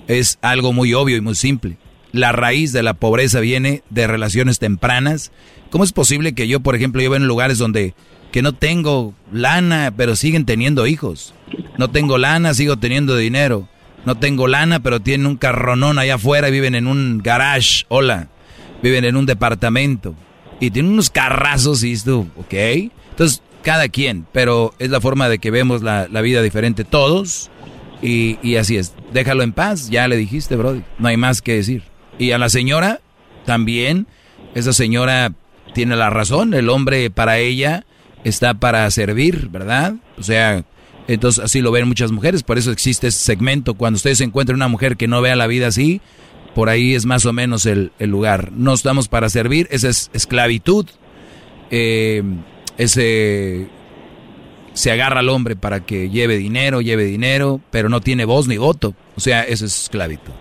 [0.08, 1.78] es algo muy obvio y muy simple.
[2.12, 5.32] La raíz de la pobreza viene de relaciones tempranas.
[5.70, 7.94] ¿Cómo es posible que yo, por ejemplo, yo veo en lugares donde
[8.32, 11.34] que no tengo lana, pero siguen teniendo hijos?
[11.78, 13.68] No tengo lana, sigo teniendo dinero.
[14.06, 17.86] No tengo lana, pero tienen un carronón allá afuera y viven en un garage.
[17.90, 18.30] Hola.
[18.82, 20.16] Viven en un departamento.
[20.60, 22.54] Y tienen unos carrazos y tú, ok.
[22.54, 27.50] Entonces, cada quien, pero es la forma de que vemos la, vida diferente todos.
[28.02, 28.94] Y, y, así es.
[29.14, 30.84] Déjalo en paz, ya le dijiste, Brody.
[30.98, 31.84] No hay más que decir.
[32.20, 33.00] Y a la señora,
[33.46, 34.06] también,
[34.54, 35.32] esa señora
[35.74, 36.54] tiene la razón.
[36.54, 37.86] El hombre para ella
[38.24, 39.96] está para servir, ¿verdad?
[40.18, 40.64] O sea,
[41.08, 43.74] entonces así lo ven muchas mujeres, por eso existe ese segmento.
[43.74, 46.02] Cuando ustedes encuentran una mujer que no vea la vida así,
[46.54, 48.52] por ahí es más o menos el, lugar.
[48.52, 50.86] No estamos para servir, esa es esclavitud.
[51.72, 52.22] Eh,
[52.78, 53.68] ese
[54.74, 58.58] se agarra al hombre para que lleve dinero, lleve dinero, pero no tiene voz ni
[58.58, 58.94] voto.
[59.16, 60.34] O sea, eso es esclavitud.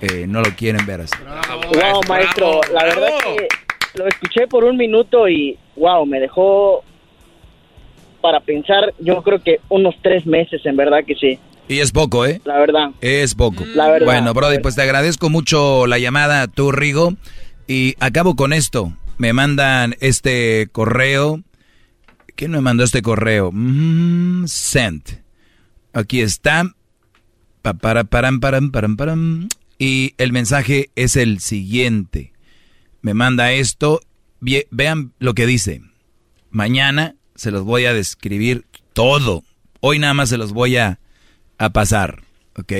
[0.00, 1.16] Eh, no lo quieren ver así.
[1.22, 3.48] wow, maestro, la verdad que
[3.94, 6.84] lo escuché por un minuto y wow, me dejó
[8.20, 11.38] para pensar, yo creo que unos tres meses, en verdad que sí.
[11.68, 12.40] Y es poco, ¿eh?
[12.44, 12.90] La verdad.
[13.00, 13.64] Es poco.
[13.74, 14.06] La verdad.
[14.06, 17.14] Bueno, Brody, pues te agradezco mucho la llamada, tú, Rigo.
[17.66, 18.92] Y acabo con esto.
[19.18, 21.40] Me mandan este correo.
[22.36, 23.50] ¿Quién me mandó este correo?
[23.52, 25.22] Mm, sent.
[25.92, 26.64] Aquí está.
[27.62, 29.48] Pa, para, param, param, param, param.
[29.78, 32.32] Y el mensaje es el siguiente.
[33.02, 34.00] Me manda esto.
[34.40, 35.82] Vean lo que dice.
[36.50, 39.44] Mañana se los voy a describir todo.
[39.80, 40.98] Hoy nada más se los voy a,
[41.58, 42.22] a pasar,
[42.56, 42.72] ¿ok?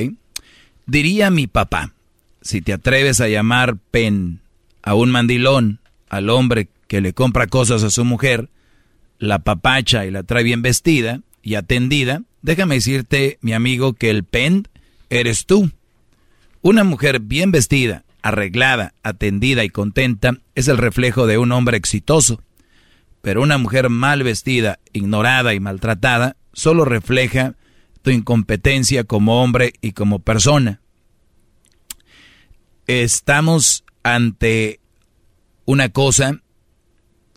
[0.87, 1.93] Diría mi papá,
[2.41, 4.41] si te atreves a llamar pen
[4.83, 8.49] a un mandilón, al hombre que le compra cosas a su mujer,
[9.19, 14.25] la papacha y la trae bien vestida y atendida, déjame decirte, mi amigo, que el
[14.25, 14.69] pen
[15.11, 15.71] eres tú.
[16.67, 22.43] Una mujer bien vestida, arreglada, atendida y contenta es el reflejo de un hombre exitoso.
[23.23, 27.55] Pero una mujer mal vestida, ignorada y maltratada solo refleja
[28.03, 30.81] tu incompetencia como hombre y como persona.
[32.89, 34.81] Estamos ante
[35.67, 36.41] una cosa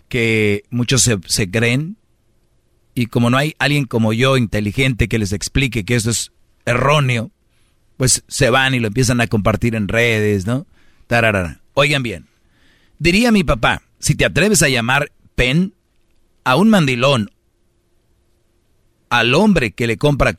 [0.08, 1.98] que muchos se, creen
[2.96, 6.32] y como no hay alguien como yo inteligente que les explique que eso es
[6.66, 7.30] erróneo,
[8.00, 10.66] pues se van y lo empiezan a compartir en redes, ¿no?
[11.08, 11.60] Tararara.
[11.74, 12.28] Oigan bien,
[12.98, 15.74] diría mi papá, si te atreves a llamar pen
[16.46, 17.30] a un mandilón,
[19.10, 20.38] al hombre que le compra,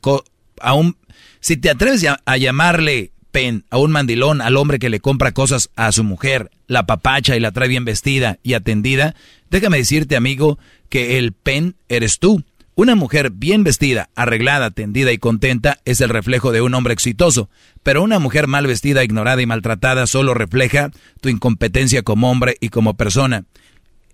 [0.59, 0.97] a un,
[1.39, 5.69] si te atreves a, llamarle pen a un mandilón, al hombre que le compra cosas
[5.75, 9.13] a su mujer, la papacha y la trae bien vestida y atendida,
[9.51, 10.57] déjame decirte, amigo,
[10.89, 12.43] que el pen eres tú.
[12.81, 17.47] Una mujer bien vestida, arreglada, atendida y contenta es el reflejo de un hombre exitoso,
[17.83, 20.89] pero una mujer mal vestida, ignorada y maltratada solo refleja
[21.21, 23.45] tu incompetencia como hombre y como persona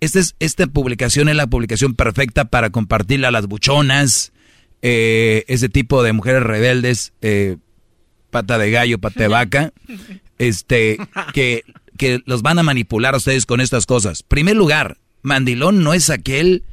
[0.02, 4.34] esta, es, esta publicación es la publicación perfecta para compartirla a las buchonas,
[4.82, 7.56] eh, ese tipo de mujeres rebeldes, eh,
[8.32, 9.72] pata de gallo, pata de vaca,
[10.40, 10.98] este,
[11.34, 11.64] que,
[11.98, 14.24] que los van a manipular a ustedes con estas cosas.
[14.24, 16.66] Primer lugar, mandilón no es aquel,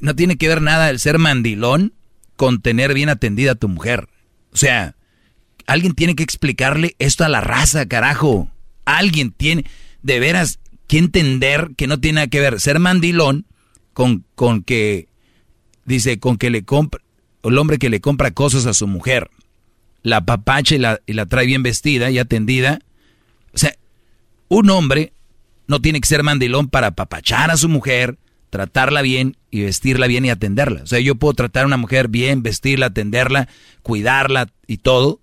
[0.00, 1.92] no tiene que ver nada el ser mandilón
[2.36, 4.08] con tener bien atendida a tu mujer.
[4.52, 4.96] O sea,
[5.66, 8.50] alguien tiene que explicarle esto a la raza, carajo.
[8.84, 9.64] Alguien tiene,
[10.02, 13.46] de veras, que entender que no tiene nada que ver ser mandilón
[13.92, 15.08] con, con que,
[15.84, 17.02] dice, con que le compra,
[17.42, 19.30] el hombre que le compra cosas a su mujer,
[20.02, 22.80] la papacha y la, y la trae bien vestida y atendida.
[23.52, 23.74] O sea,
[24.48, 25.12] un hombre
[25.66, 28.18] no tiene que ser mandilón para papachar a su mujer,
[28.50, 30.82] tratarla bien y vestirla bien y atenderla.
[30.82, 33.48] O sea, yo puedo tratar a una mujer bien, vestirla, atenderla,
[33.82, 35.20] cuidarla y todo,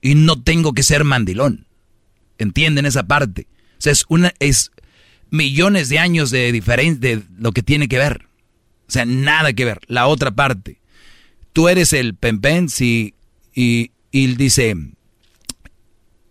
[0.00, 1.66] y no tengo que ser mandilón.
[2.38, 3.46] ¿Entienden esa parte?
[3.78, 4.70] O sea, es una es
[5.30, 8.26] millones de años de diferencia de lo que tiene que ver.
[8.86, 9.80] O sea, nada que ver.
[9.86, 10.80] La otra parte.
[11.52, 13.14] Tú eres el pempen si,
[13.54, 14.74] y, y dice,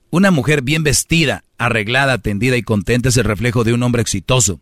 [0.10, 4.62] una mujer bien vestida, arreglada, atendida y contenta es el reflejo de un hombre exitoso.